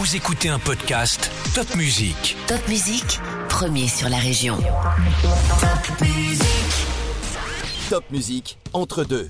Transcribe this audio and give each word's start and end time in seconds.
Vous 0.00 0.16
écoutez 0.16 0.48
un 0.48 0.58
podcast 0.58 1.30
Top 1.54 1.74
Music. 1.76 2.34
Top 2.46 2.66
Musique, 2.68 3.20
premier 3.50 3.86
sur 3.86 4.08
la 4.08 4.16
région. 4.16 4.56
Top 7.90 8.04
Musique, 8.10 8.56
entre 8.72 9.04
deux. 9.04 9.28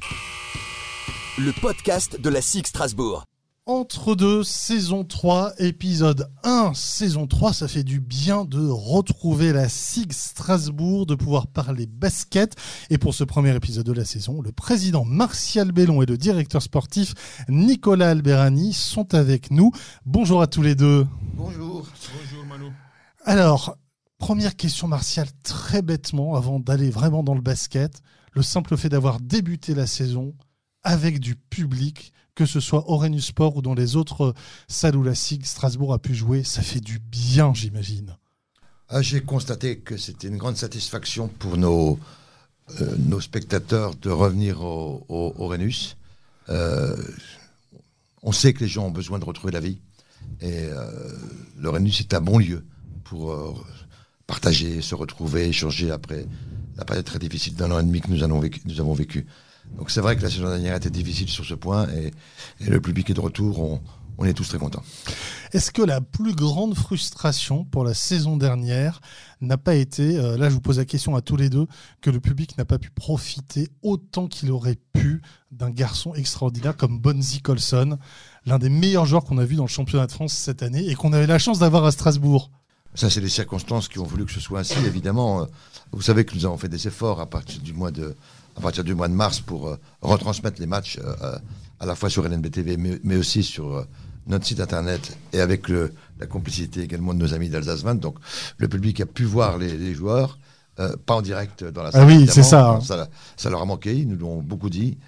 Le 1.38 1.50
podcast 1.60 2.20
de 2.20 2.30
la 2.30 2.40
SIG 2.40 2.68
Strasbourg. 2.68 3.24
Entre 3.70 4.16
deux, 4.16 4.42
saison 4.42 5.04
3, 5.04 5.52
épisode 5.58 6.28
1, 6.42 6.72
saison 6.74 7.28
3, 7.28 7.52
ça 7.52 7.68
fait 7.68 7.84
du 7.84 8.00
bien 8.00 8.44
de 8.44 8.68
retrouver 8.68 9.52
la 9.52 9.68
SIG 9.68 10.12
Strasbourg, 10.12 11.06
de 11.06 11.14
pouvoir 11.14 11.46
parler 11.46 11.86
basket. 11.86 12.56
Et 12.90 12.98
pour 12.98 13.14
ce 13.14 13.22
premier 13.22 13.54
épisode 13.54 13.86
de 13.86 13.92
la 13.92 14.04
saison, 14.04 14.42
le 14.42 14.50
président 14.50 15.04
Martial 15.04 15.70
Bellon 15.70 16.02
et 16.02 16.06
le 16.06 16.18
directeur 16.18 16.62
sportif 16.62 17.14
Nicolas 17.48 18.10
Alberani 18.10 18.72
sont 18.72 19.14
avec 19.14 19.52
nous. 19.52 19.70
Bonjour 20.04 20.42
à 20.42 20.48
tous 20.48 20.62
les 20.62 20.74
deux. 20.74 21.06
Bonjour. 21.34 21.86
Bonjour 22.18 22.44
Manu. 22.46 22.72
Alors, 23.24 23.78
première 24.18 24.56
question 24.56 24.88
Martial, 24.88 25.28
très 25.44 25.80
bêtement, 25.80 26.34
avant 26.34 26.58
d'aller 26.58 26.90
vraiment 26.90 27.22
dans 27.22 27.36
le 27.36 27.40
basket, 27.40 28.02
le 28.32 28.42
simple 28.42 28.76
fait 28.76 28.88
d'avoir 28.88 29.20
débuté 29.20 29.76
la 29.76 29.86
saison 29.86 30.34
avec 30.82 31.20
du 31.20 31.36
public, 31.36 32.12
que 32.40 32.46
ce 32.46 32.58
soit 32.60 32.88
Orange 32.90 33.20
Sport 33.20 33.58
ou 33.58 33.60
dans 33.60 33.74
les 33.74 33.96
autres 33.96 34.32
salles 34.66 34.96
où 34.96 35.02
la 35.02 35.14
SIG 35.14 35.44
Strasbourg 35.44 35.92
a 35.92 35.98
pu 35.98 36.14
jouer, 36.14 36.42
ça 36.42 36.62
fait 36.62 36.80
du 36.80 36.98
bien, 36.98 37.52
j'imagine. 37.52 38.16
Ah, 38.88 39.02
J'ai 39.02 39.20
constaté 39.20 39.76
que 39.76 39.98
c'était 39.98 40.28
une 40.28 40.38
grande 40.38 40.56
satisfaction 40.56 41.28
pour 41.28 41.58
nos, 41.58 41.98
euh, 42.80 42.96
nos 42.96 43.20
spectateurs 43.20 43.94
de 43.94 44.08
revenir 44.08 44.62
au, 44.62 45.04
au, 45.10 45.34
au. 45.36 45.52
Euh, 46.48 46.96
on 48.22 48.32
sait 48.32 48.54
que 48.54 48.60
les 48.60 48.68
gens 48.68 48.86
ont 48.86 48.90
besoin 48.90 49.18
de 49.18 49.26
retrouver 49.26 49.52
la 49.52 49.60
vie. 49.60 49.82
Et 50.40 50.64
euh, 50.64 51.12
le 51.58 51.68
Rhenus 51.68 52.00
est 52.00 52.14
un 52.14 52.22
bon 52.22 52.38
lieu 52.38 52.64
pour 53.04 53.32
euh, 53.32 53.54
partager, 54.26 54.80
se 54.80 54.94
retrouver, 54.94 55.46
échanger 55.46 55.90
après 55.90 56.24
la 56.78 56.86
période 56.86 57.04
très 57.04 57.18
difficile 57.18 57.54
d'un 57.54 57.70
an 57.70 57.80
et 57.80 57.82
demi 57.82 58.00
que 58.00 58.08
nous. 58.08 58.26
Nous 58.64 58.80
avons 58.80 58.94
vécu. 58.94 59.26
Donc 59.76 59.90
c'est 59.90 60.00
vrai 60.00 60.16
que 60.16 60.22
la 60.22 60.30
saison 60.30 60.48
dernière 60.48 60.76
était 60.76 60.90
difficile 60.90 61.28
sur 61.28 61.44
ce 61.44 61.54
point 61.54 61.88
et, 61.90 62.12
et 62.60 62.70
le 62.70 62.80
public 62.80 63.08
est 63.10 63.14
de 63.14 63.20
retour. 63.20 63.60
On, 63.60 63.80
on 64.20 64.26
est 64.26 64.34
tous 64.34 64.48
très 64.48 64.58
contents. 64.58 64.82
Est-ce 65.52 65.70
que 65.70 65.80
la 65.80 66.02
plus 66.02 66.34
grande 66.34 66.74
frustration 66.74 67.64
pour 67.64 67.84
la 67.84 67.94
saison 67.94 68.36
dernière 68.36 69.00
n'a 69.40 69.56
pas 69.56 69.74
été, 69.74 70.18
euh, 70.18 70.36
là 70.36 70.50
je 70.50 70.54
vous 70.54 70.60
pose 70.60 70.76
la 70.76 70.84
question 70.84 71.16
à 71.16 71.22
tous 71.22 71.36
les 71.36 71.48
deux, 71.48 71.66
que 72.02 72.10
le 72.10 72.20
public 72.20 72.58
n'a 72.58 72.66
pas 72.66 72.78
pu 72.78 72.90
profiter 72.90 73.68
autant 73.82 74.28
qu'il 74.28 74.50
aurait 74.50 74.78
pu 74.92 75.22
d'un 75.50 75.70
garçon 75.70 76.14
extraordinaire 76.14 76.76
comme 76.76 77.00
Bonzi 77.00 77.40
Colson, 77.40 77.98
l'un 78.44 78.58
des 78.58 78.68
meilleurs 78.68 79.06
joueurs 79.06 79.24
qu'on 79.24 79.38
a 79.38 79.44
vu 79.44 79.56
dans 79.56 79.64
le 79.64 79.68
championnat 79.68 80.06
de 80.06 80.12
France 80.12 80.34
cette 80.34 80.62
année 80.62 80.86
et 80.86 80.94
qu'on 80.94 81.14
avait 81.14 81.26
la 81.26 81.38
chance 81.38 81.58
d'avoir 81.58 81.86
à 81.86 81.90
Strasbourg? 81.90 82.50
Ça, 82.94 83.08
c'est 83.08 83.20
les 83.20 83.28
circonstances 83.28 83.88
qui 83.88 84.00
ont 84.00 84.04
voulu 84.04 84.26
que 84.26 84.32
ce 84.32 84.40
soit 84.40 84.60
ainsi. 84.60 84.74
Évidemment, 84.84 85.46
vous 85.92 86.02
savez 86.02 86.24
que 86.24 86.34
nous 86.34 86.44
avons 86.44 86.58
fait 86.58 86.68
des 86.68 86.88
efforts 86.88 87.20
à 87.20 87.26
partir 87.26 87.60
du 87.62 87.72
mois 87.72 87.92
de, 87.92 88.16
à 88.60 88.62
partir 88.62 88.84
du 88.84 88.94
mois 88.94 89.08
de 89.08 89.14
mars 89.14 89.40
pour 89.40 89.68
euh, 89.68 89.76
retransmettre 90.02 90.60
les 90.60 90.66
matchs 90.66 90.98
euh, 91.02 91.38
à 91.80 91.86
la 91.86 91.94
fois 91.94 92.10
sur 92.10 92.26
LNBTV, 92.26 92.76
mais, 92.76 93.00
mais 93.02 93.16
aussi 93.16 93.42
sur 93.42 93.74
euh, 93.74 93.84
notre 94.26 94.46
site 94.46 94.60
internet 94.60 95.16
et 95.32 95.40
avec 95.40 95.68
le, 95.68 95.92
la 96.18 96.26
complicité 96.26 96.82
également 96.82 97.14
de 97.14 97.18
nos 97.18 97.34
amis 97.34 97.48
d'Alsace 97.48 97.82
20. 97.82 97.96
Donc, 97.96 98.16
le 98.58 98.68
public 98.68 99.00
a 99.00 99.06
pu 99.06 99.24
voir 99.24 99.58
les, 99.58 99.76
les 99.76 99.94
joueurs, 99.94 100.38
euh, 100.78 100.94
pas 101.06 101.14
en 101.14 101.22
direct 101.22 101.64
dans 101.64 101.82
la 101.82 101.90
salle. 101.90 102.02
Ah 102.02 102.06
oui, 102.06 102.28
c'est 102.30 102.42
ça, 102.42 102.70
hein. 102.70 102.80
ça. 102.80 103.08
Ça 103.36 103.50
leur 103.50 103.62
a 103.62 103.64
manqué, 103.64 103.96
ils 103.96 104.08
nous 104.08 104.16
l'ont 104.16 104.42
beaucoup 104.42 104.70
dit. 104.70 104.98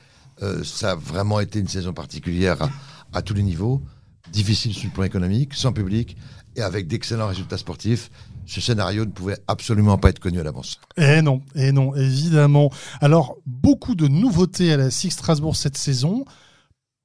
Euh, 0.42 0.64
ça 0.64 0.92
a 0.92 0.95
vraiment 0.95 1.41
été 1.41 1.58
une 1.58 1.69
saison 1.69 1.92
particulière 1.92 2.61
à, 2.62 2.70
à 3.12 3.23
tous 3.23 3.34
les 3.34 3.42
niveaux, 3.42 3.83
difficile 4.33 4.73
sur 4.73 4.86
le 4.89 4.95
plan 4.95 5.05
économique, 5.05 5.55
sans 5.55 5.73
public 5.73 6.17
et 6.56 6.62
avec 6.62 6.89
d'excellents 6.89 7.28
résultats 7.28 7.58
sportifs. 7.58 8.11
Ce 8.47 8.61
scénario 8.61 9.05
ne 9.05 9.11
pouvait 9.11 9.39
absolument 9.48 9.98
pas 9.98 10.11
être 10.11 10.19
connu 10.19 10.41
à 10.41 10.43
l'avance. 10.43 10.81
Eh 10.97 11.23
non, 11.23 11.43
eh 11.55 11.73
non, 11.73 11.95
évidemment. 11.95 12.70
Alors, 13.01 13.36
beaucoup 13.47 13.95
de 13.95 14.08
nouveautés 14.08 14.73
à 14.73 14.77
la 14.77 14.91
SIG 14.91 15.13
Strasbourg 15.13 15.57
cette 15.57 15.77
saison. 15.77 16.25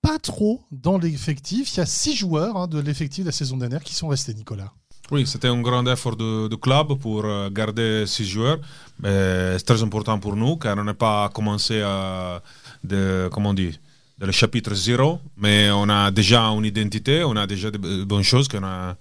Pas 0.02 0.20
trop 0.20 0.62
dans 0.72 0.98
l'effectif. 0.98 1.74
Il 1.74 1.78
y 1.78 1.82
a 1.82 1.86
six 1.86 2.16
joueurs 2.16 2.56
hein, 2.58 2.68
de 2.68 2.80
l'effectif 2.80 3.24
de 3.24 3.30
la 3.30 3.34
saison 3.34 3.58
dernière 3.58 3.84
qui 3.84 3.94
sont 3.94 4.08
restés, 4.08 4.34
Nicolas. 4.34 4.72
Oui, 5.10 5.26
c'était 5.26 5.48
un 5.48 5.62
grand 5.62 5.86
effort 5.88 6.18
de, 6.18 6.48
de 6.50 6.56
club 6.56 6.96
pour 7.00 7.24
euh, 7.24 7.50
garder 7.50 8.06
six 8.06 8.26
joueurs. 8.28 8.60
Mais 9.02 9.58
C'est 9.58 9.66
très 9.66 9.82
important 9.82 10.20
pour 10.20 10.36
nous 10.36 10.58
car 10.58 10.78
on 10.78 10.84
n'a 10.84 10.94
pas 10.94 11.30
commencé 11.30 11.80
euh, 11.82 12.40
de, 12.84 13.30
comment 13.32 13.52
on 13.52 13.54
dit, 13.54 13.80
de 14.18 14.26
le 14.26 14.32
chapitre 14.32 14.74
zéro, 14.74 15.20
mais 15.38 15.70
on 15.72 15.88
a 15.90 16.12
déjà 16.12 16.42
une 16.46 16.66
identité, 16.66 17.24
on 17.24 17.36
a 17.36 17.46
déjà 17.48 17.70
de 17.72 18.04
bonnes 18.04 18.24
choses 18.24 18.48
qu'on 18.48 18.64
a 18.64 18.96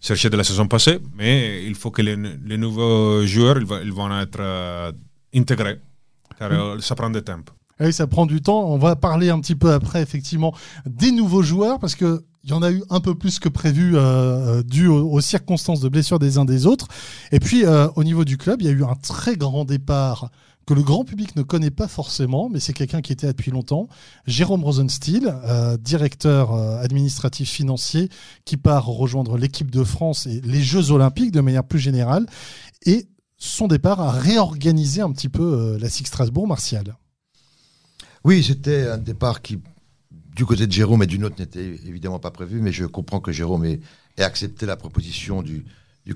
cherché 0.00 0.30
de 0.30 0.36
la 0.36 0.44
saison 0.44 0.66
passée, 0.66 0.98
mais 1.16 1.64
il 1.64 1.74
faut 1.74 1.90
que 1.90 2.02
les, 2.02 2.16
les 2.16 2.56
nouveaux 2.58 3.24
joueurs 3.26 3.58
ils, 3.58 3.66
va- 3.66 3.82
ils 3.82 3.92
vont 3.92 4.10
être 4.20 4.38
euh, 4.40 4.92
intégrés 5.34 5.80
car 6.38 6.52
euh, 6.52 6.78
ça 6.80 6.94
prend 6.94 7.10
du 7.10 7.20
temps. 7.22 7.40
Ah 7.80 7.84
Oui, 7.86 7.92
ça 7.92 8.06
prend 8.06 8.26
du 8.26 8.40
temps. 8.40 8.64
On 8.72 8.78
va 8.78 8.96
parler 8.96 9.28
un 9.30 9.40
petit 9.40 9.54
peu 9.56 9.72
après, 9.72 10.02
effectivement, 10.02 10.54
des 10.86 11.10
nouveaux 11.12 11.42
joueurs, 11.42 11.78
parce 11.78 11.94
que 11.94 12.24
il 12.44 12.50
y 12.50 12.52
en 12.52 12.62
a 12.62 12.70
eu 12.70 12.82
un 12.90 13.00
peu 13.00 13.14
plus 13.14 13.38
que 13.40 13.48
prévu, 13.48 13.96
euh, 13.96 14.00
euh, 14.00 14.62
dû 14.62 14.86
aux, 14.86 15.10
aux 15.12 15.20
circonstances 15.20 15.80
de 15.80 15.88
blessure 15.88 16.18
des 16.18 16.38
uns 16.38 16.44
des 16.44 16.64
autres. 16.66 16.86
Et 17.32 17.40
puis, 17.40 17.64
euh, 17.66 17.88
au 17.96 18.04
niveau 18.04 18.24
du 18.24 18.36
club, 18.38 18.62
il 18.62 18.66
y 18.66 18.70
a 18.70 18.72
eu 18.72 18.84
un 18.84 18.94
très 18.94 19.36
grand 19.36 19.64
départ 19.64 20.30
que 20.68 20.74
le 20.74 20.82
grand 20.82 21.02
public 21.02 21.34
ne 21.34 21.40
connaît 21.40 21.70
pas 21.70 21.88
forcément, 21.88 22.50
mais 22.50 22.60
c'est 22.60 22.74
quelqu'un 22.74 23.00
qui 23.00 23.10
était 23.10 23.28
depuis 23.28 23.50
longtemps. 23.50 23.88
Jérôme 24.26 24.62
Rosenstiel, 24.62 25.34
euh, 25.44 25.78
directeur 25.78 26.52
euh, 26.52 26.82
administratif 26.82 27.48
financier, 27.48 28.10
qui 28.44 28.58
part 28.58 28.84
rejoindre 28.84 29.38
l'équipe 29.38 29.70
de 29.70 29.82
France 29.82 30.26
et 30.26 30.42
les 30.42 30.60
Jeux 30.60 30.90
Olympiques 30.90 31.30
de 31.30 31.40
manière 31.40 31.64
plus 31.64 31.78
générale. 31.78 32.26
Et 32.84 33.08
son 33.38 33.66
départ 33.66 33.98
a 34.02 34.10
réorganisé 34.10 35.00
un 35.00 35.10
petit 35.10 35.30
peu 35.30 35.42
euh, 35.42 35.78
la 35.78 35.88
SIG 35.88 36.06
Strasbourg, 36.06 36.46
Martial. 36.46 36.98
Oui, 38.24 38.44
c'était 38.44 38.88
un 38.88 38.98
départ 38.98 39.40
qui, 39.40 39.58
du 40.36 40.44
côté 40.44 40.66
de 40.66 40.72
Jérôme 40.72 41.02
et 41.02 41.06
d'une 41.06 41.24
autre, 41.24 41.36
n'était 41.38 41.64
évidemment 41.86 42.18
pas 42.18 42.30
prévu, 42.30 42.60
mais 42.60 42.72
je 42.72 42.84
comprends 42.84 43.20
que 43.20 43.32
Jérôme 43.32 43.64
ait, 43.64 43.80
accepté 44.18 44.66
la 44.66 44.76
proposition 44.76 45.42
du, 45.42 45.64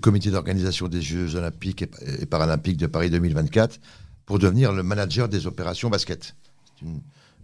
comité 0.03 0.31
d'organisation 0.31 0.89
des 0.89 1.01
Jeux 1.01 1.37
Olympiques 1.37 1.87
et 2.19 2.27
Paralympiques 2.27 2.77
de 2.77 2.87
Paris 2.87 3.09
2024 3.09 3.81
pour 4.27 4.38
devenir 4.38 4.72
le 4.72 4.83
manager 4.83 5.28
des 5.28 5.47
opérations 5.47 5.91
basket. 5.91 6.34
C'est 6.78 6.87
une 6.87 7.00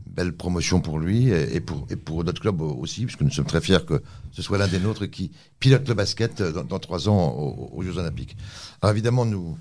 belle 0.06 0.32
promotion 0.32 0.80
pour 0.80 0.98
lui 0.98 1.28
et, 1.28 1.60
pour, 1.60 2.24
notre 2.24 2.40
club 2.40 2.60
aussi, 2.60 3.04
puisque 3.04 3.20
nous 3.20 3.30
sommes 3.30 3.46
très 3.46 3.60
fiers 3.60 3.84
que 3.86 4.02
ce 4.32 4.42
soit 4.42 4.58
l'un 4.58 4.68
des 4.68 4.78
nôtres 4.78 5.06
qui 5.10 5.30
pilote 5.60 5.86
le 5.88 5.94
basket 5.94 6.42
dans, 6.42 6.64
dans 6.64 6.78
trois 6.78 7.08
ans 7.08 7.30
aux, 7.72 7.82
Jeux 7.82 7.98
Olympiques. 7.98 8.36
Alors 8.80 8.92
évidemment, 8.92 9.26
nous, 9.26 9.56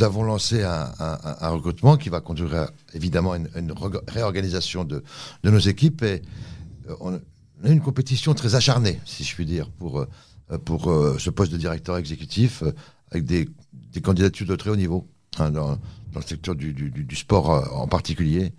avons 0.00 0.22
lancé 0.22 0.62
un, 0.62 1.48
recrutement 1.48 1.96
qui 1.96 2.08
va 2.08 2.20
conduire 2.20 2.54
à, 2.54 2.70
évidemment 2.94 3.32
à 3.32 3.38
une, 3.38 3.74
réorganisation 4.08 4.84
de, 4.84 5.02
nos 5.44 5.58
équipes 5.58 6.02
et 6.02 6.22
euh, 6.88 6.94
on 7.00 7.14
a 7.14 7.70
une 7.70 7.80
compétition 7.80 8.34
très 8.34 8.54
acharnée, 8.54 9.00
si 9.04 9.24
je 9.24 9.34
puis 9.34 9.46
dire, 9.46 9.70
pour, 9.70 10.00
euh, 10.00 10.06
euh, 10.50 11.18
ce 11.18 11.30
poste 11.30 11.52
de 11.52 11.56
directeur 11.56 11.96
exécutif 11.96 12.62
euh, 12.62 12.72
avec 13.10 13.24
des 13.24 13.48
candidatures 14.02 14.46
de 14.46 14.56
très 14.56 14.70
haut 14.70 14.76
niveau 14.76 15.06
hein, 15.40 15.50
dans, 15.50 15.78
dans 16.12 16.20
le 16.20 16.26
secteur 16.26 16.54
du, 16.54 16.72
du- 16.72 16.90
du- 16.90 17.16
sport 17.16 17.50
euh, 17.52 17.64
en 17.74 17.86
particulier. 17.88 18.52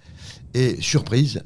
Et 0.53 0.81
surprise, 0.81 1.41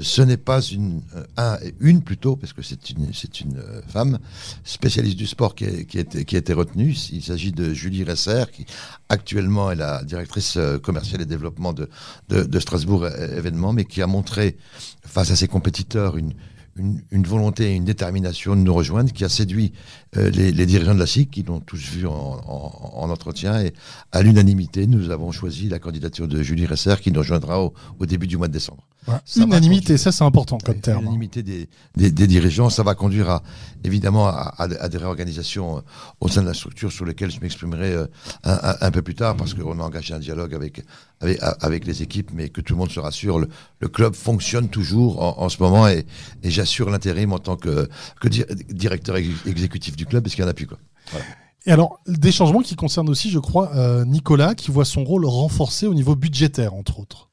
ce 0.00 0.22
n'est 0.22 0.38
pas 0.38 0.62
une, 0.62 1.02
euh, 1.14 1.24
un, 1.36 1.58
une 1.80 2.02
plutôt, 2.02 2.34
parce 2.36 2.52
que 2.54 2.62
c'est 2.62 2.90
une, 2.90 3.12
c'est 3.12 3.40
une 3.40 3.58
euh, 3.58 3.82
femme 3.88 4.18
spécialiste 4.64 5.16
du 5.18 5.26
sport 5.26 5.54
qui, 5.54 5.64
est- 5.64 5.84
qui, 5.84 5.98
été- 5.98 6.24
qui 6.24 6.36
a 6.36 6.38
été 6.38 6.52
retenue. 6.54 6.94
Il 7.12 7.22
s'agit 7.22 7.52
de 7.52 7.74
Julie 7.74 8.02
Resser, 8.04 8.44
qui 8.52 8.64
actuellement 9.08 9.70
est 9.70 9.76
la 9.76 10.02
directrice 10.04 10.58
commerciale 10.82 11.20
et 11.20 11.26
développement 11.26 11.72
de, 11.74 11.88
de, 12.30 12.42
de 12.44 12.58
Strasbourg 12.60 13.06
événements, 13.06 13.72
mais 13.74 13.84
qui 13.84 14.00
a 14.02 14.06
montré 14.06 14.56
face 15.04 15.30
à 15.30 15.36
ses 15.36 15.48
compétiteurs 15.48 16.16
une, 16.16 16.32
une, 16.76 17.26
volonté 17.26 17.72
et 17.72 17.74
une 17.74 17.84
détermination 17.84 18.56
de 18.56 18.60
nous 18.60 18.74
rejoindre, 18.74 19.12
qui 19.12 19.24
a 19.24 19.28
séduit 19.28 19.72
euh, 20.16 20.30
les, 20.30 20.66
dirigeants 20.66 20.94
de 20.94 20.98
la 21.00 21.06
SIC, 21.06 21.30
qui 21.30 21.42
l'ont 21.42 21.60
tous 21.60 21.76
vu 21.80 22.06
en, 22.06 22.12
en- 22.12 22.90
en 22.94 23.10
entretien. 23.10 23.60
Et 23.60 23.72
à 24.12 24.22
l'unanimité, 24.22 24.86
nous 24.86 25.10
avons 25.10 25.32
choisi 25.32 25.68
la 25.68 25.78
candidature 25.78 26.28
de 26.28 26.42
Julie 26.42 26.66
Resser, 26.66 26.94
qui 27.00 27.12
nous 27.12 27.20
rejoindra 27.20 27.62
au 27.62 28.06
début 28.06 28.26
du 28.26 28.36
mois 28.36 28.48
de 28.48 28.52
décembre. 28.52 28.82
Va 29.06 29.20
Unanimité, 29.36 29.96
ça 29.98 30.12
c'est 30.12 30.22
important 30.22 30.58
comme 30.58 30.80
terme. 30.80 30.98
hein. 30.98 31.00
L'unanimité 31.00 31.42
des, 31.42 31.68
des, 31.96 32.10
des 32.12 32.26
dirigeants, 32.28 32.70
ça 32.70 32.82
va 32.84 32.94
conduire 32.94 33.28
à, 33.30 33.42
évidemment 33.82 34.28
à, 34.28 34.54
à- 34.58 34.62
à 34.64 34.88
des 34.88 34.96
réorganisations 34.98 35.78
euh, 35.78 35.80
au 36.20 36.28
sein 36.28 36.42
de 36.42 36.46
la 36.46 36.54
structure 36.54 36.92
sur 36.92 37.04
lesquelles 37.04 37.30
je 37.32 37.40
m'exprimerai 37.40 37.92
euh, 37.92 38.06
un, 38.44 38.52
un- 38.62 38.76
un 38.80 38.90
peu 38.92 39.02
plus 39.02 39.16
tard 39.16 39.36
parce 39.36 39.54
qu'on 39.54 39.80
a 39.80 39.82
engagé 39.82 40.14
un 40.14 40.20
dialogue 40.20 40.54
avec, 40.54 40.84
avec, 41.20 41.40
avec 41.60 41.84
les 41.86 42.02
équipes, 42.02 42.30
mais 42.32 42.48
que 42.48 42.60
tout 42.60 42.74
le 42.74 42.78
monde 42.78 42.90
se 42.92 43.00
rassure, 43.00 43.40
le, 43.40 43.48
le 43.80 43.88
club 43.88 44.14
fonctionne 44.14 44.68
toujours 44.68 45.20
en, 45.20 45.42
en 45.44 45.48
ce 45.48 45.60
moment 45.60 45.88
et, 45.88 46.06
et 46.44 46.50
j'assure 46.50 46.88
l'intérim 46.88 47.32
en 47.32 47.38
tant 47.40 47.56
que, 47.56 47.88
que 48.20 48.28
di- 48.28 48.44
directeur 48.70 49.16
ex- 49.16 49.28
exécutif 49.46 49.96
du 49.96 50.06
club 50.06 50.22
parce 50.22 50.34
qu'il 50.36 50.44
n'y 50.44 50.48
en 50.48 50.52
a 50.52 50.54
plus. 50.54 50.68
Quoi. 50.68 50.78
Voilà. 51.10 51.26
Et 51.66 51.72
alors, 51.72 52.00
des 52.06 52.30
changements 52.32 52.62
qui 52.62 52.76
concernent 52.76 53.08
aussi, 53.08 53.30
je 53.30 53.38
crois, 53.40 53.74
euh, 53.74 54.04
Nicolas, 54.04 54.54
qui 54.54 54.70
voit 54.70 54.84
son 54.84 55.02
rôle 55.04 55.26
renforcé 55.26 55.86
au 55.88 55.94
niveau 55.94 56.14
budgétaire, 56.16 56.74
entre 56.74 56.98
autres. 57.00 57.30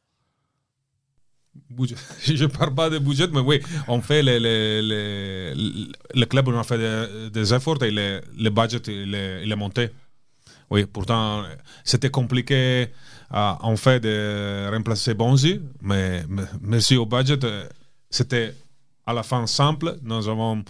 Je 2.26 2.46
parle 2.46 2.74
pas 2.74 2.90
de 2.90 2.98
budget, 3.00 3.28
mais 3.32 3.42
oui, 3.42 3.62
on 3.88 4.02
fait 4.02 4.22
le 4.24 5.86
club, 6.26 6.48
on 6.48 6.60
a 6.60 6.64
fait 6.64 6.80
des, 7.32 7.54
efforts 7.54 7.84
et 7.84 7.92
le, 7.92 8.50
budget, 8.50 8.82
il 8.88 9.14
est, 9.16 9.56
monté. 9.56 9.90
Oui, 10.72 10.86
pourtant, 10.86 11.44
c'était 11.84 12.10
compliqué 12.10 12.88
euh, 13.34 13.54
en 13.60 13.76
fait 13.76 14.00
de 14.00 14.70
remplacer 14.72 15.14
Bonzi, 15.14 15.62
mais, 15.82 16.24
merci 16.62 16.98
au 16.98 17.06
budget, 17.06 17.38
c'était 18.10 18.56
à 19.06 19.14
la 19.14 19.22
fin 19.24 19.46
simple. 19.48 19.98
Nous 20.04 20.28
avons, 20.28 20.64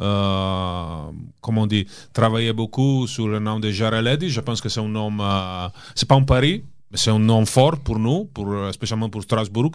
euh, 0.00 1.10
on 1.42 1.66
dit, 1.66 1.86
travaillé 2.12 2.52
beaucoup 2.52 3.06
sur 3.06 3.28
le 3.28 3.38
nom 3.38 3.60
de 3.60 3.70
Jared 3.70 4.06
Eddy. 4.06 4.30
Je 4.30 4.40
pense 4.40 4.60
que 4.60 4.68
c'est 4.68 4.80
un 4.80 4.88
nom, 4.88 5.16
euh, 5.20 5.68
c'est 5.94 6.08
pas 6.08 6.16
un 6.16 6.24
pari, 6.24 6.64
c'est 6.94 7.10
un 7.10 7.18
nom 7.18 7.44
fort 7.46 7.78
pour 7.80 7.98
nous, 7.98 8.24
pour, 8.26 8.50
euh, 8.52 8.72
spécialement 8.72 9.08
pour 9.08 9.22
Strasbourg. 9.22 9.72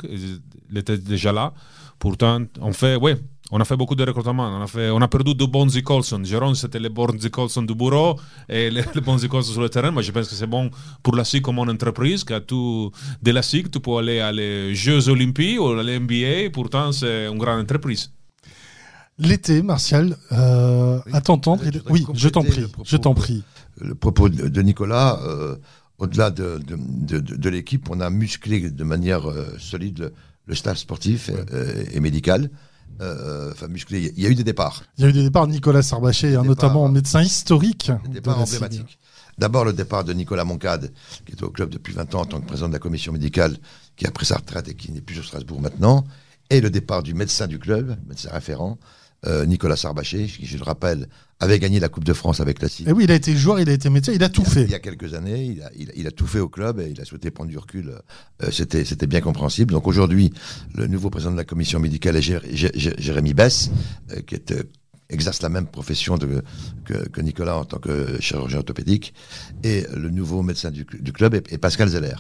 Il 0.71 0.77
était 0.77 0.98
déjà 0.98 1.31
là. 1.31 1.54
Pourtant, 2.00 2.42
on 2.62 2.71
fait, 2.71 2.95
oui, 2.95 3.13
on 3.51 3.60
a 3.60 3.66
fait 3.66 3.75
beaucoup 3.75 3.95
de 3.95 4.04
recrutement. 4.06 4.48
On 4.57 4.62
a, 4.62 4.68
fait, 4.68 4.89
on 4.89 5.01
a 5.01 5.07
perdu 5.07 5.33
deux 5.36 5.48
Bonzi 5.48 5.81
Colson. 5.83 6.21
Jérôme, 6.24 6.56
c'était 6.56 6.80
le 6.80 6.89
Bonzi 6.89 7.30
Colson 7.30 7.63
du 7.63 7.75
bureau 7.75 8.18
et 8.48 8.69
le, 8.69 8.81
le 8.95 9.01
Bonzi 9.01 9.27
Colson 9.27 9.51
sur 9.51 9.62
le 9.62 9.69
terrain. 9.69 9.92
Moi, 9.92 10.01
je 10.01 10.12
pense 10.12 10.27
que 10.30 10.36
c'est 10.36 10.48
bon 10.48 10.69
pour 11.04 11.16
la 11.16 11.24
SIG 11.25 11.42
comme 11.42 11.57
une 11.60 11.69
entreprise. 11.71 12.24
Que 12.24 12.39
tout, 12.39 12.92
de 13.22 13.31
la 13.31 13.42
SIG, 13.42 13.69
tu 13.69 13.80
peux 13.80 13.98
aller 13.98 14.19
à 14.22 14.31
les 14.31 14.74
Jeux 14.75 15.10
Olympiques 15.10 15.60
ou 15.60 15.68
à 15.68 15.83
l'NBA. 15.83 16.50
Pourtant, 16.54 16.92
c'est 16.94 17.27
une 17.27 17.38
grande 17.38 17.62
entreprise. 17.62 18.12
L'été, 19.18 19.62
Martial, 19.62 20.15
euh, 20.31 21.00
Oui. 21.06 21.12
à 21.13 21.19
t'entendre. 21.19 21.62
Oui, 21.89 22.06
je 22.13 22.30
t'en 22.30 22.42
prie, 22.44 22.62
le 22.62 22.68
propos 22.69 22.88
je 22.89 22.95
t'en 22.98 23.12
de- 23.13 23.19
prie. 23.19 23.44
le 23.81 23.94
propos 23.95 24.30
de, 24.30 24.48
de 24.48 24.62
Nicolas, 24.62 25.19
euh, 25.24 25.57
au-delà 26.00 26.31
de, 26.31 26.57
de, 26.57 26.75
de- 26.80 27.19
de- 27.19 27.36
de 27.36 27.50
l'équipe, 27.50 27.90
on 27.90 28.00
a 28.00 28.10
musclé 28.10 28.69
de 28.72 28.84
manière 28.84 29.30
euh, 29.30 29.56
solide 29.60 30.00
le, 30.00 30.13
le 30.48 30.56
staff 30.56 30.78
sportif 30.78 31.30
euh, 31.54 31.84
et 31.92 32.00
médical. 32.00 32.50
Euh, 33.01 33.51
Enfin, 33.54 33.68
musclé. 33.68 34.12
Il 34.18 34.24
y 34.24 34.25
a 34.25 34.30
eu 34.30 34.36
des 34.36 34.44
départs. 34.44 34.84
Il 34.98 35.04
y 35.04 35.07
a 35.07 35.10
eu 35.10 35.13
des 35.13 35.24
départs 35.24 35.48
de 35.48 35.54
Nicolas 35.54 35.81
Sarbaché, 35.81 36.36
hein, 36.36 36.44
notamment 36.44 36.90
médecin 36.90 37.22
historique. 37.22 37.92
Des 38.04 38.10
de 38.10 38.13
départs 38.16 38.40
emblématiques. 38.42 39.00
D'abord, 39.38 39.63
le 39.63 39.72
départ 39.72 40.04
de 40.04 40.12
Nicolas 40.12 40.44
Moncade, 40.44 40.92
qui 41.25 41.31
était 41.31 41.44
au 41.44 41.50
club 41.50 41.69
depuis 41.69 41.94
20 41.94 42.13
ans 42.16 42.22
en 42.22 42.25
tant 42.25 42.42
que 42.42 42.46
président 42.48 42.68
de 42.68 42.74
la 42.74 42.80
commission 42.80 43.13
médicale, 43.13 43.56
qui 43.96 44.06
a 44.06 44.12
pris 44.12 44.25
sa 44.25 44.36
retraite 44.38 44.68
et 44.68 44.74
qui 44.74 44.92
n'est 44.92 45.00
plus 45.00 45.16
sur 45.16 45.24
Strasbourg 45.24 45.62
maintenant. 45.62 46.04
Et 46.50 46.60
le 46.60 46.69
départ 46.69 47.04
du 47.04 47.13
médecin 47.13 47.48
du 47.48 47.57
club, 47.57 47.96
médecin 48.07 48.31
référent, 48.31 48.78
euh, 49.25 49.45
Nicolas 49.45 49.75
Sarbaché, 49.75 50.25
qui, 50.27 50.45
je 50.45 50.57
le 50.57 50.63
rappelle, 50.63 51.07
avait 51.42 51.60
gagné 51.60 51.80
la 51.80 51.89
Coupe 51.89 52.04
de 52.04 52.13
France 52.13 52.39
avec 52.42 52.62
la 52.62 52.68
CID. 52.69 52.88
Et 52.88 52.92
oui, 52.92 53.04
il 53.06 53.12
a 53.12 53.16
été 53.16 53.36
joueur, 53.36 53.60
il 53.60 53.69
a 53.69 53.74
été 53.74 53.89
médecin, 53.89 54.12
il 54.13 54.24
a 54.24 54.30
tout 54.30 54.42
il 54.42 54.48
y 54.48 54.50
a- 54.50 54.54
fait. 54.54 54.63
Il 54.66 54.71
y 54.71 54.75
a 54.75 54.80
quelques 54.80 55.13
années, 55.13 55.45
il 55.45 55.62
a, 55.62 55.69
il 55.77 55.89
a- 55.89 55.94
il 55.95 56.07
a 56.07 56.12
tout 56.12 56.27
fait 56.27 56.39
au 56.39 56.50
club 56.50 56.80
et 56.80 56.89
il 56.89 57.00
a 57.01 57.06
souhaité 57.06 57.31
prendre 57.31 57.50
du 57.50 57.57
recul. 57.57 57.94
Euh, 58.44 58.51
C'était 58.51 59.07
bien 59.07 59.21
compréhensible. 59.21 59.71
Donc 59.74 59.88
aujourd'hui, 59.88 60.31
le 60.75 60.88
nouveau 60.88 61.10
président 61.10 61.31
de 61.31 61.38
la 61.38 61.45
commission 61.45 61.80
médicale 61.80 62.16
est 62.18 62.21
Jé- 62.21 62.39
Jé- 62.54 62.71
Jé- 62.75 62.95
Jérémy 62.98 63.33
Bess, 63.33 63.71
euh, 64.12 64.21
qui 64.21 64.36
est, 64.36 64.54
exerce 65.12 65.42
la 65.42 65.50
même 65.50 65.65
profession 65.65 66.18
de- 66.18 66.44
que, 66.86 67.10
que 67.10 67.19
Nicolas 67.22 67.57
en 67.57 67.65
tant 67.65 67.80
que 67.80 68.18
chirurgien 68.22 68.60
orthopédique. 68.60 69.13
Et 69.63 69.86
le 69.95 70.10
nouveau 70.12 70.44
médecin 70.44 70.69
du, 70.72 70.86
du 71.00 71.12
club 71.13 71.33
est, 71.33 71.51
est 71.51 71.57
Pascal 71.57 71.88
Zeller. 71.89 72.15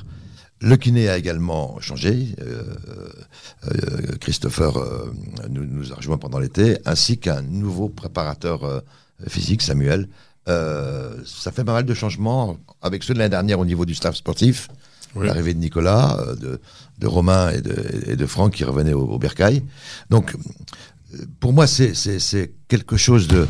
Le 0.61 0.75
kiné 0.75 1.07
a 1.09 1.17
également 1.17 1.79
changé. 1.79 2.35
euh, 2.41 2.63
euh, 3.65 4.17
Christopher 4.19 4.77
euh, 4.77 5.13
nous, 5.49 5.65
nous 5.65 5.91
a 5.93 5.95
rejoint 5.95 6.17
pendant 6.17 6.39
l'été, 6.39 6.77
ainsi 6.85 7.17
qu'un 7.17 7.41
nouveau 7.41 7.87
préparateur 7.89 8.83
physique, 9.27 9.61
Samuel. 9.61 10.07
Ça 10.47 11.51
fait 11.53 11.63
pas 11.63 11.73
mal 11.73 11.85
de 11.85 11.93
changements 11.93 12.57
avec 12.81 13.03
ceux 13.03 13.13
de 13.13 13.19
l'année 13.19 13.29
dernière 13.29 13.59
au 13.59 13.65
niveau 13.65 13.85
du 13.85 13.95
staff 13.95 14.15
sportif. 14.15 14.67
L'arrivée 15.15 15.53
de 15.53 15.59
Nicolas, 15.59 16.17
de, 16.39 16.59
de 16.99 17.07
Romain 17.07 17.49
et 17.51 17.61
de, 17.61 17.75
et 18.11 18.15
de 18.15 18.25
Franck 18.25 18.53
qui 18.53 18.63
revenaient 18.63 18.93
au, 18.93 19.05
au 19.07 19.17
Bercail. 19.17 19.63
Donc, 20.09 20.35
pour 21.39 21.53
moi, 21.53 21.65
c'est- 21.67 22.51
quelque 22.67 22.97
chose 22.97 23.27
de, 23.27 23.47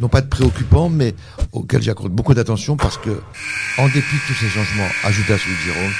non 0.00 0.08
pas 0.08 0.20
de 0.20 0.28
préoccupant, 0.28 0.88
mais 0.88 1.14
auquel 1.52 1.82
j'accorde 1.82 2.12
beaucoup 2.12 2.34
d'attention 2.34 2.76
parce 2.76 2.96
que, 2.98 3.10
en 3.78 3.86
dépit 3.86 3.98
de 3.98 4.26
tous 4.28 4.34
ces 4.34 4.48
changements, 4.48 4.88
ajoutés 5.04 5.32
à 5.32 5.38
celui 5.38 5.54
de 5.56 5.60
Jérôme, 5.72 5.92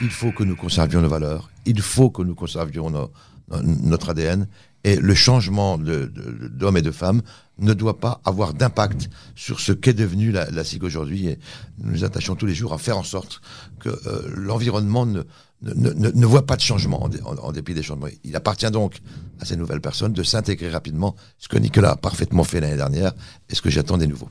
il 0.00 0.10
faut 0.10 0.32
que 0.32 0.44
nous 0.44 0.56
conservions 0.56 1.00
nos 1.00 1.08
valeurs, 1.08 1.50
il 1.66 1.80
faut 1.80 2.10
que 2.10 2.22
nous 2.22 2.34
conservions 2.34 2.90
notre 3.50 4.10
ADN, 4.10 4.46
et 4.84 4.96
le 4.96 5.14
changement 5.14 5.78
d'hommes 5.78 6.76
et 6.76 6.82
de 6.82 6.90
femmes 6.90 7.22
ne 7.58 7.72
doit 7.72 8.00
pas 8.00 8.20
avoir 8.24 8.52
d'impact 8.52 9.08
sur 9.34 9.60
ce 9.60 9.72
qu'est 9.72 9.94
devenu 9.94 10.30
la, 10.30 10.64
SIG 10.64 10.82
aujourd'hui. 10.84 11.28
Et 11.28 11.38
nous 11.78 11.92
nous 11.92 12.04
attachons 12.04 12.34
tous 12.34 12.46
les 12.46 12.54
jours 12.54 12.74
à 12.74 12.78
faire 12.78 12.98
en 12.98 13.02
sorte 13.02 13.40
que 13.80 13.88
euh, 13.88 14.30
l'environnement 14.36 15.06
ne, 15.06 15.22
voit 16.26 16.44
pas 16.44 16.56
de 16.56 16.60
changement 16.60 17.04
en- 17.04 17.36
en 17.38 17.52
dépit 17.52 17.72
des 17.72 17.82
changements. 17.82 18.08
Il 18.24 18.36
appartient 18.36 18.70
donc 18.70 19.00
à 19.40 19.46
ces 19.46 19.56
nouvelles 19.56 19.80
personnes 19.80 20.12
de 20.12 20.22
s'intégrer 20.22 20.68
rapidement, 20.68 21.14
ce 21.38 21.48
que 21.48 21.56
Nicolas 21.56 21.92
a 21.92 21.96
parfaitement 21.96 22.44
fait 22.44 22.60
l'année 22.60 22.76
dernière 22.76 23.12
et 23.48 23.54
ce 23.54 23.62
que 23.62 23.70
j'attends 23.70 23.96
des 23.96 24.06
nouveaux. 24.06 24.28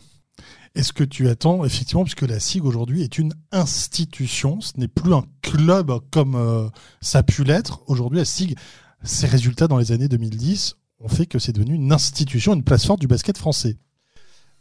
Est-ce 0.75 0.91
que 0.91 1.03
tu 1.03 1.29
attends, 1.29 1.65
effectivement, 1.65 2.03
puisque 2.03 2.23
la 2.23 2.39
SIG 2.39 2.65
aujourd'hui 2.65 3.03
est 3.03 3.19
une 3.19 3.33
institution, 3.51 4.59
ce 4.59 4.71
n'est 4.77 4.87
plus 4.87 5.13
un 5.13 5.23
club 5.43 5.91
comme 6.09 6.33
euh, 6.33 6.67
ça 6.99 7.19
a 7.19 7.23
pu 7.23 7.43
l'être. 7.43 7.83
Aujourd'hui, 7.85 8.17
la 8.17 8.25
SIG, 8.25 8.57
ses 9.03 9.27
résultats 9.27 9.67
dans 9.67 9.77
les 9.77 9.91
années 9.91 10.07
2010 10.07 10.75
ont 10.99 11.09
fait 11.09 11.27
que 11.27 11.37
c'est 11.37 11.51
devenu 11.51 11.75
une 11.75 11.91
institution, 11.91 12.55
une 12.55 12.63
place 12.63 12.85
forte 12.85 13.01
du 13.01 13.07
basket 13.07 13.37
français. 13.37 13.77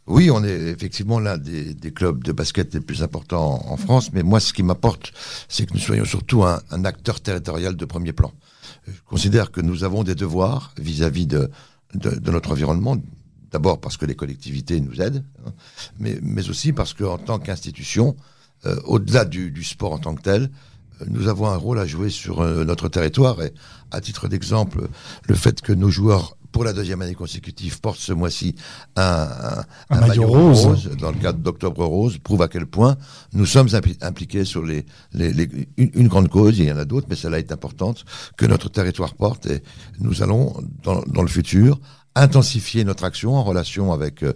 Oui, 0.05 0.29
on 0.29 0.43
est 0.43 0.51
effectivement 0.51 1.19
l'un 1.19 1.37
des, 1.39 1.75
clubs 1.95 2.23
de 2.23 2.31
basket 2.31 2.73
les 2.75 2.81
plus 2.81 3.01
importants 3.01 3.65
en, 3.65 3.77
France, 3.77 4.11
mais 4.13 4.21
moi, 4.21 4.39
ce 4.39 4.53
qui 4.53 4.61
m'apporte, 4.61 5.13
c'est 5.47 5.65
que 5.65 5.73
nous 5.73 5.79
soyons 5.79 6.05
surtout 6.05 6.43
un, 6.43 6.85
acteur 6.85 7.21
territorial 7.21 7.75
de 7.75 7.85
premier 7.85 8.13
plan. 8.13 8.31
Je 8.85 9.01
considère 9.05 9.49
que 9.49 9.61
nous 9.61 9.83
avons 9.83 10.03
des 10.03 10.13
devoirs 10.13 10.75
vis-à-vis 10.77 11.25
de 11.25 11.49
notre 12.29 12.51
environnement, 12.51 12.97
d'abord 13.53 13.79
parce 13.79 13.95
que 13.97 14.05
les 14.05 14.15
collectivités 14.15 14.81
nous 14.81 14.99
aident, 14.99 15.23
hein, 15.45 15.51
mais, 15.99 16.17
mais 16.21 16.49
aussi 16.49 16.73
parce 16.73 16.93
qu'en 16.93 17.17
tant 17.17 17.39
qu'institution, 17.39 18.15
euh, 18.65 18.75
au-delà 18.85 19.23
du, 19.25 19.51
du 19.51 19.63
sport 19.63 19.93
en 19.93 19.99
tant 19.99 20.15
que 20.15 20.21
tel, 20.23 20.49
euh, 21.01 21.05
nous 21.07 21.27
avons 21.27 21.47
un 21.47 21.55
rôle 21.57 21.79
à 21.79 21.85
jouer 21.85 22.09
sur 22.09 22.41
euh, 22.41 22.65
notre 22.65 22.89
territoire. 22.89 23.41
Et 23.41 23.53
à 23.91 24.01
titre 24.01 24.27
d'exemple, 24.27 24.87
le 25.27 25.35
fait 25.35 25.61
que 25.61 25.71
nos 25.71 25.89
joueurs, 25.91 26.35
pour 26.51 26.63
la 26.63 26.73
deuxième 26.73 27.01
année 27.01 27.15
consécutive, 27.15 27.79
portent 27.81 27.99
ce 27.99 28.13
mois-ci 28.13 28.55
un, 28.95 29.03
un, 29.03 29.63
Un 29.97 29.99
maillot 30.07 30.27
rose. 30.27 30.89
dans 30.99 31.11
le 31.11 31.17
cadre 31.17 31.39
d'Octobre 31.39 31.83
Rose 31.85 32.17
prouve 32.19 32.41
à 32.43 32.47
quel 32.47 32.65
point 32.67 32.95
nous 33.33 33.45
sommes 33.47 33.67
impli- 33.67 33.97
impliqués 34.03 34.45
sur 34.45 34.63
les, 34.63 34.85
les, 35.13 35.33
les- 35.33 35.67
une, 35.77 35.91
une 35.95 36.07
grande 36.07 36.29
cause, 36.29 36.57
il 36.59 36.65
y 36.65 36.71
en 36.71 36.77
a 36.77 36.85
d'autres, 36.85 37.07
mais 37.09 37.15
celle-là 37.15 37.39
est 37.39 37.51
importante, 37.51 38.05
que 38.37 38.45
notre 38.45 38.69
territoire 38.69 39.13
porte 39.15 39.45
et 39.47 39.61
nous 39.99 40.21
allons, 40.23 40.53
dans, 40.83 41.01
dans 41.07 41.21
le 41.23 41.27
futur, 41.27 41.79
intensifier 42.15 42.83
notre 42.83 43.03
action 43.03 43.35
en 43.35 43.43
relation 43.43 43.91
avec, 43.91 44.23
euh, 44.23 44.33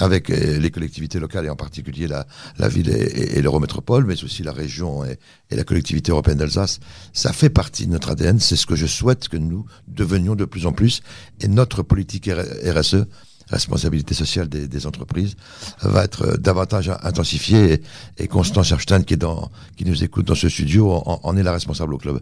avec 0.00 0.30
euh, 0.30 0.58
les 0.58 0.70
collectivités 0.70 1.20
locales 1.20 1.46
et 1.46 1.50
en 1.50 1.56
particulier 1.56 2.06
la, 2.06 2.26
la 2.58 2.68
ville 2.68 2.88
et, 2.88 2.92
et, 2.92 3.38
et 3.38 3.42
l'Eurométropole, 3.42 4.04
mais 4.04 4.22
aussi 4.24 4.42
la 4.42 4.52
région 4.52 5.04
et, 5.04 5.18
et 5.50 5.56
la 5.56 5.64
collectivité 5.64 6.10
européenne 6.10 6.38
d'Alsace. 6.38 6.80
Ça 7.12 7.32
fait 7.32 7.50
partie 7.50 7.86
de 7.86 7.92
notre 7.92 8.10
ADN, 8.10 8.40
c'est 8.40 8.56
ce 8.56 8.66
que 8.66 8.76
je 8.76 8.86
souhaite 8.86 9.28
que 9.28 9.36
nous 9.36 9.66
devenions 9.86 10.34
de 10.34 10.44
plus 10.44 10.66
en 10.66 10.72
plus 10.72 11.02
et 11.40 11.48
notre 11.48 11.82
politique 11.82 12.30
RSE 12.30 13.06
responsabilité 13.50 14.14
sociale 14.14 14.48
des, 14.48 14.68
des, 14.68 14.86
entreprises 14.86 15.36
va 15.82 16.04
être 16.04 16.22
euh, 16.22 16.36
davantage 16.36 16.90
intensifiée 17.02 17.74
et, 17.74 17.82
et 18.24 18.28
Constance 18.28 18.72
Erstein 18.72 19.02
qui 19.02 19.14
est 19.14 19.18
dans 19.18 19.50
qui 19.76 19.84
nous 19.84 20.04
écoute 20.04 20.26
dans 20.26 20.34
ce 20.34 20.48
studio 20.48 20.92
en, 20.92 21.20
en, 21.22 21.36
est 21.36 21.42
la 21.42 21.52
responsable 21.52 21.94
au 21.94 21.98
club. 21.98 22.20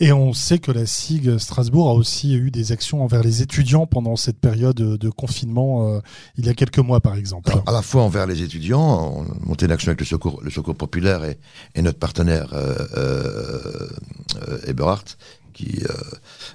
Et 0.00 0.12
on 0.12 0.32
sait 0.32 0.58
que 0.58 0.70
la 0.70 0.86
SIG 0.86 1.38
Strasbourg 1.38 1.88
a 1.88 1.92
aussi 1.92 2.34
eu 2.34 2.52
des 2.52 2.70
actions 2.70 3.02
envers 3.02 3.22
les 3.22 3.42
étudiants 3.42 3.86
pendant 3.86 4.14
cette 4.14 4.38
période 4.38 4.76
de 4.76 5.10
confinement 5.10 5.88
euh, 5.88 6.00
il 6.36 6.46
y 6.46 6.48
a 6.48 6.54
quelques 6.54 6.78
mois 6.78 7.00
par 7.00 7.16
exemple. 7.16 7.50
Alors, 7.50 7.64
à 7.66 7.72
la 7.72 7.82
fois 7.82 8.02
envers 8.02 8.26
les 8.26 8.42
étudiants, 8.42 9.12
on 9.16 9.22
a 9.24 9.46
monté 9.46 9.66
une 9.66 9.72
action 9.72 9.88
avec 9.88 10.00
le 10.00 10.06
secours, 10.06 10.40
le 10.42 10.50
secours 10.50 10.76
populaire 10.76 11.24
et, 11.24 11.38
et 11.74 11.82
notre 11.82 11.98
partenaire 11.98 12.50
euh, 12.52 12.76
euh, 12.96 14.58
Eberhardt 14.66 15.16
qui 15.52 15.82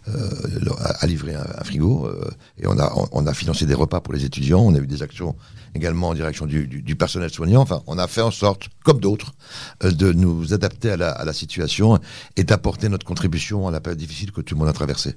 euh, 0.08 0.70
a 1.00 1.06
livré 1.08 1.36
un, 1.36 1.64
frigo 1.64 2.06
euh, 2.06 2.30
et 2.58 2.68
on 2.68 2.78
a, 2.80 2.92
on, 3.12 3.26
a 3.28 3.34
financé 3.34 3.66
des 3.66 3.74
repas 3.74 4.02
pour 4.02 4.14
les 4.14 4.26
étudiants. 4.26 4.62
On 4.62 4.74
a 4.76 4.80
eu 4.80 4.88
des 4.88 5.02
actions 5.04 5.36
également 5.76 6.10
en 6.10 6.14
direction 6.14 6.46
du, 6.46 6.96
personnel 6.96 7.30
soignant. 7.30 7.62
Enfin, 7.62 7.82
on 7.88 7.98
a 7.98 8.08
fait 8.08 8.22
en 8.22 8.32
sorte, 8.32 8.70
comme 8.84 9.00
d'autres, 9.00 9.34
euh, 9.84 9.92
de 9.92 10.12
nous 10.12 10.54
adapter 10.54 10.92
à 10.92 10.98
la, 10.98 11.34
situation 11.34 12.00
et 12.38 12.44
d'apporter 12.44 12.90
notre 12.90 13.06
contribution 13.06 13.68
à 13.68 13.72
la 13.72 13.82
période 13.82 13.98
difficile 13.98 14.32
que 14.32 14.42
tout 14.42 14.54
le 14.56 14.60
monde 14.60 14.70
a 14.70 14.74
traversée. 14.74 15.16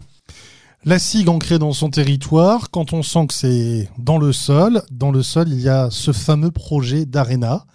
La 0.85 0.99
SIG 0.99 1.28
ancrée 1.28 1.59
dans 1.59 1.73
son 1.73 1.90
territoire, 1.90 2.71
quand 2.71 2.92
on 2.92 3.02
sent 3.02 3.26
que 3.26 3.35
c'est 3.35 3.90
dans 3.99 4.18
le 4.18 4.33
sol, 4.33 4.83
dans 4.90 5.11
le 5.11 5.23
sol, 5.23 5.49
il 5.49 5.61
y 5.61 5.68
a 5.68 5.88
ce 5.90 6.12
fameux 6.12 6.50
projet 6.50 7.04
d'Arena. 7.04 7.66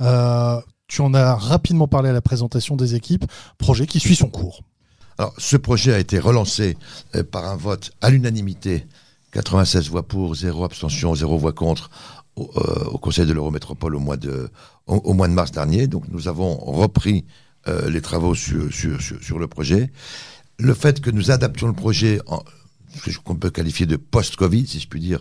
Euh, 0.00 0.60
tu 0.88 1.00
en 1.00 1.14
as 1.14 1.34
rapidement 1.34 1.88
parlé 1.88 2.10
à 2.10 2.12
la 2.12 2.20
présentation 2.20 2.76
des 2.76 2.94
équipes, 2.94 3.24
projet 3.58 3.86
qui 3.86 4.00
suit 4.00 4.16
son 4.16 4.28
cours. 4.28 4.62
Alors, 5.18 5.34
ce 5.38 5.56
projet 5.56 5.94
a 5.94 5.98
été 5.98 6.18
relancé 6.18 6.76
euh, 7.14 7.22
par 7.22 7.46
un 7.46 7.56
vote 7.56 7.90
à 8.02 8.10
l'unanimité, 8.10 8.86
96 9.32 9.88
voix 9.88 10.02
pour, 10.02 10.34
0 10.34 10.64
abstention, 10.64 11.14
0 11.14 11.38
voix 11.38 11.52
contre, 11.52 11.90
au, 12.36 12.50
euh, 12.56 12.84
au 12.86 12.98
Conseil 12.98 13.26
de 13.26 13.32
l'Eurométropole 13.32 13.94
au 13.96 13.98
mois 14.00 14.16
de, 14.16 14.50
au, 14.86 15.14
mois 15.14 15.28
de 15.28 15.32
mars 15.32 15.52
dernier. 15.52 15.86
Donc, 15.86 16.04
nous 16.10 16.28
avons 16.28 16.54
repris 16.56 17.24
euh, 17.66 17.88
les 17.90 18.00
travaux 18.02 18.34
sur, 18.34 18.72
sur, 18.72 19.00
sur, 19.00 19.38
le 19.38 19.46
projet. 19.46 19.90
le 20.58 20.74
fait 20.74 21.00
que 21.00 21.10
nous 21.10 21.30
adaptions 21.30 21.66
le 21.66 21.72
projet 21.72 22.20
ce 23.04 23.18
qu'on 23.18 23.34
peut 23.36 23.50
qualifier 23.50 23.84
de 23.84 23.96
post-Covid, 23.96 24.66
si 24.66 24.80
je 24.80 24.88
puis 24.88 25.00
dire, 25.00 25.20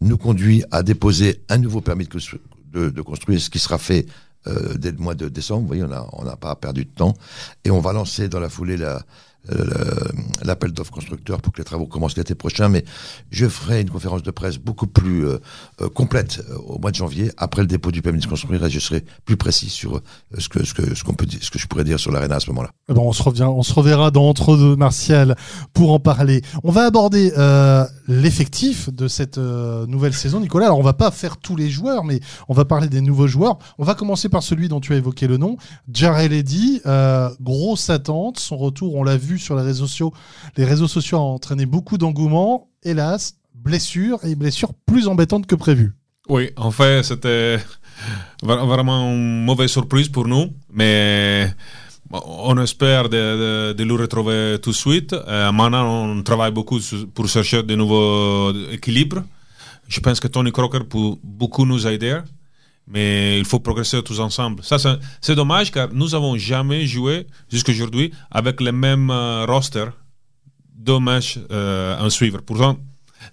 nous 0.00 0.16
conduit 0.16 0.62
à 0.70 0.82
déposer 0.84 1.42
un 1.48 1.58
nouveau 1.58 1.80
permis 1.80 2.04
de, 2.06 2.10
constru- 2.16 2.38
de- 2.72 2.90
de 2.90 3.02
construire, 3.02 3.40
ce 3.40 3.50
qui 3.50 3.58
sera 3.58 3.78
fait 3.78 4.06
dès 4.76 4.92
le 4.92 4.98
mois 4.98 5.16
de 5.16 5.28
décembre. 5.28 5.62
Vous 5.62 5.66
voyez, 5.66 5.82
on 5.82 5.88
n'a 5.88 6.06
on 6.12 6.22
n'a 6.24 6.36
pas 6.36 6.54
perdu 6.54 6.84
de 6.84 6.90
temps. 6.90 7.14
Et 7.64 7.72
on 7.72 7.80
va 7.80 7.92
lancer 7.92 8.28
dans 8.28 8.38
la 8.38 8.48
foulée 8.48 8.76
la- 8.76 9.02
l'appel 10.42 10.72
d'offres 10.72 10.92
constructeurs 10.92 11.40
pour 11.40 11.52
que 11.52 11.58
les 11.58 11.64
travaux 11.64 11.86
commencent 11.86 12.16
l'été 12.16 12.34
prochain. 12.34 12.68
Mais 12.68 12.84
je 13.30 13.46
ferai 13.48 13.80
une 13.80 13.90
conférence 13.90 14.22
de 14.22 14.30
presse 14.30 14.58
beaucoup 14.58 14.86
plus 14.86 15.26
euh, 15.26 15.38
euh, 15.80 15.88
complète 15.88 16.42
euh, 16.50 16.56
au 16.66 16.78
mois 16.78 16.90
de 16.90 16.96
janvier, 16.96 17.30
après 17.36 17.62
le 17.62 17.66
dépôt 17.66 17.90
du 17.90 18.02
permis 18.02 18.20
de 18.20 18.26
construire, 18.26 18.64
et 18.64 18.70
je 18.70 18.78
serai 18.78 19.04
plus 19.24 19.36
précis 19.36 19.68
sur 19.68 20.00
ce 20.36 20.48
que, 20.48 20.64
ce 20.64 20.74
que, 20.74 20.94
ce 20.94 21.04
qu'on 21.04 21.14
peut 21.14 21.26
ce 21.40 21.50
que 21.50 21.58
je 21.58 21.66
pourrais 21.66 21.84
dire 21.84 21.98
sur 21.98 22.12
l'aréna 22.12 22.36
à 22.36 22.40
ce 22.40 22.48
moment-là. 22.50 22.70
Eh 22.88 22.94
ben, 22.94 23.00
on 23.00 23.12
se 23.12 23.22
revient, 23.22 23.44
on 23.44 23.62
se 23.62 23.72
reverra 23.72 24.10
dans 24.10 24.28
entre 24.28 24.56
deux, 24.56 24.76
Martial, 24.76 25.36
pour 25.72 25.92
en 25.92 25.98
parler. 25.98 26.42
On 26.62 26.70
va 26.70 26.84
aborder 26.84 27.32
l'effectif 28.08 28.90
de 28.92 29.08
cette 29.08 29.38
nouvelle 29.38 30.14
saison, 30.14 30.40
Nicolas. 30.40 30.66
Alors, 30.66 30.78
on 30.78 30.82
va 30.82 30.92
pas 30.92 31.10
faire 31.10 31.36
tous 31.36 31.56
les 31.56 31.70
joueurs, 31.70 32.04
mais 32.04 32.20
on 32.48 32.54
va 32.54 32.64
parler 32.64 32.88
des 32.88 33.00
nouveaux 33.00 33.26
joueurs. 33.26 33.58
On 33.78 33.84
va 33.84 33.94
commencer 33.94 34.28
par 34.28 34.42
celui 34.42 34.68
dont 34.68 34.80
tu 34.80 34.92
as 34.92 34.96
évoqué 34.96 35.26
le 35.26 35.36
nom, 35.36 35.56
Jarrell 35.92 36.32
Eddy. 36.32 36.80
Grosse 37.40 37.90
attente, 37.90 38.38
son 38.38 38.56
retour, 38.56 38.94
on 38.94 39.02
l'a 39.02 39.16
vu 39.16 39.35
sur 39.38 39.56
les 39.56 39.62
réseaux 39.62 39.86
sociaux. 39.86 40.12
Les 40.56 40.64
réseaux 40.64 40.88
sociaux 40.88 41.18
ont 41.18 41.34
entraîné 41.34 41.66
beaucoup 41.66 41.98
d'engouement. 41.98 42.68
Hélas, 42.82 43.34
blessure 43.54 44.24
et 44.24 44.34
blessure 44.34 44.72
plus 44.86 45.08
embêtante 45.08 45.46
que 45.46 45.54
prévu. 45.54 45.92
Oui, 46.28 46.50
en 46.56 46.70
fait, 46.70 47.02
c'était 47.04 47.58
vra- 48.42 48.66
vraiment 48.66 49.12
une 49.12 49.44
mauvaise 49.44 49.70
surprise 49.70 50.08
pour 50.08 50.26
nous, 50.26 50.52
mais 50.72 51.52
on 52.10 52.56
espère 52.60 53.08
de, 53.08 53.72
de- 53.72 53.84
le 53.84 53.94
retrouver 53.94 54.58
tout 54.62 54.70
de 54.70 54.74
suite. 54.76 55.12
Euh, 55.12 55.52
maintenant, 55.52 56.04
on 56.04 56.22
travaille 56.22 56.52
beaucoup 56.52 56.80
pour 57.14 57.28
chercher 57.28 57.62
de 57.62 57.74
nouveaux 57.74 58.52
équilibres. 58.70 59.22
Je 59.88 60.00
pense 60.00 60.18
que 60.18 60.28
Tony 60.28 60.50
Crocker 60.50 60.80
peut 60.88 61.14
beaucoup 61.22 61.64
nous 61.64 61.86
aider, 61.86 62.18
mais 62.86 63.38
il 63.38 63.44
faut 63.44 63.60
progresser 63.60 64.02
tous 64.02 64.20
ensemble. 64.20 64.62
Ça, 64.62 64.78
c'est- 64.78 65.34
dommage 65.34 65.70
car 65.72 65.88
nous 65.92 66.14
avons 66.14 66.36
jamais 66.36 66.86
joué 66.86 67.26
jusqu'à 67.50 67.72
aujourd'hui 67.72 68.12
avec 68.30 68.60
le 68.60 68.72
même 68.72 69.10
euh, 69.10 69.44
roster 69.46 69.86
deux 70.74 70.98
matchs 71.00 71.38
euh, 71.50 71.98
en 71.98 72.10
suivre. 72.10 72.40
Pourtant, 72.42 72.78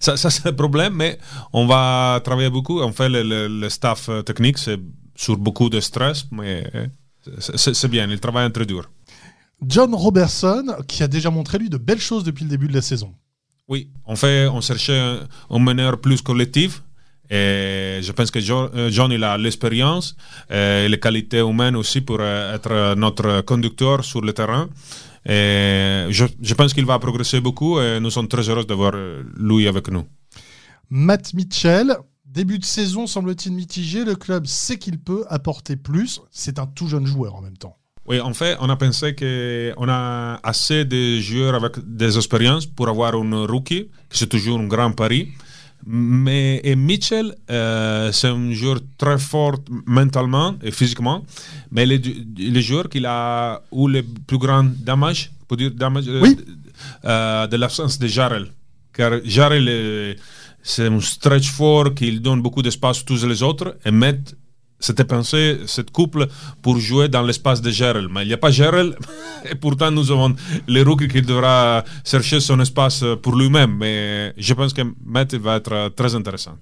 ça, 0.00 0.16
ça 0.16 0.30
c'est 0.30 0.46
le 0.46 0.56
problème, 0.56 0.94
mais 0.94 1.18
on 1.52 1.66
va 1.66 2.20
travailler 2.24 2.50
beaucoup. 2.50 2.80
En 2.80 2.92
fait, 2.92 3.08
le, 3.08 3.22
le- 3.22 3.48
le 3.48 3.68
staff 3.68 4.08
euh, 4.08 4.22
technique, 4.22 4.58
c'est 4.58 4.80
sur 5.14 5.36
beaucoup 5.36 5.68
de 5.70 5.78
stress, 5.80 6.26
mais 6.32 6.66
euh, 6.74 6.86
c'est- 7.38 7.88
bien, 7.88 8.08
il 8.10 8.18
travaille 8.18 8.50
très 8.50 8.66
dur. 8.66 8.90
John 9.66 9.94
Robertson, 9.94 10.64
qui 10.88 11.02
a 11.02 11.08
déjà 11.08 11.30
montré 11.30 11.58
lui 11.58 11.70
de 11.70 11.78
belles 11.78 12.00
choses 12.00 12.24
depuis 12.24 12.44
le 12.44 12.50
début 12.50 12.66
de 12.68 12.74
la 12.74 12.82
saison. 12.82 13.14
Oui, 13.68 13.88
en 14.04 14.16
fait, 14.16 14.46
on 14.48 14.60
cherchait 14.60 14.98
un, 14.98 15.20
un 15.48 15.58
meneur 15.58 16.00
plus 16.00 16.20
collectif. 16.20 16.82
Et 17.34 18.00
je 18.00 18.12
pense 18.12 18.30
que 18.30 18.38
John, 18.38 18.70
euh, 18.74 18.90
John, 18.90 19.10
il 19.10 19.24
a 19.24 19.36
l'expérience 19.36 20.16
et 20.48 20.86
les 20.88 21.00
qualités 21.00 21.40
humaines 21.40 21.74
aussi 21.74 22.00
pour 22.00 22.18
euh, 22.20 22.54
être 22.54 22.94
notre 22.94 23.40
conducteur 23.40 24.04
sur 24.04 24.20
le 24.20 24.32
terrain. 24.32 24.68
Et 25.26 26.06
je, 26.10 26.26
je 26.40 26.54
pense 26.54 26.72
qu'il 26.72 26.86
va 26.86 26.96
progresser 27.00 27.40
beaucoup 27.40 27.80
et 27.80 27.98
nous 27.98 28.10
sommes 28.10 28.28
très 28.28 28.48
heureux 28.48 28.64
d'avoir 28.64 28.92
euh, 28.94 29.24
lui 29.36 29.66
avec 29.66 29.88
nous. 29.88 30.04
Matt 30.90 31.34
Mitchell, 31.34 31.96
début 32.24 32.60
de 32.60 32.64
saison 32.64 33.08
semble-t-il 33.08 33.52
mitigé. 33.52 34.04
Le 34.04 34.14
club 34.14 34.46
sait 34.46 34.78
qu'il 34.78 34.98
peut 35.00 35.24
apporter 35.28 35.74
plus. 35.74 36.20
C'est 36.30 36.60
un 36.60 36.66
tout 36.66 36.86
jeune 36.86 37.06
joueur 37.06 37.34
en 37.34 37.42
même 37.42 37.56
temps. 37.56 37.76
Oui, 38.06 38.20
en 38.20 38.34
fait, 38.34 38.56
on 38.60 38.68
a 38.68 38.76
pensé 38.76 39.14
qu'on 39.16 39.88
a 39.88 40.38
assez 40.42 40.84
de 40.84 41.18
joueurs 41.20 41.54
avec 41.54 41.78
des 41.84 42.16
expériences 42.16 42.66
pour 42.66 42.88
avoir 42.88 43.14
un 43.14 43.46
rookie, 43.46 43.88
c'est 44.10 44.28
toujours 44.28 44.60
un 44.60 44.66
grand 44.66 44.92
pari. 44.92 45.32
Mais 45.86 46.60
et 46.64 46.76
Mitchell, 46.76 47.34
euh, 47.50 48.10
c'est 48.12 48.28
un 48.28 48.52
joueur 48.52 48.78
très 48.96 49.18
fort 49.18 49.56
mentalement 49.86 50.54
et 50.62 50.70
physiquement, 50.70 51.24
mais 51.70 51.84
le, 51.84 52.00
le 52.38 52.60
joueur 52.60 52.88
qui 52.88 53.04
a 53.04 53.60
eu 53.72 53.88
le 53.88 54.02
plus 54.02 54.38
grand 54.38 54.64
damage, 54.64 55.30
pour 55.46 55.56
dire 55.58 55.70
damage, 55.72 56.04
euh, 56.08 56.20
Oui. 56.22 56.36
euh, 57.04 57.46
de 57.46 57.56
l'absence 57.56 57.98
de 57.98 58.06
Jarrell. 58.06 58.46
Car 58.94 59.12
Jarrell, 59.24 60.16
c'est 60.62 60.86
un 60.86 61.00
stretch 61.00 61.50
fort 61.50 61.92
qui 61.94 62.18
donne 62.18 62.40
beaucoup 62.40 62.62
d'espace 62.62 63.00
à 63.00 63.04
tous 63.04 63.24
les 63.26 63.42
autres 63.42 63.76
et 63.84 63.90
met 63.90 64.20
c'était 64.84 65.04
pensé, 65.04 65.60
cette 65.66 65.90
couple, 65.90 66.26
pour 66.60 66.78
jouer 66.78 67.08
dans 67.08 67.22
l'espace 67.22 67.62
de 67.62 67.70
Jarrell. 67.70 68.08
Mais 68.10 68.22
il 68.22 68.28
n'y 68.28 68.34
a 68.34 68.38
pas 68.38 68.50
Jarrell, 68.50 68.94
et 69.50 69.54
pourtant 69.54 69.90
nous 69.90 70.10
avons 70.10 70.34
le 70.68 70.82
rookie 70.82 71.08
qui 71.08 71.22
devra 71.22 71.84
chercher 72.04 72.40
son 72.40 72.60
espace 72.60 73.02
pour 73.22 73.34
lui-même. 73.34 73.76
Mais 73.78 74.34
je 74.36 74.52
pense 74.52 74.74
que 74.74 74.82
Matt 75.04 75.34
va 75.34 75.56
être 75.56 75.88
très 75.96 76.14
intéressant. 76.14 76.56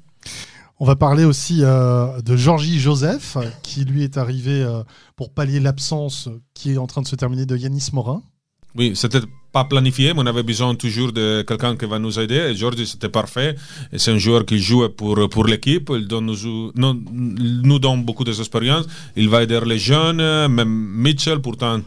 On 0.78 0.86
va 0.86 0.96
parler 0.96 1.24
aussi 1.24 1.60
euh, 1.62 2.20
de 2.22 2.36
Georgie 2.36 2.78
Joseph, 2.78 3.36
qui 3.62 3.84
lui 3.84 4.04
est 4.04 4.16
arrivé 4.16 4.62
euh, 4.62 4.82
pour 5.16 5.32
pallier 5.32 5.60
l'absence 5.60 6.28
qui 6.54 6.72
est 6.72 6.78
en 6.78 6.86
train 6.86 7.02
de 7.02 7.08
se 7.08 7.16
terminer 7.16 7.46
de 7.46 7.56
Yanis 7.56 7.88
Morin. 7.92 8.22
Oui, 8.74 8.92
c'était 8.94 9.20
pas 9.52 9.64
planifié, 9.64 10.14
mais 10.14 10.20
on 10.20 10.26
avait 10.26 10.42
besoin 10.42 10.74
toujours 10.74 11.12
de 11.12 11.44
quelqu'un 11.46 11.76
qui 11.76 11.86
va 11.86 11.98
nous 11.98 12.18
aider. 12.18 12.40
Et 12.50 12.54
Georgie, 12.54 12.86
c'était 12.86 13.08
parfait. 13.08 13.54
C'est 13.96 14.10
un 14.10 14.18
joueur 14.18 14.44
qui 14.46 14.58
joue 14.58 14.88
pour, 14.88 15.28
pour 15.28 15.44
l'équipe. 15.44 15.90
Il 15.94 16.08
donne 16.08 16.26
nous, 16.26 17.78
donne 17.78 18.04
beaucoup 18.04 18.24
d'expérience. 18.24 18.86
Il 19.16 19.28
va 19.28 19.42
aider 19.42 19.60
les 19.64 19.78
jeunes, 19.78 20.48
même 20.48 20.68
Mitchell. 21.04 21.40
Pourtant, 21.40 21.80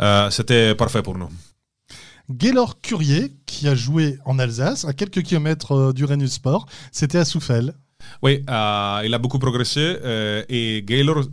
euh, 0.00 0.30
c'était 0.30 0.74
parfait 0.74 1.02
pour 1.02 1.16
nous. 1.16 1.30
Gaylor 2.30 2.80
Curier, 2.82 3.32
qui 3.46 3.68
a 3.68 3.74
joué 3.74 4.18
en 4.26 4.38
Alsace, 4.38 4.84
à 4.84 4.92
quelques 4.92 5.22
kilomètres 5.22 5.72
euh, 5.72 5.92
du 5.92 6.04
Rhenus 6.04 6.32
Sport, 6.32 6.66
c'était 6.92 7.18
à 7.18 7.24
Souffel. 7.24 7.72
Oui, 8.22 8.44
euh, 8.48 9.02
il 9.04 9.14
a 9.14 9.18
beaucoup 9.18 9.38
progressé. 9.38 9.80
euh, 10.04 10.42
et 10.48 10.84
Gaylor, 10.86 11.24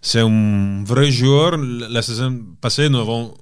c'est 0.00 0.20
un 0.20 0.84
vrai 0.84 1.10
joueur. 1.10 1.56
La 1.58 2.02
saison 2.02 2.40
passée, 2.60 2.88
nous 2.88 2.98
avons 2.98 3.34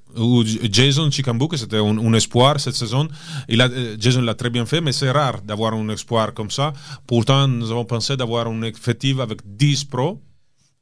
Jason 0.71 1.11
Chicambou, 1.11 1.49
que 1.49 1.57
c'était 1.57 1.79
un, 1.79 1.99
un 1.99 2.13
espoir 2.15 2.59
cette 2.61 2.75
saison. 2.75 3.09
Il 3.49 3.61
a, 3.61 3.69
euh, 3.69 3.97
Jason 3.99 4.23
l'a 4.23 4.35
très 4.35 4.51
bien 4.51 4.67
fait, 4.67 4.81
mais 4.81 4.93
c'est 4.93 5.11
rare 5.11 5.43
d'avoir 5.43 5.75
un 5.75 5.89
espoir 5.91 6.33
comme 6.35 6.51
ça. 6.51 6.73
Pourtant, 7.07 7.47
nous 7.49 7.71
avons 7.71 7.85
pensé 7.85 8.17
d'avoir 8.17 8.47
un 8.47 8.63
effectif 8.63 9.19
avec 9.21 9.41
10 9.45 9.85
pros. 9.85 10.21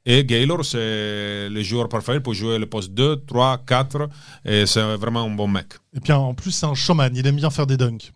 Et 0.06 0.22
Gaylor, 0.24 0.64
c'est 0.64 1.48
le 1.48 1.62
joueur 1.62 1.88
parfait 1.88 2.20
pour 2.20 2.34
jouer 2.34 2.58
le 2.58 2.66
poste 2.66 2.92
2, 2.92 3.22
3, 3.26 3.58
4. 3.66 4.08
Et 4.44 4.66
c'est 4.66 4.96
vraiment 4.96 5.22
un 5.22 5.30
bon 5.30 5.48
mec. 5.48 5.68
Et 5.96 6.00
puis 6.00 6.12
en 6.12 6.34
plus, 6.34 6.50
c'est 6.50 6.66
un 6.66 6.74
showman, 6.74 7.10
il 7.14 7.26
aime 7.26 7.36
bien 7.36 7.48
faire 7.50 7.66
des 7.66 7.76
dunks. 7.78 8.12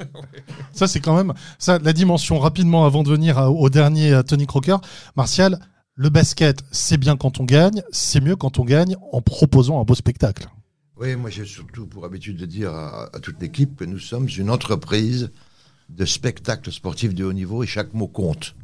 ça, 0.72 0.88
c'est 0.88 1.00
quand 1.00 1.14
même 1.14 1.32
ça, 1.58 1.78
la 1.78 1.92
dimension. 1.92 2.38
Rapidement, 2.38 2.86
avant 2.86 3.02
de 3.02 3.10
venir 3.10 3.38
à- 3.38 3.50
au 3.50 3.68
dernier 3.68 4.14
à 4.14 4.22
Tony 4.22 4.46
Crocker, 4.46 4.76
Martial, 5.16 5.58
le 5.94 6.08
basket, 6.08 6.62
c'est 6.70 6.96
bien 6.96 7.16
quand 7.16 7.40
on 7.40 7.44
gagne, 7.44 7.82
c'est 7.90 8.20
mieux 8.20 8.36
quand 8.36 8.58
on 8.58 8.64
gagne 8.64 8.96
en 9.12 9.20
proposant 9.20 9.80
un 9.80 9.84
beau 9.84 9.94
spectacle. 9.94 10.48
Oui, 10.96 11.16
moi 11.16 11.30
j'ai 11.30 11.44
surtout 11.44 11.86
pour 11.86 12.04
habitude 12.04 12.36
de 12.36 12.46
dire 12.46 12.72
à, 12.72 13.10
toute 13.20 13.40
l'équipe 13.40 13.76
que 13.76 13.84
nous 13.84 13.98
sommes 13.98 14.28
une 14.28 14.50
entreprise 14.50 15.30
de 15.88 16.04
spectacles 16.04 16.72
sportifs 16.72 17.14
de 17.14 17.24
haut 17.24 17.32
niveau 17.32 17.62
et 17.62 17.66
chaque 17.66 17.92
mot 17.92 18.08
compte. 18.08 18.54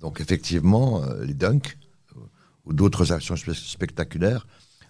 Donc 0.00 0.20
effectivement, 0.20 1.02
euh, 1.02 1.24
les 1.24 1.34
dunks 1.34 1.76
euh, 2.16 2.20
ou 2.64 2.72
d'autres 2.72 3.12
actions 3.12 3.34
spe- 3.34 3.54
spectaculaires 3.54 4.46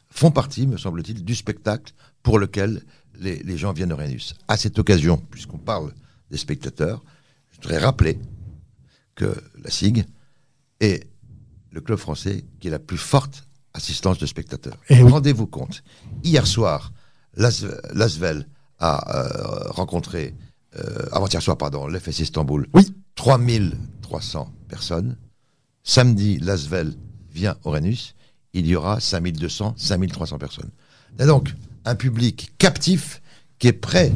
font 0.08 0.30
partie, 0.30 0.66
me 0.66 0.76
semble-t-il, 0.76 1.24
du 1.24 1.34
spectacle 1.34 1.94
pour 2.22 2.38
lequel 2.38 2.82
les, 3.18 3.42
les 3.42 3.56
gens 3.56 3.72
viennent 3.72 3.92
au 3.92 3.96
Rhenus. 3.96 4.34
À 4.48 4.56
cette 4.56 4.78
occasion, 4.78 5.16
puisqu'on 5.30 5.58
parle 5.58 5.92
des 6.30 6.36
spectateurs, 6.38 7.02
je 7.50 7.56
voudrais 7.56 7.78
rappeler 7.78 8.18
que 9.14 9.34
la 9.62 9.70
SIG 9.70 10.04
est 10.80 11.09
le 11.70 11.80
club 11.80 11.98
français 11.98 12.44
qui 12.60 12.68
est 12.68 12.70
la 12.70 12.78
plus 12.78 12.98
forte 12.98 13.44
assistance 13.74 14.18
de 14.18 14.26
spectateurs. 14.26 14.76
Eh 14.88 15.02
oui. 15.02 15.10
Rendez-vous 15.10 15.46
compte, 15.46 15.82
hier 16.24 16.46
soir, 16.46 16.92
Las- 17.36 17.64
Lasvel 17.94 18.46
a 18.80 19.16
euh, 19.16 19.70
rencontré, 19.70 20.34
euh, 20.76 21.06
avant-hier 21.12 21.40
soir, 21.42 21.56
pardon, 21.56 21.86
l'FS 21.86 22.18
Istanbul, 22.20 22.66
Oui. 22.74 22.92
3300 23.14 24.52
personnes. 24.68 25.16
Samedi, 25.84 26.38
Lasvel 26.38 26.94
vient 27.32 27.56
au 27.64 27.70
Rhenus, 27.70 28.14
il 28.52 28.66
y 28.66 28.74
aura 28.74 28.98
5200, 29.00 29.74
5300 29.76 30.38
personnes. 30.38 30.70
Il 31.14 31.20
y 31.20 31.22
a 31.22 31.26
donc 31.26 31.54
un 31.84 31.94
public 31.94 32.52
captif 32.58 33.22
qui 33.58 33.68
est 33.68 33.72
prêt, 33.72 34.12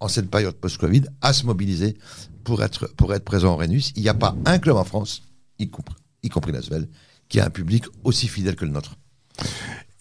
en 0.00 0.08
cette 0.08 0.30
période 0.30 0.54
post-Covid, 0.56 1.04
à 1.20 1.32
se 1.32 1.44
mobiliser 1.46 1.96
pour 2.44 2.62
être, 2.62 2.86
pour 2.96 3.12
être 3.14 3.24
présent 3.24 3.54
au 3.54 3.56
Rhenus. 3.56 3.92
Il 3.96 4.02
n'y 4.02 4.08
a 4.08 4.14
pas 4.14 4.34
un 4.44 4.58
club 4.58 4.76
en 4.76 4.84
France, 4.84 5.22
y 5.58 5.68
compris, 5.68 5.96
y 6.22 6.28
compris 6.28 6.52
Lasvel, 6.52 6.88
qui 7.28 7.40
a 7.40 7.46
un 7.46 7.50
public 7.50 7.84
aussi 8.04 8.28
fidèle 8.28 8.56
que 8.56 8.64
le 8.64 8.70
nôtre. 8.72 8.96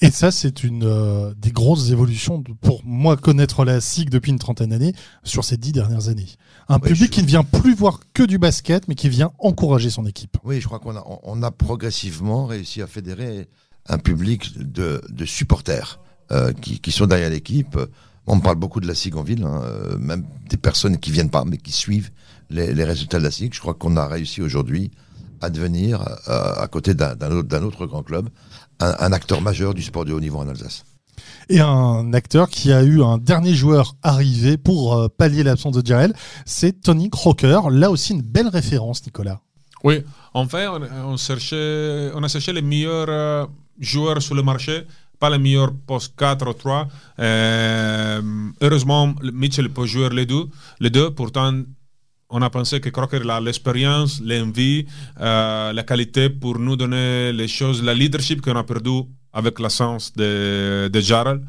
Et 0.01 0.12
ça, 0.12 0.29
c'est 0.29 0.63
une 0.63 0.84
euh, 0.84 1.34
des 1.38 1.51
grosses 1.51 1.89
évolutions 1.89 2.38
de- 2.39 2.51
pour 2.53 2.81
moi 2.84 3.15
connaître 3.15 3.63
la 3.63 3.79
SIG 3.79 4.10
depuis 4.10 4.31
une 4.31 4.39
trentaine 4.39 4.69
d'années 4.72 4.93
sur 5.24 5.45
ces 5.45 5.55
dix 5.57 5.72
dernières 5.72 6.10
années. 6.10 6.27
Un 6.67 6.79
public 6.79 7.05
je- 7.05 7.12
qui 7.12 7.22
ne 7.22 7.27
vient 7.27 7.43
plus 7.43 7.74
voir 7.74 8.01
que 8.13 8.24
du 8.24 8.38
basket, 8.38 8.88
mais 8.88 8.95
qui 8.95 9.07
vient 9.07 9.31
encourager 9.39 9.89
son 9.89 10.05
équipe. 10.05 10.38
Oui, 10.43 10.60
je 10.60 10.65
crois 10.67 10.79
qu'on 10.79 10.95
a, 10.98 11.03
on- 11.07 11.19
on 11.24 11.43
a 11.43 11.51
progressivement 11.51 12.45
réussi 12.45 12.81
à 12.81 12.88
fédérer 12.88 13.48
un 13.88 13.98
public 13.98 14.57
de, 14.57 15.01
de 15.10 15.25
supporters 15.25 16.00
euh, 16.31 16.51
qui, 16.53 16.79
qui 16.79 16.91
sont 16.91 17.07
derrière 17.07 17.29
l'équipe. 17.29 17.77
On 18.27 18.39
parle 18.39 18.55
beaucoup 18.57 18.81
de 18.81 18.88
la 18.88 18.95
SIG 18.95 19.15
en 19.15 19.24
ville, 19.24 19.43
hein, 19.43 19.62
euh, 19.63 19.98
même 19.98 20.25
des 20.50 20.57
personnes 20.57 20.98
qui 20.98 21.12
viennent 21.12 21.29
pas, 21.29 21.45
mais 21.45 21.57
qui 21.57 21.72
suivent 21.72 22.10
les, 22.50 22.74
les 22.74 22.84
résultats 22.84 23.19
de 23.19 23.24
la 23.24 23.31
SIG. 23.31 23.53
Je 23.53 23.60
crois 23.62 23.75
qu'on 23.75 23.95
a 23.95 24.07
réussi 24.07 24.41
aujourd'hui 24.41 24.91
à 25.45 25.49
devenir, 25.49 26.01
euh, 26.27 26.53
à 26.57 26.67
côté 26.67 26.93
d'un 26.93 27.63
autre, 27.63 27.85
grand 27.85 28.03
club, 28.03 28.29
un, 28.79 28.95
un 28.99 29.11
acteur 29.13 29.41
majeur 29.41 29.73
du 29.73 29.81
sport 29.81 30.05
de 30.05 30.13
haut 30.13 30.19
niveau 30.19 30.37
en 30.37 30.47
Alsace. 30.47 30.83
Et 31.49 31.59
un 31.59 32.13
acteur 32.13 32.49
qui 32.49 32.71
a 32.71 32.83
eu 32.83 33.01
un 33.03 33.17
dernier 33.17 33.53
joueur 33.53 33.95
arrivé 34.03 34.57
pour 34.57 34.95
euh, 34.95 35.07
pallier 35.07 35.43
l'absence 35.43 35.75
de 35.75 35.85
Jarel, 35.85 36.13
c'est 36.45 36.81
Tony 36.81 37.09
Crocker. 37.09 37.59
Là 37.69 37.91
aussi 37.91 38.13
une 38.13 38.21
belle 38.21 38.47
référence, 38.47 39.05
Nicolas. 39.05 39.39
Oui, 39.83 40.03
en 40.33 40.47
fait, 40.47 40.67
on, 40.67 40.81
on 40.81 41.17
cherchait, 41.17 42.11
on 42.15 42.23
a 42.23 42.27
cherché 42.27 42.51
les 42.51 42.63
meilleurs 42.63 43.05
euh, 43.09 43.45
joueurs 43.79 44.21
sur 44.21 44.33
le 44.33 44.41
marché, 44.41 44.87
pas 45.19 45.29
les 45.29 45.37
meilleurs 45.37 45.73
postes 45.85 46.15
4 46.17 46.49
ou 46.49 46.53
3. 46.53 46.87
Euh, 47.19 48.21
heureusement, 48.61 49.13
Mitchell 49.21 49.69
peut 49.69 49.85
jouer 49.85 50.09
les 50.09 50.25
deux. 50.25 50.45
Les 50.79 50.89
deux. 50.89 51.11
Pourtant, 51.11 51.53
on 52.29 52.41
a 52.41 52.50
pensé 52.50 52.79
que 52.79 52.89
Crocker 52.89 53.22
a 53.29 53.39
l'expérience, 53.39 54.22
l'envie, 54.24 54.86
euh, 55.20 55.74
la 55.74 55.84
qualité 55.84 56.29
pour 56.29 56.60
nous 56.60 56.75
donner 56.75 57.32
les 57.32 57.48
choses, 57.48 57.84
la 57.84 57.94
leadership 57.94 58.41
qu'on 58.41 58.55
a 58.55 58.63
perdu 58.63 59.01
avec 59.34 59.60
l'absence 59.60 60.13
de, 60.13 60.89
de 60.91 61.00
Jarrell. 61.00 61.41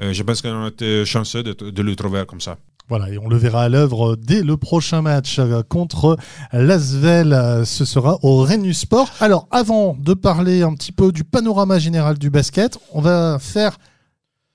Euh, 0.00 0.12
je 0.12 0.22
pense 0.22 0.42
qu'on 0.42 0.64
a 0.64 0.68
été 0.68 1.04
chanceux 1.04 1.42
de, 1.42 1.52
de 1.70 1.82
le 1.82 1.94
trouver 1.96 2.24
comme 2.26 2.40
ça. 2.40 2.56
Voilà, 2.88 3.10
et 3.10 3.18
on 3.18 3.28
le 3.28 3.36
verra 3.36 3.64
à 3.64 3.68
l'œuvre 3.68 4.14
dès 4.16 4.42
le 4.44 4.56
prochain 4.56 5.02
match 5.02 5.38
euh, 5.38 5.62
contre 5.68 6.16
l'Asvel. 6.52 7.64
Ce 7.66 7.84
sera 7.84 8.18
au 8.22 8.42
Rennes 8.42 8.72
Sport. 8.72 9.10
Alors, 9.20 9.48
avant 9.50 9.96
de 9.98 10.14
parler 10.14 10.62
un 10.62 10.72
petit 10.74 10.92
peu 10.92 11.10
du 11.10 11.24
panorama 11.24 11.78
général 11.78 12.16
du 12.16 12.30
basket, 12.30 12.78
on 12.92 13.00
va 13.00 13.38
faire 13.40 13.76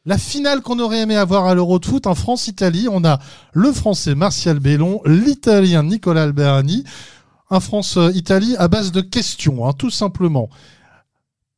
la 0.06 0.18
finale 0.18 0.62
qu'on 0.62 0.80
aurait 0.80 1.02
aimé 1.02 1.16
avoir 1.16 1.46
à 1.46 1.54
l'Euro 1.56 1.80
de 1.80 1.86
foot 1.86 2.08
en 2.08 2.16
France-Italie. 2.16 2.88
On 2.90 3.04
a 3.06 3.20
le 3.54 3.72
Français 3.72 4.16
Martial 4.16 4.60
Bellon, 4.60 5.02
l'Italien 5.06 5.84
Nicolas 5.84 6.24
Alberani. 6.24 6.84
Un 7.50 7.60
France-Italie 7.60 8.56
à 8.58 8.68
base 8.68 8.92
de 8.92 9.02
questions, 9.02 9.68
hein, 9.68 9.74
tout 9.74 9.90
simplement. 9.92 10.50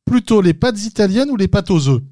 Plutôt 0.04 0.42
les 0.42 0.52
pâtes 0.54 0.84
italiennes 0.84 1.30
ou 1.30 1.36
les 1.36 1.48
pâtes 1.48 1.70
aux 1.70 1.88
œufs 1.88 2.02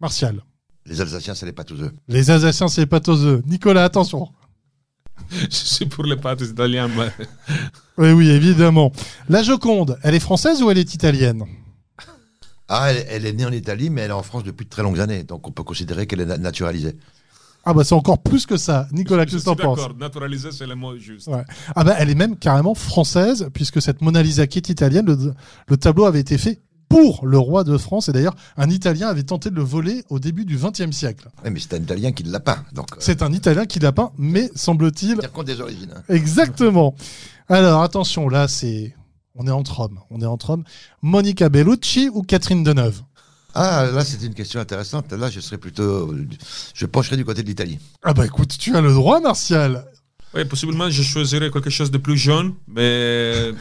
Martial? 0.00 0.42
Les 0.86 1.00
Alsaciens, 1.00 1.34
c'est 1.34 1.46
les 1.46 1.52
pâtes 1.52 1.70
aux 1.72 1.80
œufs. 1.80 1.92
Les 2.08 2.30
Alsaciens, 2.30 2.68
c'est 2.68 2.80
les 2.80 2.86
pâtes 2.86 3.08
aux 3.08 3.22
œufs. 3.24 3.42
Nicolas, 3.46 3.84
attention. 3.84 4.28
Je 5.30 5.46
suis 5.50 5.86
pour 5.86 6.04
les 6.04 6.16
pâtes 6.16 6.40
italiennes. 6.40 6.90
mais- 6.96 7.12
Oui, 7.98 8.12
oui, 8.12 8.30
évidemment. 8.30 8.90
La 9.28 9.42
Joconde, 9.42 9.98
elle 10.02 10.14
est 10.14 10.20
française 10.20 10.62
ou 10.62 10.70
elle 10.70 10.78
est 10.78 10.94
italienne? 10.94 11.44
Ah, 12.74 12.90
elle, 12.92 13.04
elle 13.10 13.26
est 13.26 13.32
née 13.34 13.44
en 13.44 13.52
Italie, 13.52 13.90
mais 13.90 14.00
elle 14.02 14.10
est 14.10 14.14
en 14.14 14.22
France 14.22 14.44
depuis 14.44 14.64
de 14.64 14.70
très 14.70 14.82
longues 14.82 14.98
années. 15.00 15.24
Donc 15.24 15.46
on 15.46 15.50
peut 15.52 15.62
considérer 15.62 16.06
qu'elle 16.06 16.20
est 16.22 16.26
na- 16.26 16.38
naturalisée. 16.38 16.96
Ah 17.64 17.74
bah 17.74 17.84
c'est 17.84 17.94
encore 17.94 18.20
plus 18.22 18.44
que 18.46 18.56
ça. 18.56 18.88
Nicolas, 18.92 19.24
qu'est-ce 19.24 19.38
que 19.38 19.44
t'en 19.44 19.54
penses? 19.56 19.78
d'accord, 19.78 19.96
naturaliser, 19.96 20.50
c'est 20.50 20.66
le 20.66 20.74
mot 20.74 20.96
juste. 20.98 21.28
Ouais. 21.28 21.44
Ah 21.76 21.84
bah 21.84 21.94
elle 21.98 22.10
est 22.10 22.14
même 22.16 22.36
carrément 22.36 22.74
française, 22.74 23.48
puisque 23.54 23.80
cette 23.80 24.00
Mona 24.02 24.22
Lisa 24.22 24.46
qui 24.48 24.58
est 24.58 24.68
italienne, 24.68 25.06
le, 25.06 25.32
le 25.68 25.76
tableau 25.76 26.06
avait 26.06 26.18
été 26.20 26.38
fait 26.38 26.60
pour 26.88 27.24
le 27.24 27.38
roi 27.38 27.62
de 27.62 27.78
France. 27.78 28.08
Et 28.08 28.12
d'ailleurs, 28.12 28.34
un 28.56 28.68
Italien 28.68 29.08
avait 29.08 29.22
tenté 29.22 29.48
de 29.50 29.54
le 29.54 29.62
voler 29.62 30.02
au 30.10 30.18
début 30.18 30.44
du 30.44 30.56
XXe 30.56 30.90
siècle. 30.90 31.28
Oui, 31.44 31.50
mais 31.52 31.60
c'est 31.60 31.74
un 31.74 31.78
Italien 31.82 32.10
qui 32.12 32.24
l'a 32.24 32.40
peint. 32.40 32.64
Donc, 32.72 32.88
euh, 32.92 32.96
C'est 32.98 33.22
un 33.22 33.32
Italien 33.32 33.64
qui 33.64 33.78
l'a 33.78 33.92
peint, 33.92 34.10
mais 34.18 34.50
semble-t-il, 34.56 35.18
tient 35.18 35.28
compte 35.28 35.46
des 35.46 35.60
origines. 35.60 35.92
hein. 35.96 36.02
Exactement. 36.08 36.94
Alors 37.48 37.82
attention, 37.82 38.28
là 38.28 38.48
c'est, 38.48 38.94
on 39.34 39.46
est 39.46 39.50
entre 39.50 39.80
hommes, 39.80 39.98
on 40.10 40.20
est 40.20 40.26
entre 40.26 40.50
hommes. 40.50 40.64
Monica 41.02 41.48
Bellucci 41.48 42.08
ou 42.12 42.22
Catherine 42.22 42.62
Deneuve 42.64 43.00
Ah, 43.54 43.86
là, 43.92 44.04
c'est 44.04 44.22
une 44.24 44.34
question 44.34 44.60
intéressante. 44.60 45.12
Là, 45.12 45.30
je 45.30 45.40
serais 45.40 45.58
plutôt. 45.58 46.14
Je 46.74 46.86
pencherais 46.86 47.16
du 47.16 47.24
côté 47.24 47.42
de 47.42 47.48
l'Italie. 47.48 47.78
Ah 48.02 48.14
bah 48.14 48.24
écoute, 48.26 48.56
tu 48.58 48.74
as 48.76 48.80
le 48.80 48.92
droit, 48.92 49.20
Martial. 49.20 49.84
Oui, 50.34 50.44
possiblement, 50.46 50.88
je 50.88 51.02
choisirais 51.02 51.50
quelque 51.50 51.68
chose 51.68 51.90
de 51.90 51.98
plus 51.98 52.16
jeune, 52.16 52.54
mais 52.66 53.52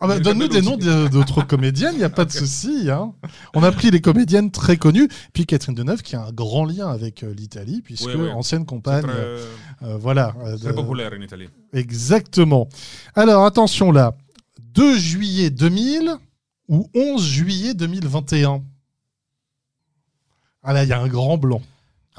Ah 0.00 0.08
bah, 0.08 0.18
donne-nous 0.18 0.48
des 0.48 0.60
noms 0.60 0.76
d'autres 0.76 1.42
comédiennes, 1.46 1.92
il 1.94 1.98
n'y 1.98 2.04
a 2.04 2.10
pas 2.10 2.24
de 2.24 2.32
souci. 2.32 2.90
Hein. 2.90 3.12
On 3.54 3.62
a 3.62 3.70
pris 3.70 3.92
les 3.92 4.00
comédiennes 4.00 4.50
très 4.50 4.76
connues, 4.76 5.08
puis 5.32 5.46
Catherine 5.46 5.76
Deneuve 5.76 6.02
qui 6.02 6.16
a 6.16 6.22
un 6.24 6.32
grand 6.32 6.64
lien 6.64 6.88
avec 6.88 7.22
euh, 7.22 7.32
l'Italie, 7.32 7.80
puisque 7.80 8.06
Oui, 8.08 8.14
oui. 8.18 8.30
ancienne 8.30 8.66
compagne. 8.66 9.02
très, 9.04 9.12
euh, 9.14 9.96
voilà. 10.00 10.34
euh, 10.44 10.56
très 10.58 10.70
de- 10.70 10.72
populaire 10.74 11.12
en 11.16 11.20
Italie. 11.22 11.48
Exactement. 11.72 12.68
Alors 13.14 13.44
attention 13.44 13.92
là, 13.92 14.16
2 14.76 14.98
juillet 14.98 15.50
2000 15.50 16.14
ou 16.68 16.88
11 16.94 17.24
juillet 17.26 17.74
2021 17.74 18.62
Ah 20.62 20.72
là, 20.72 20.84
il 20.84 20.88
y 20.88 20.92
a 20.92 21.00
un 21.00 21.08
grand 21.08 21.38
blanc. 21.38 21.62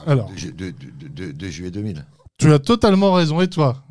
Alors. 0.06 0.32
De, 0.32 0.38
ju- 0.38 0.52
de- 0.54 0.72
de- 0.72 1.08
de- 1.08 1.32
de 1.32 1.48
juillet 1.50 1.72
2000. 1.72 2.06
Tu 2.38 2.52
as 2.52 2.60
totalement 2.60 3.13
raison, 3.13 3.41
et 3.41 3.50
toi? 3.50 3.84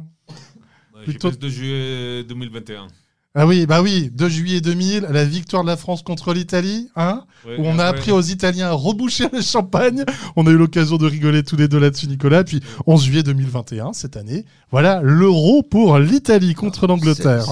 Ouais, 0.94 1.04
Plutôt- 1.04 1.28
Je 1.30 1.34
pense 1.34 1.38
de 1.38 1.48
juillet 1.48 2.24
2021. 2.24 2.88
Ah 3.38 3.46
oui, 3.46 3.66
bah 3.66 3.82
oui, 3.82 4.10
2 4.14 4.28
juillet 4.30 4.62
2000, 4.62 5.08
la 5.10 5.26
victoire 5.26 5.62
de 5.62 5.68
la 5.68 5.76
France 5.76 6.02
contre 6.02 6.32
l'Italie, 6.32 6.88
hein 6.96 7.22
Ouais, 7.44 7.58
où 7.58 7.66
on 7.66 7.78
a 7.78 7.84
appris 7.84 8.10
aux 8.10 8.22
Italiens 8.22 8.68
à 8.68 8.72
reboucher 8.72 9.26
le 9.30 9.42
champagne. 9.42 10.04
On 10.36 10.46
a 10.46 10.50
eu 10.50 10.56
l'occasion 10.56 10.96
de 10.96 11.04
rigoler 11.04 11.42
tous 11.42 11.56
les 11.56 11.68
deux 11.68 11.78
là-dessus, 11.78 12.06
Nicolas. 12.06 12.44
Puis 12.44 12.62
11 12.86 13.04
juillet 13.04 13.22
2021, 13.22 13.92
cette 13.92 14.16
année, 14.16 14.46
voilà 14.70 15.02
l'euro 15.02 15.62
pour 15.62 15.98
l'Italie 15.98 16.54
contre 16.54 16.86
l'Angleterre, 16.86 17.44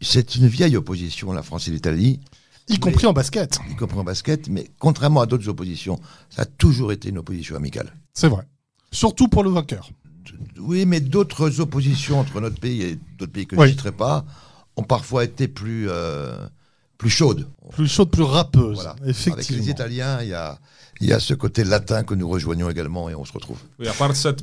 C'est 0.00 0.36
une, 0.36 0.46
vieille 0.46 0.76
opposition, 0.76 1.32
la 1.32 1.42
France 1.42 1.66
et 1.66 1.72
l'Italie, 1.72 2.20
y 2.68 2.78
compris 2.78 3.06
en 3.06 3.12
basket. 3.12 3.58
y 3.68 3.74
compris 3.74 3.98
en 3.98 4.04
basket, 4.04 4.48
mais 4.48 4.70
contrairement 4.78 5.22
à 5.22 5.26
d'autres 5.26 5.48
oppositions, 5.48 5.98
ça 6.28 6.42
a 6.42 6.44
toujours 6.44 6.92
été 6.92 7.08
une 7.08 7.18
opposition 7.18 7.56
amicale. 7.56 7.92
C'est 8.14 8.28
vrai. 8.28 8.44
Surtout 8.92 9.26
pour 9.26 9.42
le 9.42 9.50
vainqueur. 9.50 9.90
Oui, 10.60 10.86
mais 10.86 11.00
d'autres 11.00 11.58
oppositions 11.58 12.20
entre 12.20 12.40
notre 12.40 12.60
pays 12.60 12.82
et 12.82 12.98
d'autres 13.18 13.32
pays 13.32 13.48
que 13.48 13.56
Oui. 13.56 13.62
je 13.62 13.66
ne 13.66 13.70
citerai 13.72 13.92
pas 13.92 14.24
ont 14.76 14.82
parfois 14.82 15.24
été 15.24 15.48
plus, 15.48 15.86
euh, 15.88 16.36
plus 16.98 17.10
chaudes. 17.10 17.46
Plus 17.72 17.88
chaude, 17.88 18.10
plus 18.10 18.22
rappeuse. 18.22 18.76
Voilà. 18.76 18.90
Avec 19.02 19.08
Effectivement. 19.10 19.62
les 19.64 19.70
Italiens, 19.70 20.18
il 20.22 20.28
y 20.28 20.34
a, 20.34 20.58
il 21.00 21.08
y 21.08 21.12
a 21.12 21.20
ce 21.20 21.34
côté 21.34 21.64
latin 21.64 22.02
que 22.02 22.14
nous 22.14 22.28
rejoignons 22.28 22.68
également 22.68 23.08
et 23.08 23.14
on 23.14 23.24
se 23.24 23.32
retrouve. 23.32 23.58
Oui, 23.78 23.88
à 23.88 23.92
part 23.92 24.14
5 24.14 24.42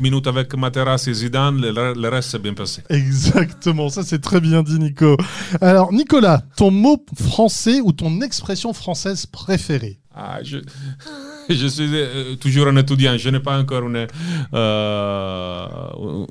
minutes 0.00 0.26
avec 0.26 0.54
Materazzi 0.54 1.10
et 1.10 1.14
Zidane, 1.14 1.60
le, 1.60 1.92
le 1.94 2.08
reste 2.08 2.30
s'est 2.30 2.38
bien 2.38 2.54
passé. 2.54 2.82
Exactement, 2.88 3.88
ça 3.90 4.02
c'est 4.02 4.20
très 4.20 4.40
bien 4.40 4.62
dit 4.62 4.78
Nico. 4.78 5.16
Alors 5.60 5.92
Nicolas, 5.92 6.42
ton 6.56 6.70
mot 6.70 7.04
français 7.14 7.80
ou 7.82 7.92
ton 7.92 8.20
expression 8.22 8.72
française 8.72 9.26
préférée? 9.26 9.98
Ah, 10.14 10.38
je, 10.42 10.58
je 11.48 11.66
suis 11.66 11.88
euh, 11.92 12.36
toujours 12.36 12.68
un 12.68 12.76
étudiant, 12.76 13.16
je 13.18 13.28
n'ai 13.28 13.40
pas 13.40 13.58
encore 13.58 13.82
une, 13.86 14.06
euh, 14.54 16.26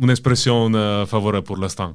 une 0.00 0.10
expression 0.10 0.72
euh, 0.74 1.06
favorable 1.06 1.44
pour 1.44 1.56
l'instant. 1.56 1.94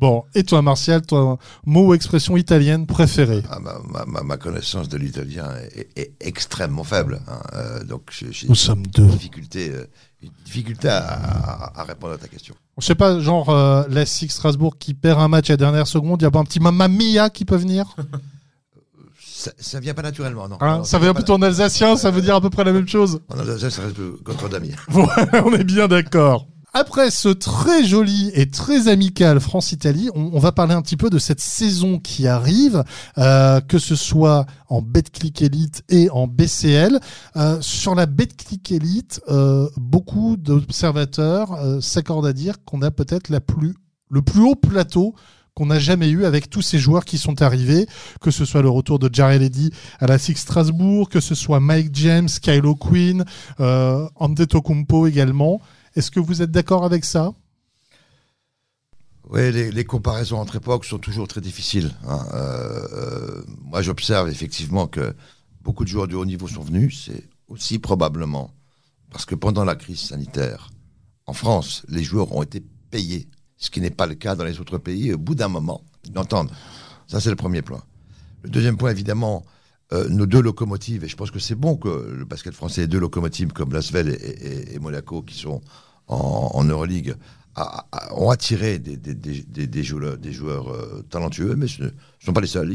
Bon, 0.00 0.24
et 0.34 0.42
toi 0.44 0.62
Martial, 0.62 1.02
ton 1.02 1.36
mot 1.66 1.88
ou 1.88 1.94
expression 1.94 2.36
italienne 2.36 2.86
préférée? 2.86 3.42
Ah, 3.50 3.58
ma, 3.60 4.04
ma- 4.06 4.22
ma- 4.22 4.36
connaissance 4.38 4.88
de 4.88 4.96
l'italien 4.96 5.48
est, 5.76 5.88
est 5.94 6.12
extrêmement 6.20 6.84
faible. 6.84 7.20
hein. 7.28 7.40
Euh, 7.54 7.84
donc 7.84 8.02
j'ai 8.10 8.48
Nous 8.48 8.54
sommes 8.54 8.86
deux. 8.86 9.02
une 9.02 9.10
difficulté, 9.10 9.70
euh, 9.70 9.84
une 10.22 10.30
difficulté 10.44 10.88
à, 10.88 10.98
à- 11.06 11.80
à 11.80 11.84
répondre 11.84 12.14
à 12.14 12.18
ta 12.18 12.28
question. 12.28 12.54
Je 12.78 12.86
sais 12.86 12.94
pas, 12.94 13.20
genre 13.20 13.50
euh, 13.50 13.84
la 13.90 14.06
Six 14.06 14.30
Strasbourg 14.30 14.78
qui 14.78 14.94
perd 14.94 15.20
un 15.20 15.28
match 15.28 15.50
à 15.50 15.52
la 15.52 15.56
dernière 15.58 15.86
seconde, 15.86 16.22
il 16.22 16.24
y 16.24 16.26
a 16.26 16.30
pas 16.30 16.38
un 16.38 16.44
petit 16.44 16.60
Mamma 16.60 16.88
Mia 16.88 17.28
qui 17.28 17.44
peut 17.44 17.56
venir? 17.56 17.94
Ça, 19.22 19.52
ça 19.58 19.80
vient 19.80 19.94
pas 19.94 20.02
naturellement, 20.02 20.48
non. 20.48 20.58
Hein 20.60 20.78
Non, 20.78 20.84
Ça 20.84 20.98
vient 20.98 21.06
vient 21.08 21.14
plutôt 21.14 21.32
en 21.32 21.40
alsacien, 21.40 21.96
ça 21.96 22.10
veut 22.10 22.20
dire 22.20 22.34
à 22.34 22.42
peu 22.42 22.50
près 22.50 22.62
la 22.62 22.72
même 22.74 22.86
chose 22.86 23.20
En 23.30 23.38
Alsace, 23.38 23.72
ça 23.74 23.82
reste 23.82 23.96
contre 24.22 24.50
d'amis. 24.50 24.72
Voilà, 24.88 25.42
on 25.46 25.52
est 25.54 25.64
bien 25.64 25.88
d'accord. 25.88 26.46
Après 26.72 27.10
ce 27.10 27.28
très 27.28 27.84
joli 27.84 28.30
et 28.34 28.48
très 28.48 28.88
amical 28.88 29.40
France-Italie, 29.40 30.08
on, 30.14 30.30
on 30.32 30.38
va 30.38 30.52
parler 30.52 30.74
un 30.74 30.82
petit 30.82 30.96
peu 30.96 31.10
de 31.10 31.18
cette 31.18 31.40
saison 31.40 31.98
qui 31.98 32.28
arrive, 32.28 32.84
euh, 33.18 33.60
que 33.60 33.78
ce 33.78 33.96
soit 33.96 34.46
en 34.68 34.80
Betclic 34.80 35.42
Elite 35.42 35.82
et 35.88 36.08
en 36.10 36.28
BCL. 36.28 37.00
Euh, 37.36 37.60
sur 37.60 37.94
la 37.94 38.06
Betclic 38.06 38.70
Elite, 38.70 39.20
euh, 39.28 39.68
beaucoup 39.76 40.36
d'observateurs 40.36 41.52
euh, 41.54 41.80
s'accordent 41.80 42.26
à 42.26 42.32
dire 42.32 42.64
qu'on 42.64 42.82
a 42.82 42.90
peut-être 42.90 43.36
plus, 43.40 43.74
le 44.08 44.22
plus 44.22 44.42
haut 44.42 44.54
plateau 44.54 45.14
qu'on 45.54 45.66
n'a 45.66 45.78
jamais 45.78 46.08
eu 46.08 46.24
avec 46.24 46.48
tous 46.48 46.62
ces 46.62 46.78
joueurs 46.78 47.04
qui 47.04 47.18
sont 47.18 47.42
arrivés, 47.42 47.86
que 48.20 48.30
ce 48.30 48.44
soit 48.44 48.62
le 48.62 48.70
retour 48.70 48.98
de 48.98 49.10
Jared 49.12 49.42
Eddy 49.42 49.70
à 49.98 50.06
la 50.06 50.18
Six 50.18 50.36
Strasbourg, 50.36 51.08
que 51.08 51.20
ce 51.20 51.34
soit 51.34 51.60
Mike 51.60 51.90
James, 51.94 52.28
Kylo 52.40 52.76
Quinn, 52.76 53.24
euh, 53.58 54.08
Antetokounmpo 54.16 55.06
également. 55.06 55.60
Est-ce 55.96 56.10
que 56.10 56.20
vous 56.20 56.42
êtes 56.42 56.50
d'accord 56.50 56.84
avec 56.84 57.04
ça? 57.04 57.32
Oui, 59.28 59.52
les, 59.52 59.84
comparaisons 59.84 60.38
entre 60.38 60.56
époques 60.56 60.84
sont 60.84 60.98
toujours 60.98 61.28
très 61.28 61.40
difficiles. 61.40 61.92
hein. 62.06 62.26
Euh, 62.34 62.88
euh, 62.92 63.42
moi, 63.62 63.80
j'observe 63.80 64.28
effectivement 64.28 64.88
que 64.88 65.14
beaucoup 65.62 65.84
de 65.84 65.88
joueurs 65.88 66.08
de 66.08 66.16
haut 66.16 66.24
niveau 66.24 66.48
sont 66.48 66.62
venus. 66.62 67.04
C'est 67.06 67.28
aussi 67.48 67.78
probablement 67.78 68.50
parce 69.10 69.24
que 69.24 69.34
pendant 69.34 69.64
la 69.64 69.76
crise 69.76 70.00
sanitaire, 70.00 70.70
en 71.26 71.32
France, 71.32 71.84
les 71.88 72.02
joueurs 72.02 72.34
ont 72.34 72.42
été 72.42 72.60
payés, 72.90 73.28
ce 73.56 73.70
qui 73.70 73.80
n'est 73.80 73.90
pas 73.90 74.06
le 74.06 74.16
cas 74.16 74.34
dans 74.34 74.44
les 74.44 74.58
autres 74.60 74.78
pays. 74.78 75.12
Au 75.12 75.18
bout 75.18 75.36
d'un 75.36 75.48
moment, 75.48 75.84
l'entendent. 76.12 76.50
Ça, 77.06 77.20
c'est 77.20 77.30
le 77.30 77.36
premier 77.36 77.62
point. 77.62 77.82
Le 78.42 78.50
deuxième 78.50 78.76
point, 78.76 78.90
évidemment, 78.90 79.44
euh, 79.92 80.08
nos 80.08 80.26
deux 80.26 80.40
locomotives, 80.40 81.04
et 81.04 81.08
je 81.08 81.16
pense 81.16 81.30
que 81.30 81.38
c'est 81.40 81.54
bon 81.54 81.76
que 81.76 81.88
le 81.88 82.24
basket 82.24 82.54
français 82.54 82.82
ait 82.82 82.86
deux 82.86 83.00
locomotives 83.00 83.52
comme 83.52 83.72
Lasvel 83.72 84.08
et, 84.10 84.74
et, 84.74 84.78
Monaco 84.78 85.22
qui 85.22 85.36
sont 85.36 85.60
en, 86.06 86.50
en 86.54 86.64
Euroleague 86.64 87.14
ont 88.12 88.30
attiré 88.30 88.78
des, 88.78 88.96
des, 88.96 89.14
des, 89.14 89.66
des- 89.66 89.82
joueurs, 89.82 90.68
euh, 90.70 91.02
talentueux, 91.10 91.56
mais 91.56 91.66
ce 91.66 91.82
ne 91.82 91.90
sont 92.24 92.32
pas 92.32 92.40
les 92.40 92.46
seuls. 92.46 92.72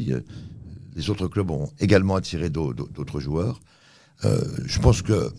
Les 0.96 1.10
autres 1.10 1.28
clubs 1.28 1.50
ont 1.50 1.72
également 1.80 2.16
attiré 2.16 2.50
d'au- 2.50 2.74
d'au- 2.74 2.88
d'autres 2.90 3.20
joueurs. 3.20 3.62
Euh, 4.26 4.44
je 4.66 4.80
pense 4.80 5.02
que 5.02 5.32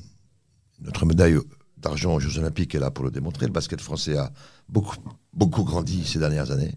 notre 0.80 1.04
médaille 1.06 1.38
d'argent 1.76 2.14
aux 2.14 2.20
Jeux 2.20 2.38
Olympiques 2.38 2.74
est 2.74 2.78
là 2.80 2.90
pour 2.90 3.04
le 3.04 3.10
démontrer. 3.10 3.46
Le 3.46 3.52
basket 3.52 3.80
français 3.80 4.16
a 4.16 4.32
beaucoup, 4.68 4.96
beaucoup 5.34 5.64
grandi 5.64 6.04
ces 6.04 6.18
dernières 6.18 6.50
années. 6.50 6.74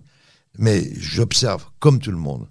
Mais 0.57 0.93
j'observe, 0.95 1.65
comme 1.79 1.99
tout 1.99 2.12
le 2.12 2.17
monde, 2.17 2.47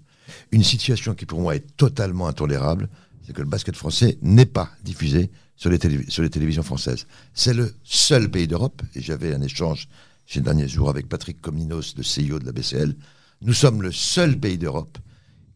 une 0.51 0.63
situation 0.63 1.13
qui 1.15 1.25
pour 1.25 1.41
moi 1.41 1.55
est 1.55 1.75
totalement 1.77 2.27
intolérable, 2.27 2.89
c'est 3.25 3.33
que 3.33 3.41
le 3.41 3.47
basket 3.47 3.75
français 3.75 4.17
n'est 4.21 4.45
pas 4.45 4.71
diffusé 4.83 5.29
sur 5.55 5.69
les, 5.69 5.77
télévisions 5.77 6.63
françaises. 6.63 7.05
C'est 7.33 7.53
le 7.53 7.75
seul 7.83 8.31
pays 8.31 8.47
d'Europe, 8.47 8.81
et 8.95 9.01
j'avais 9.01 9.33
un 9.33 9.41
échange 9.41 9.89
ces 10.25 10.41
derniers 10.41 10.67
jours 10.67 10.89
avec 10.89 11.09
Patrick 11.09 11.41
Comninos, 11.41 11.95
le 11.97 12.03
CEO 12.03 12.39
de 12.39 12.45
la 12.45 12.51
BCL, 12.51 12.95
nous 13.41 13.53
sommes 13.53 13.81
le 13.81 13.91
seul 13.91 14.39
pays 14.39 14.57
d'Europe 14.57 14.97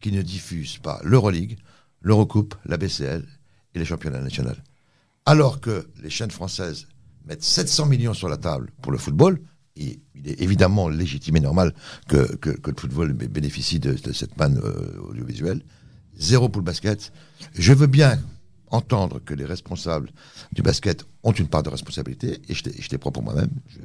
qui 0.00 0.10
ne 0.10 0.20
diffuse 0.20 0.78
pas 0.78 1.00
l'Euroleague, 1.04 1.58
l'Eurocoupe, 2.02 2.54
la 2.66 2.76
BCL 2.76 3.24
et 3.74 3.78
les 3.78 3.84
championnats 3.84 4.20
nationaux. 4.20 4.50
Alors 5.26 5.60
que 5.60 5.88
les 6.02 6.10
chaînes 6.10 6.30
françaises 6.30 6.88
mettent 7.24 7.44
700 7.44 7.86
millions 7.86 8.14
sur 8.14 8.28
la 8.28 8.36
table 8.36 8.70
pour 8.82 8.92
le 8.92 8.98
football, 8.98 9.40
il 9.76 9.98
est 10.24 10.40
évidemment 10.40 10.88
légitime 10.88 11.36
et 11.36 11.40
normal 11.40 11.74
que, 12.08 12.38
le 12.42 12.74
football 12.80 13.12
bé- 13.12 13.28
bénéficie 13.28 13.80
de, 13.80 13.96
cette 14.12 14.36
manne 14.36 14.60
euh, 14.62 15.00
audiovisuelle, 15.08 15.62
zéro 16.16 16.48
pour 16.48 16.60
le 16.60 16.64
basket. 16.64 17.12
Je 17.54 17.72
veux 17.72 17.86
bien 17.88 18.18
entendre 18.70 19.20
que 19.24 19.34
les 19.34 19.44
responsables 19.44 20.10
du 20.52 20.62
basket 20.62 21.04
ont 21.22 21.32
une 21.32 21.46
part 21.48 21.62
de 21.62 21.70
responsabilité, 21.70 22.40
et 22.48 22.54
je 22.54 22.62
t'ai- 22.88 22.98
propre 22.98 23.20
moi-même, 23.22 23.50
je, 23.68 23.78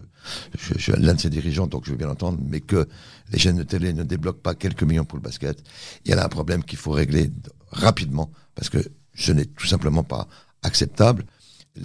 je- 0.57 0.73
je 0.77 0.79
suis 0.79 0.91
l'un 0.97 1.13
de 1.15 1.19
ses 1.19 1.29
dirigeants, 1.29 1.67
donc 1.67 1.85
je 1.85 1.91
veux 1.91 1.97
bien 1.97 2.07
l'entendre, 2.07 2.39
mais 2.43 2.59
que 2.61 2.87
les 3.31 3.39
chaînes 3.39 3.57
de 3.57 3.63
télé 3.63 3.93
ne 3.93 4.03
débloquent 4.03 4.41
pas 4.41 4.55
quelques 4.55 4.83
millions 4.83 5.05
pour 5.05 5.17
le 5.17 5.23
basket, 5.23 5.61
il 6.05 6.11
y 6.11 6.13
a 6.13 6.23
un 6.23 6.29
problème 6.29 6.63
qu'il 6.63 6.77
faut 6.77 6.91
régler 6.91 7.31
rapidement, 7.71 8.31
parce 8.55 8.69
que 8.69 8.79
ce 9.15 9.31
n'est 9.31 9.45
tout 9.45 9.67
simplement 9.67 10.03
pas 10.03 10.27
acceptable. 10.63 11.25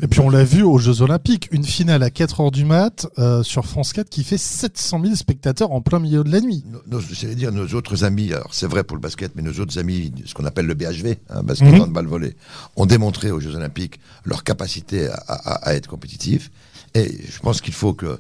Et 0.03 0.09
puis 0.09 0.19
on 0.21 0.29
l'a 0.31 0.43
vu 0.45 0.63
aux 0.63 0.79
Jeux 0.79 1.03
Olympiques, 1.03 1.49
une 1.53 1.63
finale 1.65 2.03
à 2.03 2.11
4 2.11 2.41
heures 2.41 2.51
du 2.51 2.65
mat 2.65 3.07
euh, 3.19 3.43
sur 3.45 3.65
France 3.65 3.93
4 3.93 4.09
qui 4.09 4.25
fait 4.25 4.39
700 4.39 5.01
000 5.03 5.15
spectateurs 5.15 5.71
en 5.71 5.83
plein 5.83 6.01
milieu 6.01 6.25
de 6.25 6.33
la 6.33 6.41
nuit. 6.41 6.65
Nos, 6.67 6.81
nos- 7.01 7.35
dire 7.35 7.53
nos 7.53 7.67
autres 7.75 8.03
amis, 8.03 8.33
alors 8.33 8.53
c'est 8.53 8.67
vrai 8.67 8.83
pour 8.83 8.97
le 8.97 9.01
basket, 9.01 9.37
mais 9.37 9.43
nos 9.43 9.53
autres 9.61 9.79
amis, 9.79 10.13
ce 10.27 10.35
qu'on 10.35 10.47
appelle 10.47 10.67
le 10.67 10.75
BHV, 10.75 11.19
hein, 11.31 11.43
basket 11.45 11.73
Mhm. 11.75 11.81
handball 11.83 12.07
volley, 12.07 12.37
ont 12.77 12.87
démontré 12.87 13.31
aux 13.31 13.39
Jeux 13.41 13.55
Olympiques 13.55 14.01
leur 14.25 14.43
capacité 14.43 15.07
à, 15.09 15.15
à- 15.29 15.69
à 15.69 15.75
être 15.75 15.87
compétitifs. 15.87 16.51
Et 16.95 17.17
je 17.31 17.39
pense 17.39 17.61
qu'il 17.61 17.75
faut 17.75 17.93
que 17.95 18.07
euh, 18.07 18.19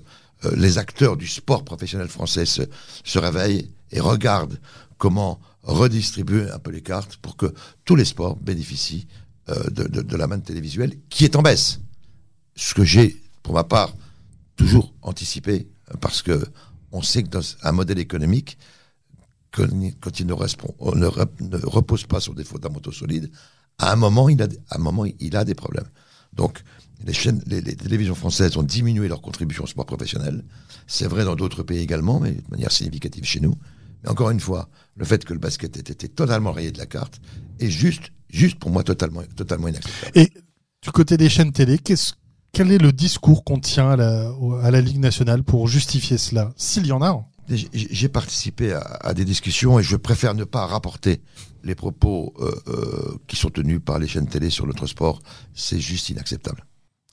les 0.56 0.78
acteurs 0.78 1.16
du 1.16 1.26
sport 1.26 1.64
professionnel 1.64 2.08
français 2.08 2.44
se, 2.46 2.62
se 3.02 3.18
réveillent 3.18 3.68
et 3.90 3.98
regardent 4.00 4.60
comment 4.98 5.40
redistribuer 5.62 6.50
un 6.50 6.58
peu 6.58 6.70
les 6.70 6.82
cartes 6.82 7.16
pour 7.16 7.36
que 7.36 7.52
tous 7.84 7.96
les 7.96 8.04
sports 8.04 8.36
bénéficient 8.36 9.06
de, 9.48 9.84
de- 9.84 10.02
de 10.02 10.16
la 10.16 10.26
manne 10.26 10.42
télévisuelle 10.42 10.94
qui 11.10 11.24
est 11.24 11.36
en 11.36 11.42
baisse. 11.42 11.80
Ce 12.56 12.74
que 12.74 12.84
j'ai, 12.84 13.20
pour 13.42 13.54
ma 13.54 13.64
part, 13.64 13.92
toujours 14.56 14.94
anticipé, 15.02 15.68
euh, 15.90 15.96
parce 16.00 16.22
que 16.22 16.44
on 16.92 17.02
sait 17.02 17.22
que 17.24 17.28
dans 17.28 17.42
un 17.62 17.72
modèle 17.72 17.98
économique, 17.98 18.56
quand 19.50 20.20
il- 20.20 20.26
ne, 20.26 20.32
respond- 20.32 20.74
on 20.78 20.94
ne, 20.94 21.06
rep- 21.06 21.40
ne 21.40 21.58
repose 21.64 22.04
pas 22.06 22.20
sur 22.20 22.34
des 22.34 22.44
fondamentaux 22.44 22.92
solides, 22.92 23.30
à 23.78 23.92
un 23.92 23.96
moment, 23.96 24.28
il 24.28 24.40
a, 24.42 24.46
à 24.70 24.76
un 24.76 24.78
moment, 24.78 25.04
il 25.04 25.36
a 25.36 25.44
des 25.44 25.54
problèmes. 25.54 25.88
Donc, 26.32 26.62
les 27.04 27.12
chaînes, 27.12 27.42
les, 27.46 27.60
les 27.60 27.76
télévisions 27.76 28.14
françaises 28.14 28.56
ont 28.56 28.62
diminué 28.62 29.08
leur 29.08 29.20
contribution 29.20 29.64
au 29.64 29.66
sport 29.66 29.86
professionnel. 29.86 30.44
C'est 30.86 31.06
vrai 31.06 31.24
dans 31.24 31.36
d'autres 31.36 31.62
pays 31.62 31.78
également, 31.80 32.18
mais 32.20 32.32
de 32.32 32.42
manière 32.50 32.72
significative 32.72 33.24
chez 33.24 33.40
nous. 33.40 33.54
Mais 34.02 34.10
encore 34.10 34.30
une 34.30 34.40
fois, 34.40 34.68
le 34.96 35.04
fait 35.04 35.24
que 35.24 35.32
le 35.32 35.38
basket 35.38 35.76
ait 35.76 35.80
été 35.92 36.08
totalement 36.08 36.52
rayé 36.52 36.70
de 36.72 36.78
la 36.78 36.86
carte 36.86 37.20
est 37.60 37.70
juste, 37.70 38.10
juste 38.34 38.58
pour 38.58 38.70
moi 38.70 38.82
totalement, 38.82 39.22
totalement 39.36 39.68
inacceptable. 39.68 40.12
Et 40.18 40.30
du 40.82 40.90
côté 40.90 41.16
des 41.16 41.28
chaînes 41.28 41.52
télé, 41.52 41.78
qu'est-ce- 41.78 42.14
quel 42.52 42.70
est 42.70 42.78
le 42.78 42.92
discours 42.92 43.42
qu'on 43.44 43.58
tient 43.60 43.90
à 43.90 43.96
la, 43.96 44.30
au- 44.32 44.54
à 44.54 44.70
la 44.70 44.80
Ligue 44.80 44.98
nationale 45.00 45.42
pour 45.42 45.66
justifier 45.68 46.18
cela? 46.18 46.52
S'il 46.56 46.86
y 46.86 46.92
en 46.92 47.02
a 47.02 47.08
un. 47.10 47.24
J'ai 47.48 47.68
j'ai 47.72 48.08
participé 48.08 48.72
à, 48.72 48.80
à 48.80 49.12
des 49.12 49.24
discussions 49.26 49.78
et 49.78 49.82
je 49.82 49.96
préfère 49.96 50.34
ne 50.34 50.44
pas 50.44 50.64
rapporter 50.66 51.20
les 51.62 51.74
propos 51.74 52.32
euh, 52.40 52.50
euh, 52.68 53.18
qui 53.26 53.36
sont 53.36 53.50
tenus 53.50 53.80
par 53.84 53.98
les 53.98 54.06
chaînes 54.08 54.26
télé 54.28 54.48
sur 54.50 54.66
notre 54.66 54.86
sport. 54.86 55.20
C'est 55.54 55.78
juste 55.80 56.08
inacceptable. 56.08 56.64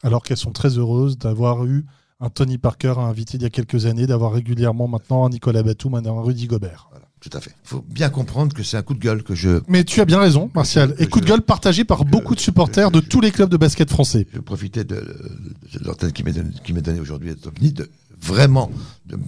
alors 0.04 0.24
qu'elles 0.24 0.38
sont 0.38 0.54
très 0.54 0.78
heureuses 0.78 1.18
d'avoir 1.18 1.66
eu 1.66 1.86
un 2.22 2.30
Tony 2.30 2.58
Parker 2.58 2.94
à 2.98 3.02
inviter 3.02 3.38
il 3.38 3.44
y 3.44 3.46
a 3.46 3.50
quelques 3.50 3.86
années, 3.88 4.08
d'avoir 4.08 4.32
régulièrement 4.32 4.88
maintenant 4.88 5.26
un 5.26 5.30
Nicolas 5.30 5.64
Batum, 5.64 5.96
un 5.96 6.22
Rudy 6.22 6.48
Gobert. 6.48 6.88
Voilà, 6.92 7.08
tout 7.22 7.30
à 7.34 7.40
fait. 7.40 7.52
Il 7.66 7.68
faut 7.68 7.86
bien 7.88 8.10
comprendre 8.10 8.54
que 8.54 8.64
c'est 8.64 8.78
un 8.78 8.82
coup 8.82 8.96
de 8.96 9.00
gueule 9.00 9.22
que 9.22 9.36
je, 9.36 9.62
Mais 9.68 9.84
tu 9.84 10.02
as 10.02 10.06
bien 10.06 10.20
raison, 10.20 10.50
Martial. 10.56 10.96
Et 10.98 11.06
coup 11.06 11.22
de 11.22 11.28
gueule 11.28 11.44
partagé 11.44 11.86
par 11.86 12.04
beaucoup 12.04 12.34
de 12.34 12.40
supporters 12.40 12.90
de 12.90 13.00
tous 13.00 13.22
les 13.22 13.30
clubs 13.32 13.50
de 13.50 13.58
basket 13.58 13.92
français. 13.92 14.26
je 14.34 14.40
profitais 14.40 14.84
de, 14.84 14.96
de, 14.96 15.86
l'antenne 15.86 16.12
qui 16.12 16.24
m'est 16.24 16.34
donnée, 16.34 16.82
donnée 16.82 17.00
aujourd'hui 17.00 17.30
à 17.30 17.36
Topni, 17.36 17.74
de 17.74 17.90
vraiment 18.20 18.72
de, 19.06 19.20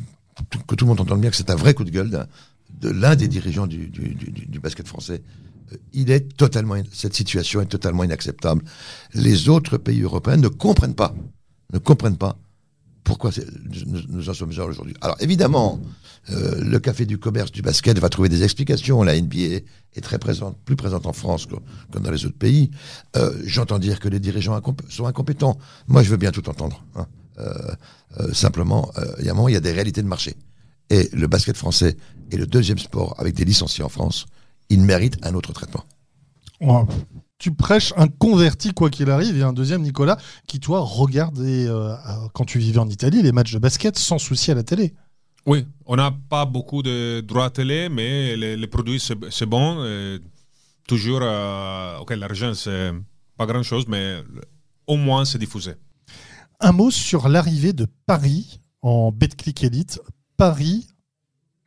que 0.67 0.73
tout 0.73 0.85
le 0.85 0.89
monde 0.89 1.01
entende 1.01 1.21
bien 1.21 1.29
que 1.29 1.35
c'est 1.35 1.51
un 1.51 1.55
vrai 1.55 1.75
coup 1.75 1.83
de 1.83 1.91
gueule 1.91 2.27
de 2.81 2.89
l'un 2.89 3.15
des 3.15 3.27
dirigeants 3.27 3.67
du, 3.67 3.87
du, 3.89 4.15
du, 4.15 4.31
du 4.31 4.59
basket 4.59 4.87
français. 4.87 5.21
Euh, 5.71 5.77
Il 5.93 6.09
est 6.09 6.35
totalement, 6.35 6.75
cette 6.91 7.13
situation 7.13 7.61
est 7.61 7.67
totalement 7.67 8.03
inacceptable. 8.03 8.63
Les 9.13 9.49
autres 9.49 9.77
pays 9.77 10.01
européens 10.01 10.37
ne 10.37 10.47
comprennent 10.47 10.95
pas, 10.95 11.13
ne 11.71 11.77
comprennent 11.77 12.17
pas 12.17 12.37
pourquoi 13.03 13.31
nous, 14.09 14.29
en 14.29 14.33
sommes 14.33 14.51
là 14.51 14.65
aujourd'hui. 14.65 14.95
Alors 15.01 15.17
évidemment, 15.19 15.79
euh, 16.29 16.61
le 16.61 16.79
café 16.79 17.05
du 17.05 17.17
commerce 17.17 17.51
du 17.51 17.61
basket 17.61 17.99
va 17.99 18.09
trouver 18.09 18.29
des 18.29 18.43
explications. 18.43 19.03
La 19.03 19.19
NBA 19.19 19.61
est 19.95 20.01
très 20.01 20.19
présente, 20.19 20.57
plus 20.65 20.75
présente 20.75 21.05
en 21.05 21.13
France 21.13 21.45
que, 21.45 21.55
dans 21.99 22.11
les 22.11 22.25
autres 22.25 22.37
pays. 22.37 22.71
Euh, 23.15 23.31
J'entends 23.45 23.79
dire 23.79 23.99
que 23.99 24.07
les 24.07 24.19
dirigeants 24.19 24.59
sont 24.89 25.05
incompétents. 25.05 25.57
Moi, 25.87 26.03
je 26.03 26.09
veux 26.09 26.17
bien 26.17 26.31
tout 26.31 26.47
entendre. 26.49 26.83
hein. 26.95 27.07
Euh, 27.39 27.75
simplement, 28.31 28.91
il 29.19 29.25
y 29.25 29.29
a 29.29 29.33
un 29.33 29.49
il 29.49 29.53
y 29.53 29.57
a 29.57 29.59
des 29.59 29.71
réalités 29.71 30.03
de 30.03 30.07
marché. 30.07 30.35
Et 30.91 31.09
le 31.13 31.25
basket 31.27 31.57
français 31.57 31.97
est 32.31 32.37
le 32.37 32.45
deuxième 32.45 32.77
sport 32.77 33.15
avec 33.17 33.33
des 33.33 33.43
licenciés 33.43 33.83
en 33.83 33.89
France. 33.89 34.27
Il 34.69 34.81
mérite 34.81 35.17
un 35.23 35.33
autre 35.33 35.51
traitement. 35.51 35.83
Tu 37.39 37.53
prêches 37.53 37.93
un 37.97 38.07
converti 38.07 38.73
quoi 38.73 38.89
qu'il 38.89 39.09
arrive 39.09 39.37
et 39.37 39.43
un 39.43 39.53
deuxième 39.53 39.81
Nicolas 39.81 40.17
qui 40.47 40.59
toi 40.59 40.79
regardait 40.79 41.67
euh, 41.67 41.93
euh, 41.93 41.97
quand 42.33 42.45
tu 42.45 42.57
vivais 42.59 42.79
en 42.79 42.87
Italie 42.89 43.21
les 43.21 43.31
matchs 43.31 43.53
de 43.53 43.59
basket 43.59 43.97
sans 43.97 44.17
souci 44.17 44.51
à 44.51 44.55
la 44.55 44.63
télé. 44.63 44.93
Oui, 45.45 45.65
on 45.85 45.97
n'a 45.97 46.11
pas 46.29 46.45
beaucoup 46.45 46.81
de 46.83 47.19
droits 47.19 47.49
télé, 47.49 47.89
mais 47.89 48.37
les, 48.37 48.55
les 48.55 48.67
produits, 48.67 48.99
c'est 48.99 49.45
bon. 49.45 49.83
et 49.85 50.19
toujours, 50.87 51.19
euh, 51.21 51.97
ok, 51.99 52.15
l'argent, 52.15 52.53
c'est 52.53 52.91
pas 53.37 53.45
grand-chose, 53.45 53.85
mais 53.89 54.21
le- 54.21 54.41
au 54.87 54.95
moins, 54.95 55.25
c'est 55.25 55.37
diffusé. 55.39 55.73
Un 56.61 56.71
mot 56.71 56.91
sur 56.91 57.27
l'arrivée 57.27 57.73
de 57.73 57.87
Paris 58.05 58.61
en 58.81 59.11
Betclic 59.11 59.63
Elite. 59.65 59.99
Paris 60.37 60.87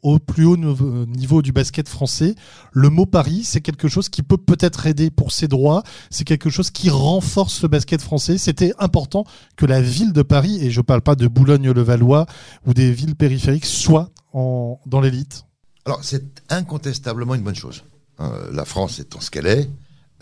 au 0.07 0.21
plus 0.21 0.45
haut 0.45 0.57
niveau 0.57 1.05
niveau 1.07 1.43
du 1.43 1.51
basket 1.51 1.89
français. 1.89 2.37
Le 2.73 2.91
mot 2.91 3.07
Paris, 3.07 3.43
c'est 3.43 3.61
quelque 3.61 3.89
chose 3.89 4.09
qui 4.09 4.23
peut 4.23 4.37
peut-être 4.37 4.87
aider 4.87 5.11
pour 5.11 5.33
ses 5.33 5.49
droits. 5.49 5.83
C'est 6.11 6.23
quelque 6.25 6.49
chose 6.49 6.71
qui 6.71 6.91
renforce 6.91 7.63
le 7.63 7.69
basket 7.69 8.01
français. 8.01 8.39
C'était 8.39 8.73
important 8.79 9.25
que 9.57 9.67
la 9.67 9.81
ville 9.81 10.13
de 10.13 10.23
Paris, 10.23 10.65
et 10.65 10.71
je 10.71 10.81
parle 10.81 11.03
pas 11.03 11.17
de 11.17 11.27
Boulogne-le-Valois 11.27 12.27
ou 12.67 12.73
des 12.73 12.93
villes 12.93 13.17
périphériques, 13.17 13.67
soit 13.67 14.11
en, 14.33 14.79
dans 14.87 15.01
l'élite. 15.01 15.45
Alors, 15.87 16.05
c'est 16.05 16.41
incontestablement 16.51 17.35
une 17.35 17.43
bonne 17.43 17.57
chose. 17.57 17.83
Hein, 18.19 18.33
la 18.53 18.65
France 18.65 19.01
étant 19.01 19.21
ce 19.21 19.33
qu'elle 19.33 19.47
est, 19.47 19.69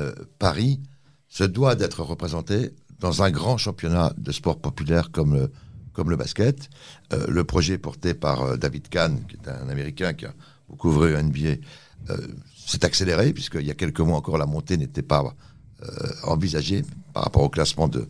euh, 0.00 0.14
Paris 0.38 0.80
se 1.28 1.44
doit 1.44 1.74
d'être 1.74 2.02
représenté 2.02 2.70
dans 3.00 3.22
un 3.22 3.30
grand 3.30 3.58
championnat 3.58 4.14
de 4.16 4.32
sport 4.32 4.58
populaire 4.58 5.10
comme 5.10 5.34
le, 5.34 5.50
comme 5.94 6.10
le 6.10 6.16
basket. 6.16 6.68
Euh, 7.12 7.24
le 7.28 7.44
projet 7.44 7.78
porté 7.78 8.12
par 8.12 8.42
euh, 8.42 8.56
David 8.56 8.88
Kahn, 8.88 9.24
qui 9.26 9.36
est 9.36 9.48
un 9.48 9.68
Américain 9.70 10.12
qui 10.12 10.26
a 10.26 10.34
beaucoup 10.68 10.90
au 10.90 11.06
NBA, 11.06 11.56
euh, 12.10 12.16
s'est 12.66 12.84
accéléré, 12.84 13.32
puisqu'il 13.32 13.64
y 13.64 13.70
a 13.70 13.74
quelques 13.74 14.00
mois 14.00 14.18
encore, 14.18 14.36
la 14.36 14.46
montée 14.46 14.76
n'était 14.76 15.02
pas 15.02 15.34
envisagée 16.22 16.82
par 17.12 17.24
rapport 17.24 17.42
au 17.42 17.50
classement 17.50 17.88
du 17.88 18.00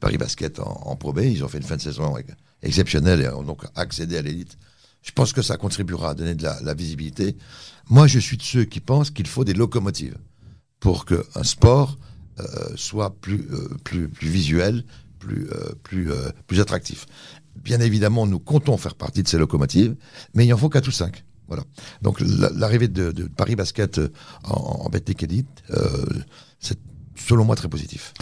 Paris 0.00 0.18
Basket 0.18 0.58
en, 0.58 0.82
en 0.86 0.96
Pro 0.96 1.12
B. 1.12 1.20
Ils 1.20 1.44
ont 1.44 1.48
fait 1.48 1.58
une 1.58 1.64
fin 1.64 1.76
de 1.76 1.80
saison 1.80 2.16
ex- 2.16 2.34
exceptionnelle 2.62 3.20
et 3.20 3.28
ont 3.28 3.44
donc 3.44 3.62
accédé 3.76 4.16
à 4.16 4.22
l'élite. 4.22 4.58
Je 5.02 5.12
pense 5.12 5.32
que 5.32 5.40
ça 5.40 5.56
contribuera 5.56 6.10
à 6.10 6.14
donner 6.14 6.34
de 6.34 6.42
la, 6.42 6.74
visibilité. 6.74 7.36
Moi, 7.88 8.08
je 8.08 8.18
suis 8.18 8.36
de 8.36 8.42
ceux 8.42 8.64
qui 8.64 8.80
pensent 8.80 9.10
qu'il 9.10 9.28
faut 9.28 9.44
des 9.44 9.54
locomotives 9.54 10.16
pour 10.80 11.04
qu'un 11.04 11.44
sport 11.44 11.96
soit 12.74 13.14
plus, 13.20 13.46
plus, 13.84 14.08
plus 14.08 14.28
visuel, 14.28 14.84
plus, 15.22 15.48
euh, 15.52 15.72
plus, 15.82 16.10
euh, 16.10 16.30
plus 16.46 16.60
attractif. 16.60 17.06
Bien 17.56 17.80
évidemment, 17.80 18.26
nous 18.26 18.38
comptons 18.40 18.76
faire 18.76 18.94
partie 18.94 19.22
de 19.22 19.28
ces 19.28 19.38
locomotives, 19.38 19.94
mais 20.34 20.46
il 20.46 20.52
en 20.52 20.56
faut 20.56 20.68
quatre 20.68 20.88
ou 20.88 20.92
cinq. 20.92 21.24
Voilà. 21.48 21.64
Donc 22.00 22.20
la- 22.20 22.50
l'arrivée 22.50 22.88
de, 22.88 23.12
de 23.12 23.24
Paris 23.24 23.56
Basket 23.56 23.98
euh, 23.98 24.08
en, 24.44 24.84
en 24.86 24.88
Betclic 24.88 25.22
Elite, 25.22 25.48
euh, 25.70 26.04
c'est 26.60 26.78
selon 27.16 27.44
moi 27.44 27.56
très 27.56 27.68
positif. 27.68 28.14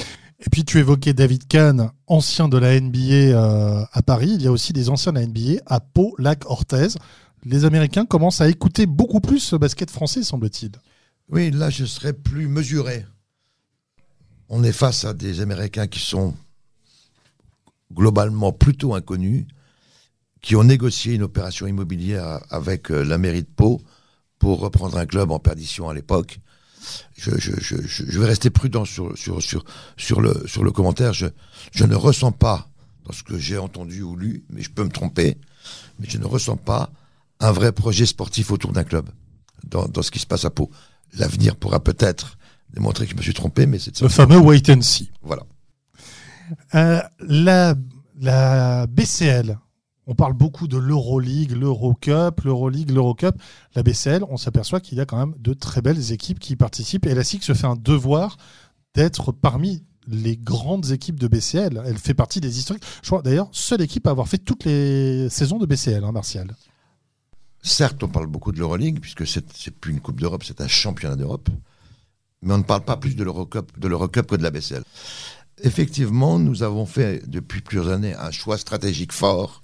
Et 0.44 0.50
puis 0.50 0.64
tu 0.64 0.78
évoquais 0.78 1.12
David 1.12 1.46
Kahn, 1.46 1.90
ancien 2.06 2.48
de 2.48 2.58
la 2.58 2.78
NBA 2.80 2.98
euh, 3.36 3.84
à 3.92 4.02
Paris. 4.02 4.30
Il 4.34 4.42
y 4.42 4.46
a 4.46 4.52
aussi 4.52 4.72
des 4.72 4.88
anciens 4.88 5.12
de 5.12 5.18
la 5.20 5.26
NBA 5.26 5.60
à 5.66 5.80
Pau, 5.80 6.14
Lac, 6.18 6.44
Orthez. 6.46 6.88
Les 7.44 7.64
Américains 7.64 8.04
commencent 8.06 8.40
à 8.40 8.48
écouter 8.48 8.86
beaucoup 8.86 9.20
plus 9.20 9.38
ce 9.40 9.56
basket 9.56 9.90
français, 9.90 10.22
semble-t-il. 10.22 10.72
Oui, 11.28 11.50
là, 11.50 11.70
je 11.70 11.84
serais 11.84 12.12
plus 12.12 12.48
mesuré. 12.48 13.06
On 14.48 14.64
est 14.64 14.72
face 14.72 15.04
à 15.04 15.14
des 15.14 15.40
Américains 15.40 15.86
qui 15.86 16.00
sont 16.00 16.34
globalement 17.92 18.52
plutôt 18.52 18.94
inconnus, 18.94 19.46
qui 20.40 20.56
ont 20.56 20.64
négocié 20.64 21.14
une 21.14 21.22
opération 21.22 21.66
immobilière 21.66 22.40
avec 22.48 22.90
euh, 22.90 23.02
la 23.02 23.18
mairie 23.18 23.42
de 23.42 23.48
Pau 23.48 23.80
pour 24.38 24.60
reprendre 24.60 24.96
un 24.96 25.06
club 25.06 25.30
en 25.30 25.38
perdition 25.38 25.88
à 25.88 25.94
l'époque. 25.94 26.40
Je, 27.14 27.32
je, 27.38 27.52
je, 27.60 27.76
je 27.82 28.04
je 28.06 28.18
vais 28.18 28.26
rester 28.26 28.48
prudent 28.48 28.86
sur, 28.86 29.16
sur, 29.18 29.42
sur, 29.42 29.64
sur, 29.98 30.22
le, 30.22 30.44
sur 30.46 30.64
le 30.64 30.70
commentaire. 30.72 31.12
Je, 31.12 31.26
je 31.72 31.84
ne 31.84 31.94
ressens 31.94 32.32
pas, 32.32 32.70
dans 33.04 33.12
ce 33.12 33.22
que 33.22 33.38
j'ai 33.38 33.58
entendu 33.58 34.02
ou 34.02 34.16
lu, 34.16 34.44
mais 34.48 34.62
je 34.62 34.70
peux 34.70 34.84
me 34.84 34.88
tromper, 34.88 35.36
mais 35.98 36.06
je 36.08 36.16
ne 36.16 36.24
ressens 36.24 36.56
pas 36.56 36.90
un 37.38 37.52
vrai 37.52 37.72
projet 37.72 38.06
sportif 38.06 38.50
autour 38.50 38.72
d'un 38.72 38.84
club 38.84 39.10
dans, 39.64 39.86
dans 39.88 40.02
ce 40.02 40.10
qui 40.10 40.18
se 40.18 40.26
passe 40.26 40.46
à 40.46 40.50
Pau. 40.50 40.70
L'avenir 41.12 41.56
pourra 41.56 41.80
peut-être 41.80 42.38
démontrer 42.72 43.04
que 43.04 43.12
je 43.12 43.16
me 43.16 43.22
suis 43.22 43.34
trompé, 43.34 43.66
mais 43.66 43.78
c'est. 43.78 44.00
Le 44.00 44.08
fameux 44.08 44.38
wait 44.38 44.70
and 44.70 44.80
see. 44.80 45.10
Voilà. 45.22 45.42
Euh, 46.74 47.00
la, 47.20 48.86
BCL, 48.86 49.58
on 50.06 50.14
parle 50.14 50.32
beaucoup 50.32 50.68
de 50.68 50.76
l'Euroleague, 50.76 51.52
l'Eurocup, 51.52 52.40
l'Euroleague, 52.44 52.90
l'Eurocup. 52.90 53.34
La 53.74 53.82
BCL, 53.82 54.24
on 54.28 54.36
s'aperçoit 54.36 54.80
qu'il 54.80 54.98
y 54.98 55.00
a 55.00 55.06
quand 55.06 55.18
même 55.18 55.34
de 55.38 55.54
très 55.54 55.82
belles 55.82 56.12
équipes 56.12 56.38
qui 56.38 56.54
y 56.54 56.56
participent. 56.56 57.06
Et 57.06 57.14
la 57.14 57.24
SIC 57.24 57.44
se 57.44 57.54
fait 57.54 57.66
un 57.66 57.76
devoir 57.76 58.36
d'être 58.94 59.32
parmi 59.32 59.84
les 60.08 60.36
grandes 60.36 60.90
équipes 60.90 61.20
de 61.20 61.28
BCL. 61.28 61.82
Elle 61.84 61.98
fait 61.98 62.14
partie 62.14 62.40
des 62.40 62.58
historiques. 62.58 62.84
Je 63.02 63.08
crois 63.08 63.22
d'ailleurs, 63.22 63.48
seule 63.52 63.82
équipe 63.82 64.06
à 64.06 64.10
avoir 64.10 64.28
fait 64.28 64.38
toutes 64.38 64.64
les 64.64 65.28
saisons 65.28 65.58
de 65.58 65.66
BCL, 65.66 66.02
hein, 66.02 66.12
Martial. 66.12 66.54
Certes, 67.62 68.02
on 68.02 68.08
parle 68.08 68.26
beaucoup 68.26 68.52
de 68.52 68.58
l'Euroleague, 68.58 69.00
puisque 69.00 69.26
c'est 69.26 69.44
c'est 69.54 69.70
plus 69.70 69.92
une 69.92 70.00
Coupe 70.00 70.18
d'Europe, 70.18 70.42
c'est 70.44 70.62
un 70.62 70.68
championnat 70.68 71.16
d'Europe. 71.16 71.50
Mais 72.42 72.54
on 72.54 72.58
ne 72.58 72.62
parle 72.62 72.84
pas 72.84 72.96
plus 72.96 73.14
de 73.16 73.22
l'Eurocup 73.22 73.70
que 74.26 74.36
de 74.36 74.42
la 74.42 74.50
BCL. 74.50 74.82
Effectivement, 75.62 76.38
nous 76.38 76.62
avons 76.62 76.86
fait 76.86 77.28
depuis 77.28 77.60
plusieurs 77.60 77.88
années 77.88 78.14
un 78.14 78.30
choix 78.30 78.58
stratégique 78.58 79.12
fort 79.12 79.62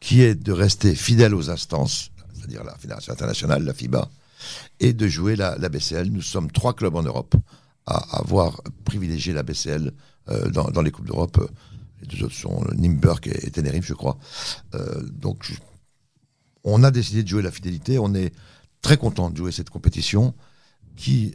qui 0.00 0.22
est 0.22 0.34
de 0.34 0.52
rester 0.52 0.94
fidèle 0.94 1.34
aux 1.34 1.50
instances, 1.50 2.10
c'est-à-dire 2.34 2.62
la 2.64 2.76
Fédération 2.76 3.12
internationale, 3.12 3.64
la 3.64 3.72
FIBA, 3.72 4.08
et 4.80 4.92
de 4.92 5.08
jouer 5.08 5.34
la, 5.36 5.56
BCL. 5.56 6.08
Nous 6.08 6.22
sommes 6.22 6.50
trois 6.50 6.74
clubs 6.74 6.94
en 6.94 7.02
Europe 7.02 7.34
à 7.86 8.18
avoir 8.18 8.62
privilégié 8.84 9.32
la 9.32 9.42
BCL 9.42 9.92
euh, 10.28 10.50
dans, 10.50 10.82
les 10.82 10.90
Coupes 10.90 11.06
d'Europe. 11.06 11.50
Les 12.00 12.06
deux 12.06 12.24
autres 12.24 12.34
sont 12.34 12.62
Nimburg 12.74 13.20
et, 13.26 13.46
et 13.46 13.50
Tenerife, 13.50 13.86
je 13.86 13.94
crois. 13.94 14.18
Euh, 14.74 15.02
donc, 15.02 15.52
on 16.64 16.82
a 16.82 16.90
décidé 16.90 17.22
de 17.22 17.28
jouer 17.28 17.42
la 17.42 17.50
fidélité. 17.50 17.98
On 17.98 18.14
est 18.14 18.34
très 18.82 18.96
content 18.98 19.30
de 19.30 19.36
jouer 19.36 19.52
cette 19.52 19.70
compétition 19.70 20.34
qui 20.96 21.34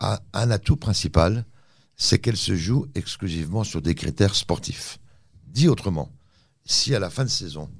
a 0.00 0.22
un 0.32 0.50
atout 0.50 0.76
principal, 0.76 1.44
c'est 1.96 2.18
qu'elle 2.18 2.36
se 2.36 2.54
joue 2.54 2.86
exclusivement 2.94 3.64
sur 3.64 3.82
des 3.82 3.94
critères 3.94 4.34
sportifs. 4.34 4.98
Dit 5.46 5.68
autrement, 5.68 6.12
si 6.64 6.94
à 6.94 6.98
la 6.98 7.10
fin 7.10 7.24
de 7.24 7.30
saison, 7.30 7.70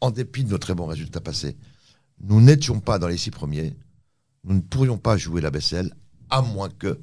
en 0.00 0.10
dépit 0.10 0.44
de 0.44 0.50
nos 0.50 0.58
très 0.58 0.74
bons 0.74 0.86
résultats 0.86 1.20
passés, 1.20 1.56
nous 2.20 2.40
n'étions 2.40 2.80
pas 2.80 2.98
dans 2.98 3.08
les 3.08 3.16
six 3.16 3.30
premiers, 3.30 3.76
nous 4.44 4.54
ne 4.54 4.60
pourrions 4.60 4.98
pas 4.98 5.16
jouer 5.16 5.40
la 5.40 5.50
BCL, 5.50 5.94
à 6.30 6.42
moins 6.42 6.68
que 6.70 7.00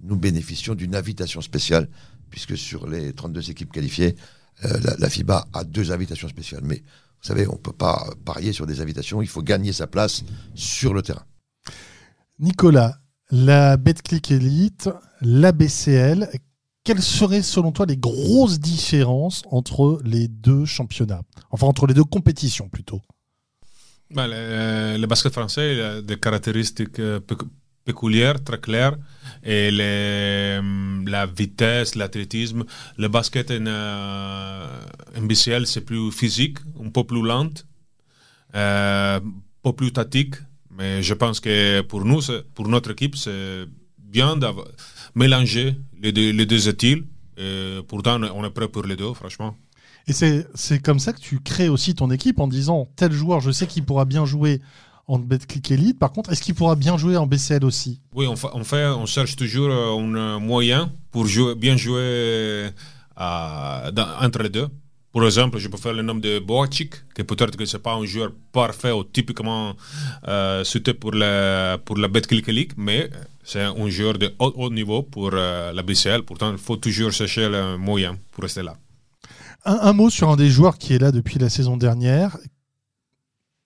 nous 0.00 0.16
bénéficions 0.16 0.74
d'une 0.74 0.94
invitation 0.94 1.40
spéciale, 1.40 1.88
puisque 2.30 2.56
sur 2.56 2.86
les 2.86 3.12
32 3.12 3.50
équipes 3.50 3.72
qualifiées, 3.72 4.16
euh, 4.64 4.80
la, 4.98 5.10
FIBA 5.10 5.48
a 5.52 5.64
deux 5.64 5.92
invitations 5.92 6.28
spéciales. 6.28 6.64
Mais 6.64 6.76
vous 6.76 7.26
savez, 7.28 7.46
on 7.48 7.54
ne 7.54 7.58
peut 7.58 7.72
pas 7.72 8.10
parier 8.24 8.52
sur 8.52 8.66
des 8.66 8.80
invitations, 8.80 9.22
il 9.22 9.28
faut 9.28 9.42
gagner 9.42 9.72
sa 9.72 9.86
place 9.86 10.22
sur 10.54 10.94
le 10.94 11.02
terrain. 11.02 11.24
Nicolas, 12.38 13.00
la 13.30 13.76
Betclic 13.76 14.30
Elite, 14.30 14.90
la 15.20 15.52
BCL, 15.52 16.28
quelles 16.84 17.02
seraient 17.02 17.42
selon 17.42 17.72
toi 17.72 17.86
les 17.86 17.96
grosses 17.96 18.60
différences 18.60 19.42
entre 19.50 20.00
les 20.04 20.28
deux 20.28 20.64
championnats? 20.64 21.22
Enfin, 21.50 21.66
entre 21.66 21.86
les 21.86 21.94
deux 21.94 22.04
compétitions 22.04 22.68
plutôt. 22.68 23.02
Ben, 24.10 24.28
le, 24.28 24.96
le 24.98 25.06
basket 25.06 25.32
français 25.32 25.80
a 25.82 26.00
des 26.02 26.18
caractéristiques 26.18 27.00
euh, 27.00 27.18
pécu- 27.18 27.48
péculières, 27.84 28.42
très 28.44 28.60
claires. 28.60 28.96
Et 29.42 29.70
hum, 30.58 31.04
la 31.08 31.26
vitesse, 31.26 31.96
l'athlétisme. 31.96 32.64
Le 32.98 33.08
basket 33.08 33.50
en, 33.50 33.66
euh, 33.66 34.66
BCL, 35.22 35.66
c'est 35.66 35.80
plus 35.80 36.12
physique, 36.12 36.58
un 36.84 36.90
peu 36.90 37.02
plus 37.04 37.22
lent, 37.22 37.50
euh, 38.54 39.18
un 39.18 39.22
peu 39.62 39.72
plus 39.72 39.92
tactique. 39.92 40.36
Mais 40.76 41.02
je 41.02 41.14
pense 41.14 41.40
que 41.40 41.80
pour 41.82 42.04
nous, 42.04 42.20
pour 42.54 42.68
notre 42.68 42.90
équipe, 42.90 43.16
c'est 43.16 43.64
bien 43.98 44.36
d'avoir 44.36 44.66
mélangé 45.14 45.74
les 46.02 46.12
deux, 46.12 46.30
les 46.32 46.46
deux 46.46 46.58
styles. 46.58 47.04
Et 47.38 47.78
pourtant, 47.88 48.20
on 48.34 48.44
est 48.44 48.50
prêt 48.50 48.68
pour 48.68 48.84
les 48.84 48.96
deux, 48.96 49.12
franchement. 49.14 49.56
Et 50.08 50.12
c'est 50.12 50.78
comme 50.82 50.98
ça 51.00 51.12
que 51.12 51.20
tu 51.20 51.40
crées 51.40 51.68
aussi 51.68 51.94
ton 51.94 52.10
équipe 52.10 52.38
en 52.38 52.46
disant 52.48 52.88
tel 52.96 53.12
joueur, 53.12 53.40
je 53.40 53.50
sais 53.50 53.66
qu'il 53.66 53.84
pourra 53.84 54.04
bien 54.04 54.24
jouer 54.24 54.60
en 55.08 55.18
Betclic 55.18 55.70
Elite. 55.70 55.98
Par 55.98 56.12
contre, 56.12 56.30
est-ce 56.32 56.42
qu'il 56.42 56.54
pourra 56.54 56.76
bien 56.76 56.96
jouer 56.96 57.16
en 57.16 57.26
BCL 57.26 57.64
aussi? 57.64 58.00
Oui, 58.14 58.26
on, 58.26 58.36
fa- 58.36 58.50
on 58.54 58.64
fait, 58.64 58.86
on 58.86 59.06
cherche 59.06 59.36
toujours 59.36 59.70
euh, 59.70 59.98
un 60.36 60.38
moyen 60.38 60.92
pour 61.10 61.26
jouer, 61.26 61.54
bien 61.54 61.76
jouer 61.76 62.00
euh, 62.00 62.70
dans- 63.16 64.08
entre 64.20 64.42
les 64.42 64.48
deux. 64.50 64.68
Par 65.16 65.24
exemple, 65.24 65.56
je 65.56 65.68
peux 65.68 65.78
faire 65.78 65.94
le 65.94 66.02
nom 66.02 66.16
de 66.16 66.40
Boacic, 66.40 66.90
que 67.14 67.22
peut-être 67.22 67.56
que 67.56 67.64
c'est 67.64 67.78
pas 67.78 67.94
un 67.94 68.04
joueur 68.04 68.32
parfait 68.52 68.92
ou 68.92 69.02
typiquement 69.02 69.74
euh, 70.28 70.62
pour 71.00 71.12
la, 71.12 71.78
pour 71.82 71.96
la 71.96 72.08
Betclic 72.08 72.46
League, 72.48 72.72
mais 72.76 73.08
c'est 73.42 73.62
un 73.62 73.88
joueur 73.88 74.18
de 74.18 74.34
haut, 74.38 74.68
niveau 74.68 75.02
pour 75.02 75.30
euh, 75.32 75.72
la 75.72 75.82
BCL. 75.82 76.22
Pourtant, 76.24 76.52
il 76.52 76.58
faut 76.58 76.76
toujours 76.76 77.12
chercher 77.12 77.48
le 77.48 77.78
moyen 77.78 78.18
pour 78.30 78.42
rester 78.42 78.62
là. 78.62 78.76
un, 79.64 79.94
mot 79.94 80.10
sur 80.10 80.28
un 80.28 80.36
des 80.36 80.50
joueurs 80.50 80.76
qui 80.76 80.92
est 80.92 80.98
là 80.98 81.10
depuis 81.12 81.38
la 81.38 81.48
saison 81.48 81.78
dernière. 81.78 82.36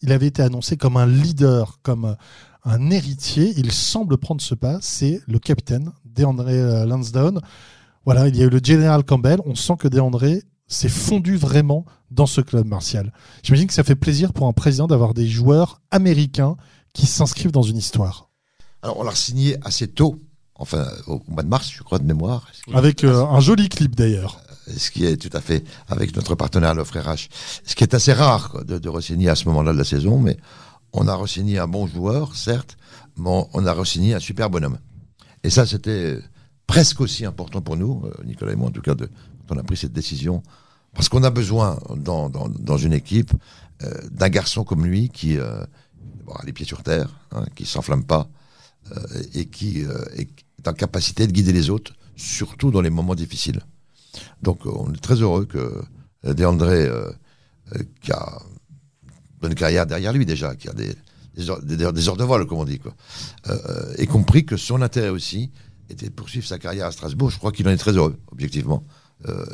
Il 0.02 0.12
avait 0.12 0.28
été 0.28 0.42
annoncé 0.42 0.76
comme 0.76 0.96
un 0.96 1.06
leader, 1.06 1.80
comme 1.82 2.14
un 2.62 2.90
héritier. 2.92 3.54
Il 3.56 3.72
semble 3.72 4.18
prendre 4.18 4.40
ce 4.40 4.54
pas. 4.54 4.78
C'est 4.82 5.20
le 5.26 5.40
capitaine, 5.40 5.90
DeAndre 6.04 6.46
euh, 6.46 6.86
Lansdowne. 6.86 7.40
Voilà, 8.04 8.28
il 8.28 8.36
y 8.36 8.42
a 8.42 8.46
eu 8.46 8.50
le 8.50 8.60
General 8.62 9.02
Campbell. 9.02 9.40
On 9.46 9.56
sent 9.56 9.74
que 9.80 9.88
DeAndre 9.88 10.42
s'est 10.70 10.88
fondu 10.88 11.36
vraiment 11.36 11.84
dans 12.10 12.26
ce 12.26 12.40
club 12.40 12.66
martial. 12.66 13.12
J'imagine 13.42 13.66
que 13.66 13.74
ça 13.74 13.84
fait 13.84 13.96
plaisir 13.96 14.32
pour 14.32 14.46
un 14.46 14.52
président 14.52 14.86
d'avoir 14.86 15.12
des 15.12 15.26
joueurs 15.26 15.82
américains 15.90 16.56
qui 16.94 17.06
s'inscrivent 17.06 17.52
dans 17.52 17.62
une 17.62 17.76
histoire. 17.76 18.30
Alors, 18.82 18.98
on 18.98 19.02
l'a 19.02 19.14
signé 19.14 19.56
assez 19.62 19.88
tôt, 19.88 20.20
enfin, 20.54 20.86
au 21.06 21.20
mois 21.28 21.42
de 21.42 21.48
mars, 21.48 21.70
je 21.70 21.82
crois, 21.82 21.98
de 21.98 22.04
mémoire. 22.04 22.48
Avec 22.72 23.04
euh, 23.04 23.24
un 23.24 23.40
joli 23.40 23.68
clip 23.68 23.94
d'ailleurs. 23.94 24.40
ce 24.74 24.90
qui 24.90 25.04
est 25.04 25.16
tout 25.16 25.36
à 25.36 25.40
fait 25.40 25.64
avec 25.88 26.16
notre 26.16 26.34
partenaire 26.34 26.74
l'offre 26.74 26.98
RH, 26.98 27.28
ce 27.64 27.74
qui 27.74 27.84
est 27.84 27.94
assez 27.94 28.12
rare 28.12 28.50
quoi, 28.50 28.64
de, 28.64 28.78
de 28.78 28.88
re-signer 28.88 29.28
à 29.28 29.34
ce 29.34 29.46
moment-là 29.46 29.72
de 29.72 29.78
la 29.78 29.84
saison, 29.84 30.18
mais 30.18 30.38
on 30.92 31.08
a 31.08 31.14
re-signé 31.14 31.58
un 31.58 31.68
bon 31.68 31.86
joueur, 31.86 32.34
certes, 32.34 32.76
mais 33.16 33.44
on 33.52 33.66
a 33.66 33.72
re-signé 33.72 34.14
un 34.14 34.20
super 34.20 34.50
bonhomme. 34.50 34.78
Et 35.42 35.50
ça, 35.50 35.66
c'était 35.66 36.18
presque 36.66 37.00
aussi 37.00 37.24
important 37.24 37.60
pour 37.60 37.76
nous, 37.76 38.02
euh, 38.04 38.24
Nicolas 38.24 38.52
et 38.52 38.56
moi 38.56 38.68
en 38.68 38.72
tout 38.72 38.82
cas, 38.82 38.94
de, 38.94 39.08
on 39.50 39.58
a 39.58 39.62
pris 39.62 39.76
cette 39.76 39.92
décision, 39.92 40.42
parce 40.94 41.08
qu'on 41.08 41.22
a 41.22 41.30
besoin 41.30 41.78
dans, 41.96 42.76
une 42.76 42.92
équipe 42.92 43.32
euh, 43.82 43.92
d'un 44.10 44.28
garçon 44.28 44.64
comme 44.64 44.84
lui 44.84 45.08
qui 45.08 45.38
euh, 45.38 45.64
a 46.34 46.44
les 46.44 46.52
pieds 46.52 46.66
sur 46.66 46.82
terre, 46.82 47.08
hein, 47.32 47.44
qui 47.54 47.64
s'enflamme 47.66 48.04
pas 48.04 48.28
euh, 48.96 49.22
et 49.34 49.46
qui 49.46 49.84
euh, 49.84 50.04
est 50.16 50.28
en 50.66 50.72
capacité 50.72 51.26
de 51.26 51.32
guider 51.32 51.52
les 51.52 51.70
autres, 51.70 51.92
surtout 52.16 52.70
dans 52.70 52.80
les 52.80 52.90
moments 52.90 53.14
difficiles. 53.14 53.60
Donc 54.42 54.66
on 54.66 54.92
est 54.92 55.00
très 55.00 55.16
heureux 55.16 55.44
que 55.44 55.82
euh, 56.24 56.34
qui 58.02 58.12
a 58.12 58.42
une 59.02 59.38
bonne 59.40 59.54
carrière 59.54 59.86
derrière 59.86 60.12
lui 60.12 60.26
déjà, 60.26 60.56
qui 60.56 60.68
a 60.68 60.72
des, 60.72 60.96
heures, 61.48 61.62
des, 61.62 62.08
heures 62.08 62.16
de 62.16 62.24
vol, 62.24 62.46
comme 62.46 62.58
on 62.58 62.64
dit, 62.64 62.80
quoi, 62.80 62.94
ait 63.96 64.06
compris 64.06 64.44
que 64.44 64.56
son 64.56 64.82
intérêt 64.82 65.10
aussi 65.10 65.50
était 65.88 66.08
de 66.08 66.12
poursuivre 66.12 66.46
sa 66.46 66.58
carrière 66.58 66.86
à 66.86 66.92
Strasbourg. 66.92 67.30
Je 67.30 67.38
crois 67.38 67.52
qu'il 67.52 67.68
en 67.68 67.70
est 67.70 67.76
très 67.76 67.92
heureux, 67.92 68.18
objectivement. 68.32 68.84
Euh, 69.28 69.44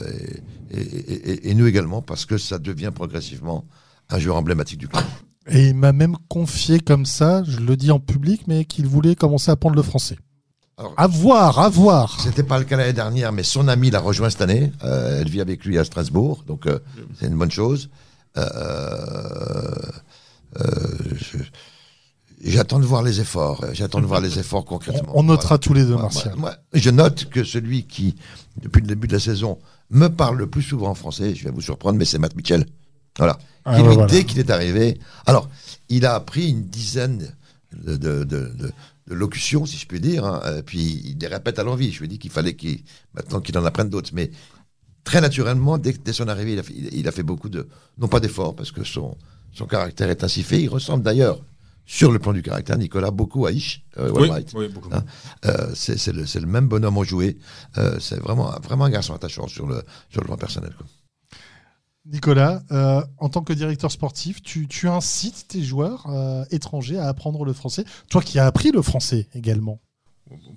et, 0.71 0.81
et, 0.81 1.31
et, 1.31 1.51
et, 1.51 1.55
nous 1.55 1.67
également, 1.67 2.03
parce 2.03 2.25
que 2.25 2.39
ça 2.39 2.59
devient 2.59 2.93
progressivement 2.95 3.65
un 4.11 4.19
joueur 4.19 4.37
emblématique 4.37 4.79
du 4.79 4.89
club. 4.89 5.05
Et 5.49 5.69
il 5.69 5.75
m'a 5.75 5.93
même 5.93 6.17
confié 6.29 6.81
comme 6.81 7.07
ça, 7.07 7.43
je 7.45 7.59
le 7.59 7.77
dis 7.77 7.91
en 7.91 8.01
public, 8.01 8.43
mais 8.47 8.65
qu'il 8.65 8.87
voulait 8.87 9.15
commencer 9.15 9.51
à 9.51 9.55
apprendre 9.55 9.77
le 9.77 9.83
français. 9.83 10.19
Alors, 10.79 10.95
à 10.97 11.07
voir, 11.07 11.59
à 11.59 11.69
voir. 11.69 12.21
C'était 12.21 12.43
pas 12.43 12.59
le 12.59 12.65
cas 12.65 12.77
l'année 12.77 12.93
dernière, 12.93 13.33
mais 13.33 13.43
son 13.43 13.67
amie 13.67 13.91
l'a 13.91 14.01
rejoint 14.01 14.29
cette 14.29 14.43
année. 14.43 14.73
Euh, 14.85 15.21
elle 15.21 15.29
vit 15.29 15.41
avec 15.41 15.65
lui 15.65 15.79
à 15.79 15.85
Strasbourg, 15.85 16.45
donc 16.47 16.67
euh, 16.67 16.81
c'est 17.19 17.27
une 17.27 17.39
bonne 17.39 17.51
chose. 17.51 17.89
Euh, 18.37 18.45
J'attends 22.77 22.81
de 22.81 22.87
voir 22.89 23.03
les 23.03 23.21
efforts. 23.21 23.65
J'attends 23.73 24.01
de 24.01 24.07
voir 24.07 24.21
les 24.21 24.39
efforts 24.39 24.61
On, 24.61 24.65
concrètement. 24.65 25.13
on 25.15 25.23
notera 25.23 25.49
Voilà. 25.49 25.59
tous 25.59 25.73
les 25.75 25.85
deux, 25.85 25.97
Martial. 25.97 26.35
moi- 26.37 26.51
moi, 26.51 26.57
je 26.75 26.91
note 26.91 27.25
que 27.31 27.43
celui 27.43 27.85
qui, 27.87 28.17
depuis 28.61 28.81
le 28.83 28.87
début 28.87 29.07
de 29.09 29.15
la 29.15 29.21
saison, 29.21 29.59
me 29.91 30.09
parle 30.09 30.37
le 30.39 30.47
plus 30.47 30.63
souvent 30.63 30.89
en 30.91 30.95
français, 30.95 31.35
je 31.35 31.45
vais 31.45 31.51
vous 31.51 31.61
surprendre, 31.63 31.99
mais 31.99 32.05
c'est 32.05 32.19
Matt 32.19 32.37
Mitchell. 32.37 32.67
Voilà. 33.19 33.39
Ah, 33.65 33.77
Qui, 33.77 33.83
ouais, 33.83 33.89
lui, 33.89 33.95
voilà. 33.95 34.13
dès 34.13 34.25
qu'il 34.25 34.39
est 34.39 34.51
arrivé, 34.51 34.99
alors, 35.25 35.49
il 35.89 36.05
a 36.05 36.15
appris 36.15 36.51
une 36.51 36.65
dizaine 36.65 37.35
de, 37.75 37.97
de, 37.97 38.25
de- 38.25 38.53
de- 38.55 38.73
de 39.09 39.15
locutions, 39.15 39.65
si 39.67 39.77
je 39.79 39.87
puis 39.87 40.01
dire, 40.01 40.25
hein, 40.27 40.41
euh, 40.45 40.63
puis 40.63 41.01
il 41.05 41.17
les 41.19 41.29
répète 41.29 41.59
à 41.59 41.63
l'envie. 41.63 41.93
Je 41.93 42.01
lui 42.01 42.07
ai 42.07 42.09
dit 42.09 42.19
qu'il 42.19 42.31
fallait 42.33 42.55
qu'il, 42.57 42.81
maintenant 43.15 43.41
qu'il 43.41 43.57
en 43.57 43.65
apprenne 43.65 43.89
d'autres. 43.89 44.11
Mais 44.13 44.31
très 45.05 45.21
naturellement, 45.21 45.79
dès, 45.79 45.93
dès 45.93 46.13
son 46.13 46.27
arrivée, 46.29 46.53
il 46.55 46.59
a, 46.59 46.63
fait, 46.63 46.75
il 46.93 47.09
a 47.09 47.13
fait 47.13 47.23
beaucoup 47.23 47.49
de, 47.49 47.69
non 47.99 48.09
pas 48.09 48.19
d'efforts, 48.21 48.55
parce 48.57 48.73
que 48.73 48.83
son, 48.85 49.17
son 49.53 49.67
caractère 49.67 50.11
est 50.11 50.25
ainsi 50.25 50.43
fait. 50.43 50.61
Il 50.61 50.69
ressemble 50.69 51.03
d'ailleurs, 51.05 51.41
sur 51.87 52.11
le 52.13 52.19
plan 52.19 52.33
du 52.33 52.43
caractère, 52.43 52.77
Nicolas, 52.77 53.11
beaucoup 53.11 53.47
à 53.47 53.53
Ish, 53.53 53.85
euh, 53.97 54.11
Oui, 54.15 54.29
oui, 54.55 54.69
beaucoup. 54.69 54.91
Hein, 54.93 55.05
euh, 55.45 55.71
c'est 55.75 56.13
le, 56.13 56.47
même 56.47 56.69
bonhomme 56.69 56.99
au 56.99 57.05
jouet. 57.05 57.39
Euh, 57.79 57.99
c'est 58.01 58.19
vraiment, 58.19 58.51
vraiment 58.63 58.85
un 58.85 58.91
garçon 58.91 59.15
attachant 59.15 59.47
sur 59.47 59.67
le, 59.67 59.83
sur 60.11 60.21
le 60.21 60.27
plan 60.27 60.37
personnel. 60.37 60.75
quoi. 60.77 60.87
Nicolas, 62.07 62.63
euh, 62.71 63.03
en 63.19 63.29
tant 63.29 63.43
que 63.43 63.53
directeur 63.53 63.91
sportif, 63.91 64.43
tu, 64.43 64.69
tu 64.69 64.89
incites 64.89 65.49
tes 65.49 65.63
joueurs 65.63 66.07
euh, 66.09 66.45
étrangers 66.51 66.99
à 66.99 67.09
apprendre 67.09 67.45
le 67.45 67.53
français. 67.53 67.85
Toi 68.09 68.23
qui 68.23 68.39
as 68.39 68.47
appris 68.47 68.71
le 68.71 68.81
français 68.83 69.29
également. 69.35 69.81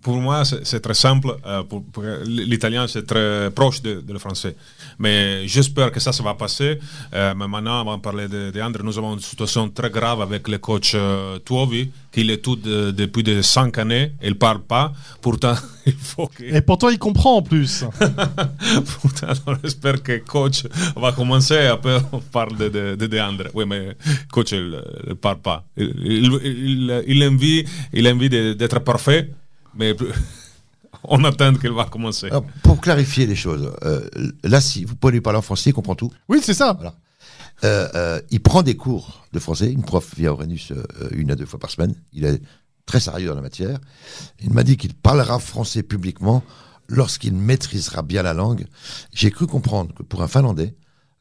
Pour 0.02 0.16
moi, 0.18 0.44
c'est 0.46 0.80
très 0.80 0.94
simple. 0.96 1.36
euh, 1.46 1.62
pour- 1.64 1.84
pour- 1.84 2.04
L'italien, 2.26 2.88
c'est 2.88 3.06
très 3.06 3.52
proche 3.52 3.82
de, 3.82 4.02
de 4.02 4.14
le 4.14 4.18
français. 4.20 4.56
Mais 4.98 5.48
j'espère 5.48 5.92
que 5.92 6.00
ça, 6.00 6.12
ça 6.12 6.24
va 6.24 6.34
passer. 6.34 6.80
Euh, 7.14 7.34
mais 7.38 7.48
maintenant, 7.48 7.82
avant 7.82 7.98
de 7.98 8.02
parler 8.02 8.28
de, 8.28 8.50
de 8.50 8.82
nous 8.84 8.98
avons 8.98 9.14
une 9.14 9.20
situation 9.20 9.70
très 9.70 9.90
grave 9.90 10.22
avec 10.22 10.48
le 10.48 10.58
coach 10.58 10.94
euh, 10.96 11.38
Tuovi, 11.46 11.92
qui 12.12 12.22
est 12.32 12.38
tout 12.38 12.56
de- 12.56 12.92
depuis 12.92 13.22
de 13.24 13.42
cinq 13.42 13.78
années. 13.78 14.14
Il 14.24 14.30
ne 14.30 14.34
parle 14.36 14.62
pas. 14.62 14.92
Pourtant, 15.22 15.54
il 15.86 15.94
faut 15.94 16.28
que... 16.28 16.44
Et 16.44 16.62
pourtant, 16.62 16.90
il 16.90 16.98
comprend 16.98 17.36
en 17.38 17.42
plus. 17.44 17.84
Pourtant, 19.02 19.34
on 19.48 19.56
espère 19.64 20.02
que 20.02 20.18
coach 20.20 20.64
va 20.96 21.12
commencer. 21.12 21.58
Après, 21.68 21.98
on 22.12 22.20
parle 22.20 22.56
de, 22.58 22.96
de, 22.96 23.20
Andre. 23.20 23.50
Oui, 23.54 23.66
mais 23.68 23.96
coach, 24.32 24.52
il 24.54 24.82
ne 25.08 25.14
parle 25.14 25.40
pas. 25.40 25.64
Il, 25.78 25.94
il, 26.04 26.40
il, 26.44 27.04
il 27.08 27.24
envie, 27.24 27.66
il 27.94 28.08
envie 28.08 28.30
d'être 28.30 28.80
parfait, 28.80 29.30
mais 29.80 29.96
on 31.04 31.24
attend 31.24 31.56
qu'il 31.56 31.72
va 31.72 31.86
commencer. 31.86 32.28
Alors, 32.28 32.44
pour 32.62 32.80
clarifier 32.80 33.26
les 33.26 33.36
choses, 33.36 33.74
euh, 33.84 34.08
là, 34.44 34.62
si 34.62 34.84
vous 34.84 34.96
pouvez 34.96 35.14
lui 35.14 35.22
parler 35.22 35.40
en 35.40 35.42
français, 35.42 35.72
il 35.72 35.74
comprend 35.74 35.96
tout. 35.96 36.12
Oui, 36.28 36.40
c'est 36.44 36.54
ça. 36.54 36.74
Voilà. 36.74 36.94
Euh, 37.64 37.90
euh, 37.96 38.22
il 38.32 38.42
prend 38.42 38.62
des 38.62 38.76
cours 38.76 39.26
de 39.34 39.40
français. 39.40 39.72
Une 39.72 39.84
prof 39.84 40.16
via 40.16 40.32
euh, 40.32 40.84
une 41.12 41.32
à 41.32 41.36
deux 41.36 41.46
fois 41.46 41.60
par 41.60 41.72
semaine. 41.72 41.96
Il 42.14 42.26
est 42.26 42.42
très 42.86 43.00
sérieux 43.00 43.28
dans 43.28 43.36
la 43.36 43.42
matière. 43.42 43.80
Il 44.42 44.54
m'a 44.54 44.64
dit 44.64 44.78
qu'il 44.78 44.94
parlera 44.94 45.40
français 45.40 45.84
publiquement 45.84 46.44
lorsqu'il 46.88 47.34
maîtrisera 47.34 48.02
bien 48.02 48.24
la 48.24 48.34
langue. 48.34 48.66
J'ai 49.14 49.32
cru 49.32 49.46
comprendre 49.46 49.94
que 49.94 50.04
pour 50.04 50.24
un 50.24 50.28
Finlandais, 50.28 50.76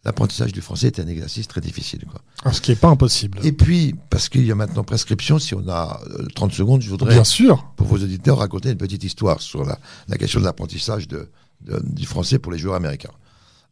l'apprentissage 0.09 0.53
du 0.53 0.61
français 0.61 0.89
est 0.89 1.01
un 1.01 1.07
exercice 1.07 1.47
très 1.49 1.61
difficile. 1.61 2.05
Quoi. 2.11 2.21
Alors, 2.43 2.55
ce 2.55 2.61
qui 2.61 2.71
n'est 2.71 2.77
pas 2.77 2.89
impossible. 2.89 3.39
Et 3.45 3.53
puis, 3.53 3.95
parce 4.11 4.29
qu'il 4.29 4.45
y 4.45 4.51
a 4.51 4.55
maintenant 4.55 4.83
prescription, 4.85 5.39
si 5.39 5.55
on 5.55 5.69
a 5.69 6.01
euh, 6.19 6.27
30 6.35 6.53
secondes, 6.53 6.83
je 6.83 6.89
voudrais 6.91 7.15
Bien 7.15 7.25
sûr. 7.25 7.65
pour 7.77 7.87
vos 7.87 7.97
auditeurs 7.99 8.39
raconter 8.39 8.71
une 8.71 8.77
petite 8.79 9.05
histoire 9.05 9.41
sur 9.41 9.65
la, 9.65 9.79
la 10.09 10.17
question 10.19 10.41
de 10.41 10.45
l'apprentissage 10.45 11.07
de, 11.09 11.31
de- 11.61 11.81
du 11.85 12.07
français 12.07 12.39
pour 12.39 12.51
les 12.53 12.59
joueurs 12.59 12.75
américains. 12.77 13.13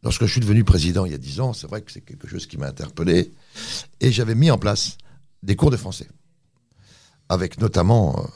Lorsque 0.03 0.25
je 0.25 0.31
suis 0.31 0.41
devenu 0.41 0.63
président 0.63 1.05
il 1.05 1.11
y 1.11 1.15
a 1.15 1.17
10 1.17 1.39
ans, 1.41 1.53
c'est 1.53 1.67
vrai 1.67 1.81
que 1.81 1.91
c'est 1.91 2.01
quelque 2.01 2.27
chose 2.27 2.45
qui 2.45 2.57
m'a 2.57 2.67
interpellé. 2.67 3.31
Et 3.99 4.11
j'avais 4.11 4.35
mis 4.35 4.51
en 4.51 4.57
place 4.59 4.97
des 5.43 5.55
cours 5.55 5.71
de 5.71 5.77
français. 5.77 6.07
Avec 7.29 7.59
notamment 7.59 8.15
euh, 8.19 8.27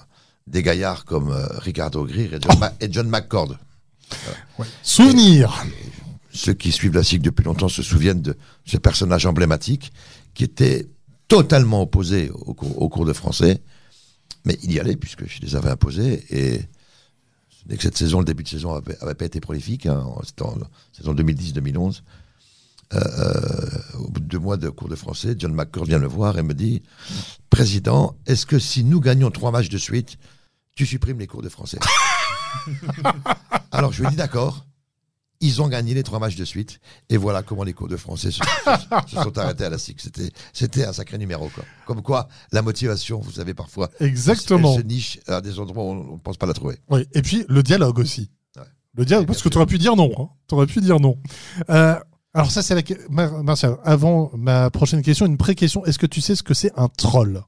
des 0.47 0.63
gaillards 0.63 1.05
comme 1.05 1.29
euh, 1.31 1.45
Ricardo 1.59 2.03
Greer 2.05 2.33
et 2.33 2.39
John, 2.41 2.59
Ma- 2.59 2.73
et 2.81 2.91
John 2.91 3.07
McCord. 3.07 3.55
Souvenir. 4.83 5.63
Ceux 6.33 6.53
qui 6.53 6.71
suivent 6.71 6.95
la 6.95 7.03
SIG 7.03 7.21
depuis 7.21 7.43
longtemps 7.43 7.69
se 7.69 7.83
souviennent 7.83 8.21
de 8.21 8.37
ce 8.65 8.77
personnage 8.77 9.25
emblématique 9.25 9.91
qui 10.33 10.43
était 10.43 10.87
totalement 11.27 11.81
opposé 11.81 12.29
au 12.29 12.53
cours, 12.53 12.81
au 12.81 12.89
cours 12.89 13.05
de 13.05 13.13
français. 13.13 13.61
Mais 14.45 14.57
il 14.63 14.71
y 14.71 14.79
allait 14.79 14.95
puisque 14.95 15.27
je 15.27 15.39
les 15.41 15.55
avais 15.55 15.69
imposés. 15.69 16.23
Et 16.29 16.61
n'est 17.67 17.77
que 17.77 17.83
cette 17.83 17.97
saison, 17.97 18.19
le 18.19 18.25
début 18.25 18.43
de 18.43 18.49
saison 18.49 18.73
avait, 18.73 19.15
pas 19.15 19.25
été 19.25 19.39
prolifique. 19.39 19.85
hein. 19.85 20.05
C'était 20.23 20.43
en 20.43 20.57
saison 20.93 21.13
2010-2011. 21.13 22.01
Euh, 22.93 22.99
euh, 22.99 23.99
au 23.99 24.09
bout 24.09 24.19
de 24.19 24.25
deux 24.25 24.39
mois 24.39 24.57
de 24.57 24.69
cours 24.69 24.89
de 24.89 24.95
français, 24.95 25.35
John 25.37 25.53
McCord 25.53 25.85
vient 25.85 25.99
me 25.99 26.07
voir 26.07 26.37
et 26.37 26.43
me 26.43 26.53
dit 26.53 26.81
Président, 27.49 28.17
est-ce 28.25 28.45
que 28.45 28.59
si 28.59 28.83
nous 28.83 28.99
gagnons 28.99 29.31
trois 29.31 29.51
matchs 29.51 29.69
de 29.69 29.77
suite, 29.77 30.17
tu 30.75 30.85
supprimes 30.85 31.19
les 31.19 31.27
cours 31.27 31.41
de 31.41 31.47
français? 31.47 31.79
Alors 33.71 33.93
je 33.93 34.03
lui 34.03 34.09
dit 34.09 34.17
D'accord. 34.17 34.65
Ils 35.41 35.61
ont 35.61 35.67
gagné 35.67 35.93
les 35.93 36.03
trois 36.03 36.19
matchs 36.19 36.35
de 36.35 36.45
suite. 36.45 36.79
Et 37.09 37.17
voilà 37.17 37.41
comment 37.43 37.63
les 37.63 37.73
cours 37.73 37.87
de 37.87 37.97
français 37.97 38.31
se, 38.31 38.37
se- 38.39 39.09
se 39.15 39.21
sont 39.23 39.37
arrêtés 39.37 39.65
à 39.65 39.69
la 39.69 39.77
SIC. 39.77 39.99
C'était, 40.53 40.85
un 40.85 40.93
sacré 40.93 41.17
numéro. 41.17 41.49
Quoi. 41.49 41.63
Comme 41.85 42.01
quoi, 42.01 42.27
la 42.51 42.61
motivation, 42.61 43.19
vous 43.19 43.31
savez, 43.31 43.53
parfois, 43.53 43.89
Exactement. 43.99 44.73
elle 44.75 44.81
se 44.81 44.85
niche 44.85 45.19
à 45.27 45.41
des 45.41 45.59
endroits 45.59 45.83
où 45.83 45.87
on 45.87 46.13
ne 46.13 46.19
pense 46.19 46.37
pas 46.37 46.45
la 46.45 46.53
trouver. 46.53 46.77
Oui. 46.89 47.05
Et 47.13 47.21
puis, 47.21 47.45
le 47.49 47.63
dialogue 47.63 47.99
aussi. 47.99 48.29
Ouais. 48.55 48.63
Le 48.95 49.03
dialogue, 49.05 49.27
parce 49.27 49.41
que 49.41 49.49
tu 49.49 49.57
aurais 49.57 49.65
pu 49.65 49.77
dire 49.79 49.95
non. 49.95 50.29
Tu 50.47 50.55
aurais 50.55 50.67
pu 50.67 50.79
dire 50.81 50.99
non. 50.99 51.17
Euh, 51.69 51.95
alors, 52.33 52.49
ça, 52.51 52.61
c'est 52.61 52.75
la. 52.75 52.83
que- 52.83 52.93
Mar- 53.09 53.43
Martial, 53.43 53.77
avant 53.83 54.31
ma 54.37 54.69
prochaine 54.69 55.01
question, 55.01 55.25
une 55.25 55.37
pré-question. 55.37 55.83
Est-ce 55.85 55.99
que 55.99 56.05
tu 56.05 56.21
sais 56.21 56.35
ce 56.35 56.43
que 56.43 56.53
c'est 56.53 56.71
un 56.77 56.87
troll? 56.87 57.41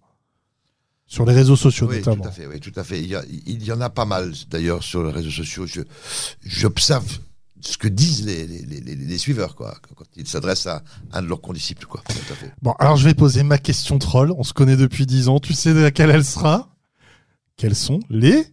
Sur 1.06 1.26
les 1.26 1.34
réseaux 1.34 1.56
sociaux, 1.58 1.88
Oui, 1.90 1.98
notamment. 1.98 2.24
tout 2.24 2.30
à 2.30 2.32
fait. 2.32 2.48
Oui, 2.48 2.60
tout 2.60 2.72
à 2.76 2.84
fait. 2.84 3.00
Il 3.00 3.08
y, 3.08 3.16
a- 3.16 3.24
il 3.46 3.64
y 3.64 3.72
en 3.72 3.82
a 3.82 3.90
pas 3.90 4.06
mal, 4.06 4.34
d'ailleurs, 4.50 4.82
sur 4.84 5.04
les 5.04 5.12
réseaux 5.12 5.30
sociaux. 5.30 5.66
J'observe 6.42 7.20
ce 7.66 7.78
que 7.78 7.88
disent 7.88 8.26
les, 8.26 8.46
les, 8.48 8.96
les, 8.96 9.18
suiveurs, 9.18 9.56
quoi, 9.56 9.78
quand 9.96 10.06
ils 10.18 10.28
s'adressent 10.28 10.68
à 10.68 10.84
un 11.14 11.22
de 11.22 11.28
leurs 11.28 11.42
condisciples, 11.42 11.86
quoi. 11.86 12.02
Tout 12.08 12.34
à 12.34 12.36
fait. 12.36 12.52
Bon, 12.62 12.74
alors 12.80 12.98
je 12.98 13.06
vais 13.06 13.14
poser 13.14 13.44
ma 13.44 13.58
question 13.58 14.00
troll. 14.00 14.34
On 14.38 14.44
se 14.44 14.54
connaît 14.54 14.76
depuis 14.76 15.06
10 15.06 15.30
ans. 15.30 15.40
Tu 15.40 15.54
sais 15.54 15.74
laquelle 15.74 16.10
elle 16.10 16.26
sera? 16.26 16.70
Quels 17.58 17.76
sont 17.76 18.00
les 18.10 18.48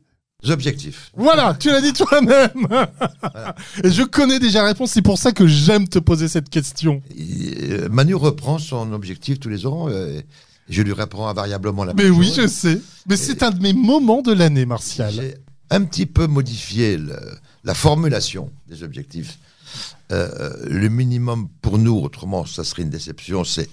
Objectif. 0.49 1.12
Voilà, 1.16 1.55
tu 1.59 1.68
l'as 1.68 1.83
dit 1.83 1.92
toi-même. 1.92 2.66
Et 3.85 3.90
je 3.90 4.03
connais 4.05 4.38
déjà 4.38 4.62
la 4.62 4.68
réponse. 4.68 4.92
C'est 4.92 5.03
pour 5.03 5.18
ça 5.18 5.33
que 5.33 5.46
j'aime 5.46 5.87
te 5.87 5.99
poser 5.99 6.29
cette 6.29 6.49
question. 6.49 7.03
Euh, 7.18 7.88
Manu 7.90 8.14
reprend 8.14 8.59
son 8.59 8.92
objectif 8.92 9.38
tous 9.38 9.51
les 9.51 9.66
ans. 9.66 9.88
euh, 9.90 10.18
et 10.18 10.25
je 10.73 10.81
lui 10.83 10.92
réponds 10.94 11.27
invariablement 11.27 11.85
la 11.85 11.92
Mais 11.94 12.05
même 12.05 12.16
oui, 12.16 12.29
chose. 12.29 12.37
je 12.42 12.46
sais. 12.46 12.81
Mais 13.09 13.16
c'est 13.18 13.42
un 13.42 13.51
de 13.51 13.61
mes 13.61 13.73
moments 13.75 14.23
de 14.23 14.33
l'année, 14.33 14.64
Martial. 14.64 15.12
J'ai 15.12 15.35
un 15.68 15.85
petit 15.85 16.07
peu 16.07 16.27
modifié 16.27 16.96
le- 16.96 17.18
la 17.64 17.75
formulation 17.75 18.51
des 18.66 18.83
objectifs. 18.83 19.38
Euh, 20.12 20.29
euh, 20.40 20.66
le 20.68 20.88
minimum 20.88 21.49
pour 21.62 21.79
nous, 21.79 21.96
autrement, 21.96 22.44
ça 22.44 22.64
serait 22.64 22.83
une 22.83 22.90
déception, 22.90 23.44
c'est 23.44 23.68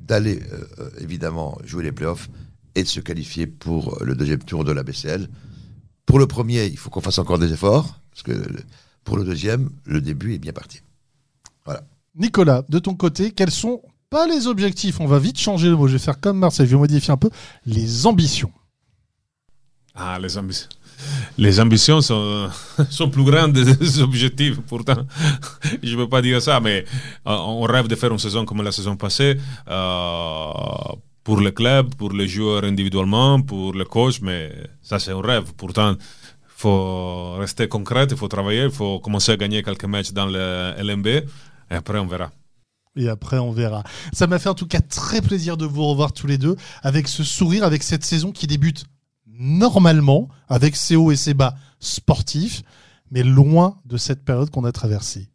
d'aller 0.00 0.42
euh, 0.52 0.90
évidemment 0.98 1.56
jouer 1.64 1.84
les 1.84 1.92
playoffs 1.92 2.28
et 2.74 2.82
de 2.82 2.88
se 2.88 3.00
qualifier 3.00 3.46
pour 3.46 4.02
le 4.02 4.14
deuxième 4.14 4.42
tour 4.42 4.64
de 4.64 4.72
la 4.72 4.82
BCL. 4.82 5.28
Pour 6.04 6.18
le 6.18 6.26
premier, 6.26 6.66
il 6.66 6.76
faut 6.76 6.90
qu'on 6.90 7.00
fasse 7.00 7.18
encore 7.18 7.38
des 7.38 7.52
efforts, 7.52 8.00
parce 8.10 8.22
que 8.22 8.32
pour 9.04 9.16
le 9.16 9.24
deuxième, 9.24 9.70
le 9.84 10.00
début 10.00 10.34
est 10.34 10.38
bien 10.38 10.52
parti. 10.52 10.80
Nicolas, 12.14 12.62
de 12.68 12.78
ton 12.78 12.94
côté, 12.94 13.30
quels 13.30 13.50
sont 13.50 13.80
pas 14.10 14.26
les 14.26 14.46
objectifs? 14.46 15.00
On 15.00 15.06
va 15.06 15.18
vite 15.18 15.38
changer 15.38 15.68
le 15.68 15.76
mot. 15.76 15.86
Je 15.86 15.94
vais 15.94 15.98
faire 15.98 16.20
comme 16.20 16.38
Marseille. 16.38 16.66
Je 16.66 16.72
vais 16.72 16.80
modifier 16.80 17.10
un 17.10 17.16
peu 17.16 17.30
les 17.64 18.06
ambitions. 18.06 18.52
Ah, 19.94 20.18
les 20.18 20.36
ambitions. 20.36 20.68
Les 21.38 21.60
ambitions 21.60 22.00
sont, 22.00 22.48
sont 22.90 23.08
plus 23.10 23.24
grandes 23.24 23.52
des 23.52 24.00
objectifs. 24.00 24.60
Pourtant, 24.66 25.06
je 25.82 25.92
ne 25.92 26.02
peux 26.02 26.08
pas 26.08 26.22
dire 26.22 26.40
ça, 26.40 26.60
mais 26.60 26.84
euh, 27.26 27.30
on 27.30 27.62
rêve 27.62 27.88
de 27.88 27.96
faire 27.96 28.12
une 28.12 28.18
saison 28.18 28.44
comme 28.44 28.62
la 28.62 28.72
saison 28.72 28.96
passée 28.96 29.38
euh, 29.68 30.52
pour 31.24 31.40
le 31.40 31.50
club, 31.50 31.94
pour 31.94 32.12
les 32.12 32.28
joueurs 32.28 32.64
individuellement, 32.64 33.40
pour 33.40 33.72
le 33.72 33.84
coach, 33.84 34.20
mais 34.20 34.52
ça 34.82 34.98
c'est 34.98 35.12
un 35.12 35.20
rêve. 35.20 35.52
Pourtant, 35.56 35.92
il 35.92 35.98
faut 36.46 37.34
rester 37.34 37.68
concret, 37.68 38.06
il 38.10 38.16
faut 38.16 38.28
travailler, 38.28 38.64
il 38.64 38.70
faut 38.70 39.00
commencer 39.00 39.32
à 39.32 39.36
gagner 39.36 39.62
quelques 39.62 39.84
matchs 39.84 40.12
dans 40.12 40.26
le 40.26 40.74
LMB 40.78 41.06
et 41.06 41.24
après 41.70 41.98
on 41.98 42.06
verra. 42.06 42.30
Et 42.94 43.08
après, 43.08 43.38
on 43.38 43.52
verra. 43.52 43.82
Ça 44.12 44.26
m'a 44.26 44.38
fait 44.38 44.50
en 44.50 44.54
tout 44.54 44.66
cas 44.66 44.80
très 44.80 45.22
plaisir 45.22 45.56
de 45.56 45.64
vous 45.64 45.84
revoir 45.84 46.12
tous 46.12 46.26
les 46.26 46.36
deux 46.36 46.56
avec 46.82 47.08
ce 47.08 47.24
sourire, 47.24 47.64
avec 47.64 47.82
cette 47.82 48.04
saison 48.04 48.32
qui 48.32 48.46
débute 48.46 48.84
normalement, 49.38 50.28
avec 50.48 50.76
ses 50.76 50.96
hauts 50.96 51.10
et 51.10 51.16
ses 51.16 51.34
bas 51.34 51.54
sportifs, 51.80 52.62
mais 53.10 53.22
loin 53.22 53.78
de 53.84 53.96
cette 53.96 54.24
période 54.24 54.50
qu'on 54.50 54.64
a 54.64 54.72
traversée. 54.72 55.28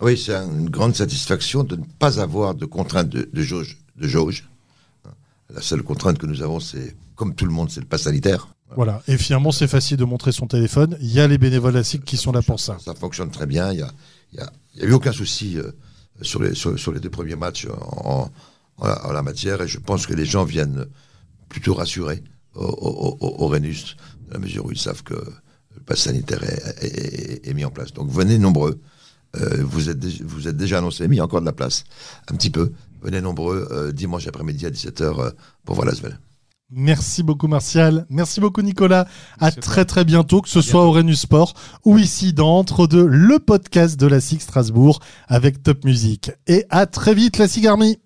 Oui, 0.00 0.16
c'est 0.16 0.34
une 0.34 0.70
grande 0.70 0.94
satisfaction 0.94 1.64
de 1.64 1.76
ne 1.76 1.84
pas 1.98 2.20
avoir 2.20 2.54
de 2.54 2.66
contrainte 2.66 3.08
de, 3.08 3.28
de 3.32 3.42
jauge. 3.42 3.78
De 3.96 4.06
jauge. 4.06 4.48
La 5.52 5.60
seule 5.60 5.82
contrainte 5.82 6.18
que 6.18 6.26
nous 6.26 6.42
avons, 6.42 6.60
c'est, 6.60 6.94
comme 7.16 7.34
tout 7.34 7.46
le 7.46 7.50
monde, 7.50 7.70
c'est 7.70 7.80
le 7.80 7.86
pass 7.86 8.02
sanitaire. 8.02 8.48
Voilà. 8.76 9.02
Et 9.08 9.16
finalement, 9.16 9.50
c'est 9.50 9.66
facile 9.66 9.96
de 9.96 10.04
montrer 10.04 10.30
son 10.30 10.46
téléphone. 10.46 10.96
Il 11.00 11.10
y 11.10 11.20
a 11.20 11.26
les 11.26 11.38
bénévoles 11.38 11.76
à 11.76 11.82
SIC 11.82 12.04
qui 12.04 12.18
sont 12.18 12.32
là 12.32 12.42
pour 12.42 12.60
ça. 12.60 12.76
Ça 12.84 12.94
fonctionne 12.94 13.30
très 13.30 13.46
bien. 13.46 13.72
Il 13.72 13.76
n'y 13.78 13.82
a, 13.82 13.90
y 14.34 14.40
a, 14.40 14.52
y 14.76 14.82
a 14.82 14.84
eu 14.84 14.92
aucun 14.92 15.12
souci 15.12 15.58
euh, 15.58 15.72
sur, 16.20 16.42
les, 16.42 16.54
sur, 16.54 16.78
sur 16.78 16.92
les 16.92 17.00
deux 17.00 17.10
premiers 17.10 17.34
matchs 17.36 17.66
en, 17.66 18.30
en, 18.78 18.88
en 18.88 19.12
la 19.12 19.22
matière. 19.22 19.62
Et 19.62 19.68
je 19.68 19.78
pense 19.78 20.06
que 20.06 20.14
les 20.14 20.26
gens 20.26 20.44
viennent 20.44 20.84
plutôt 21.48 21.74
rassurés 21.74 22.22
au, 22.58 22.66
au, 22.66 23.16
au, 23.20 23.44
au 23.44 23.46
Rhenus, 23.48 23.96
dans 24.26 24.34
la 24.34 24.38
mesure 24.40 24.66
où 24.66 24.72
ils 24.72 24.78
savent 24.78 25.02
que 25.02 25.14
le 25.14 25.80
pass 25.86 26.00
sanitaire 26.00 26.42
est, 26.44 26.84
est- 26.84 27.48
est 27.48 27.54
mis 27.54 27.64
en 27.64 27.70
place. 27.70 27.92
Donc 27.92 28.10
venez 28.10 28.38
nombreux. 28.38 28.80
Euh, 29.36 29.62
vous, 29.62 29.90
êtes, 29.90 30.02
vous 30.22 30.48
êtes 30.48 30.56
déjà 30.56 30.78
annoncé, 30.78 31.06
mais 31.06 31.16
il 31.16 31.18
y 31.18 31.20
a 31.20 31.24
encore 31.24 31.40
de 31.40 31.46
la 31.46 31.52
place, 31.52 31.84
un 32.30 32.34
petit 32.34 32.50
peu. 32.50 32.72
Venez 33.02 33.20
nombreux 33.20 33.68
euh, 33.70 33.92
dimanche 33.92 34.26
après-midi 34.26 34.64
à 34.66 34.70
17h 34.70 35.02
euh, 35.20 35.30
pour 35.64 35.74
voir 35.76 35.86
la 35.86 35.94
Svel. 35.94 36.18
Merci 36.70 37.22
beaucoup 37.22 37.46
Martial, 37.48 38.04
merci 38.10 38.40
beaucoup 38.40 38.60
Nicolas. 38.60 39.06
Merci 39.40 39.58
à 39.58 39.62
très 39.62 39.84
très 39.86 40.04
bientôt, 40.04 40.42
que 40.42 40.50
ce 40.50 40.60
soit 40.60 40.84
au 40.84 40.92
Renus 40.92 41.20
Sport 41.20 41.54
ou 41.86 41.96
ici 41.98 42.34
dans 42.34 42.58
Entre 42.58 42.86
deux, 42.86 43.06
le 43.06 43.38
podcast 43.38 43.98
de 43.98 44.06
la 44.06 44.20
SIG 44.20 44.40
Strasbourg 44.42 45.00
avec 45.28 45.62
Top 45.62 45.84
Music. 45.84 46.30
Et 46.46 46.64
à 46.68 46.84
très 46.86 47.14
vite 47.14 47.38
la 47.38 47.48
SIG 47.48 47.66
Army 47.66 47.98